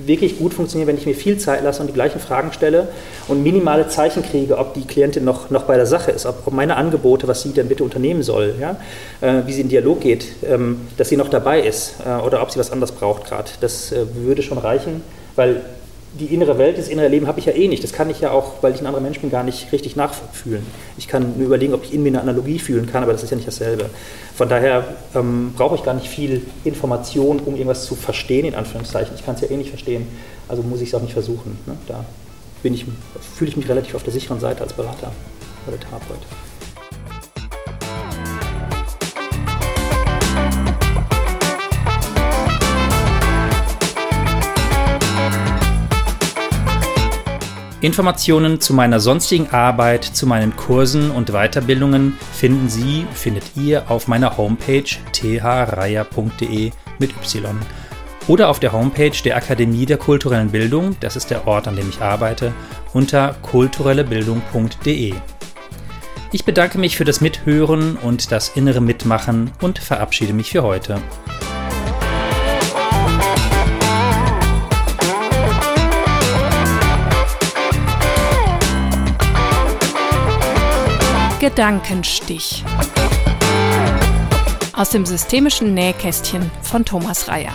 wirklich 0.06 0.38
gut 0.38 0.54
funktionieren, 0.54 0.88
wenn 0.88 0.98
ich 0.98 1.06
mir 1.06 1.16
viel 1.16 1.38
Zeit 1.38 1.64
lasse 1.64 1.82
und 1.82 1.88
die 1.88 1.94
gleichen 1.94 2.20
Fragen 2.20 2.54
stelle 2.54 2.88
und 3.28 3.44
minimale 3.44 3.88
Zeichen 3.88 4.24
kriege, 4.24 4.58
ob 4.58 4.74
die 4.74 4.86
Klientin 4.86 5.24
noch, 5.24 5.50
noch 5.50 5.64
bei 5.64 5.76
der 5.76 5.86
Sache 5.86 6.12
ist, 6.12 6.26
ob, 6.26 6.48
ob 6.48 6.54
meine 6.54 6.76
Angebote, 6.76 7.28
was 7.28 7.42
sie 7.42 7.54
denn 7.54 7.68
bitte 7.68 7.84
unternehmen 7.84 8.24
soll, 8.24 8.56
ja, 8.60 8.78
äh, 9.22 9.46
wie 9.46 9.54
sie 9.54 9.62
in 9.62 9.70
Dialog 9.70 10.02
geht, 10.02 10.28
ähm, 10.44 10.82
dass 10.98 11.10
sie 11.10 11.18
noch 11.18 11.30
dabei 11.30 11.62
ist 11.62 11.96
äh, 12.06 12.22
oder 12.22 12.42
ob 12.42 12.52
sie 12.52 12.60
was 12.60 12.72
anderes 12.72 12.92
braucht 12.92 13.26
gerade. 13.26 13.50
Das 13.62 13.92
äh, 13.92 14.06
würde 14.16 14.42
schon 14.42 14.58
reichen, 14.58 15.04
weil 15.36 15.62
die 16.14 16.34
innere 16.34 16.58
Welt, 16.58 16.78
das 16.78 16.88
innere 16.88 17.08
Leben 17.08 17.28
habe 17.28 17.40
ich 17.40 17.46
ja 17.46 17.54
eh 17.54 17.68
nicht. 17.68 17.84
Das 17.84 17.94
kann 17.94 18.10
ich 18.10 18.20
ja 18.20 18.32
auch, 18.32 18.62
weil 18.62 18.74
ich 18.74 18.82
ein 18.82 18.88
anderer 18.88 19.02
Mensch 19.02 19.20
bin, 19.20 19.30
gar 19.30 19.44
nicht 19.44 19.72
richtig 19.72 19.96
nachfühlen. 19.96 20.66
Ich 20.98 21.08
kann 21.08 21.38
mir 21.38 21.46
überlegen, 21.46 21.74
ob 21.74 21.84
ich 21.84 21.94
in 21.94 22.02
mir 22.02 22.10
eine 22.10 22.22
Analogie 22.22 22.58
fühlen 22.60 22.88
kann, 22.88 23.04
aber 23.04 23.12
das 23.12 23.24
ist 23.24 23.30
ja 23.30 23.36
nicht 23.36 23.48
dasselbe. 23.48 23.90
Von 24.36 24.50
daher 24.50 24.86
ähm, 25.14 25.54
brauche 25.56 25.76
ich 25.76 25.84
gar 25.84 25.94
nicht 25.94 26.08
viel 26.08 26.42
Information, 26.64 27.40
um 27.40 27.54
irgendwas 27.56 27.86
zu 27.86 27.96
verstehen, 27.96 28.46
in 28.46 28.56
Anführungszeichen. 28.56 29.14
Ich 29.16 29.26
kann 29.26 29.36
es 29.36 29.42
ja 29.42 29.50
eh 29.50 29.58
nicht 29.58 29.70
verstehen, 29.70 30.08
also 30.48 30.64
muss 30.64 30.82
ich 30.82 30.90
es 30.90 30.96
auch 30.96 31.02
nicht 31.02 31.14
versuchen. 31.14 31.58
Ne? 31.68 31.78
Da 31.88 32.04
ich, 32.64 32.86
fühle 33.36 33.52
ich 33.52 33.58
mich 33.58 33.70
relativ 33.70 33.96
auf 33.96 34.04
der 34.04 34.14
sicheren 34.14 34.40
Seite 34.40 34.64
als 34.64 34.74
Berater 34.74 35.12
oder 35.68 35.80
Therapeut. 35.80 36.20
Informationen 47.82 48.60
zu 48.60 48.74
meiner 48.74 49.00
sonstigen 49.00 49.50
Arbeit, 49.52 50.04
zu 50.04 50.28
meinen 50.28 50.56
Kursen 50.56 51.12
und 51.12 51.32
Weiterbildungen 51.32 52.18
finden 52.34 52.68
Sie, 52.68 53.06
findet 53.14 53.56
ihr 53.56 53.90
auf 53.90 54.08
meiner 54.08 54.38
Homepage 54.38 54.84
threier.de 55.14 56.72
mit 57.00 57.12
Y 57.12 57.56
oder 58.30 58.50
auf 58.50 58.60
der 58.60 58.74
Homepage 58.74 59.18
der 59.26 59.38
Akademie 59.38 59.88
der 59.88 59.98
kulturellen 59.98 60.52
Bildung, 60.52 60.96
das 61.00 61.16
ist 61.16 61.32
der 61.32 61.48
Ort, 61.48 61.68
an 61.68 61.76
dem 61.76 61.90
ich 61.90 62.00
arbeite, 62.00 62.54
unter 62.94 63.34
kulturellebildung.de. 63.42 65.16
Ich 66.32 66.46
bedanke 66.46 66.78
mich 66.78 66.96
für 66.96 67.06
das 67.06 67.22
Mithören 67.22 67.96
und 67.96 68.32
das 68.32 68.50
innere 68.50 68.82
Mitmachen 68.82 69.52
und 69.62 69.80
verabschiede 69.80 70.34
mich 70.34 70.52
für 70.52 70.62
heute. 70.62 71.02
Gedankenstich. 81.50 82.64
Aus 84.72 84.92
dem 84.92 85.04
systemischen 85.04 85.74
Nähkästchen 85.74 86.52
von 86.62 86.86
Thomas 86.86 87.28
Reyer. 87.28 87.54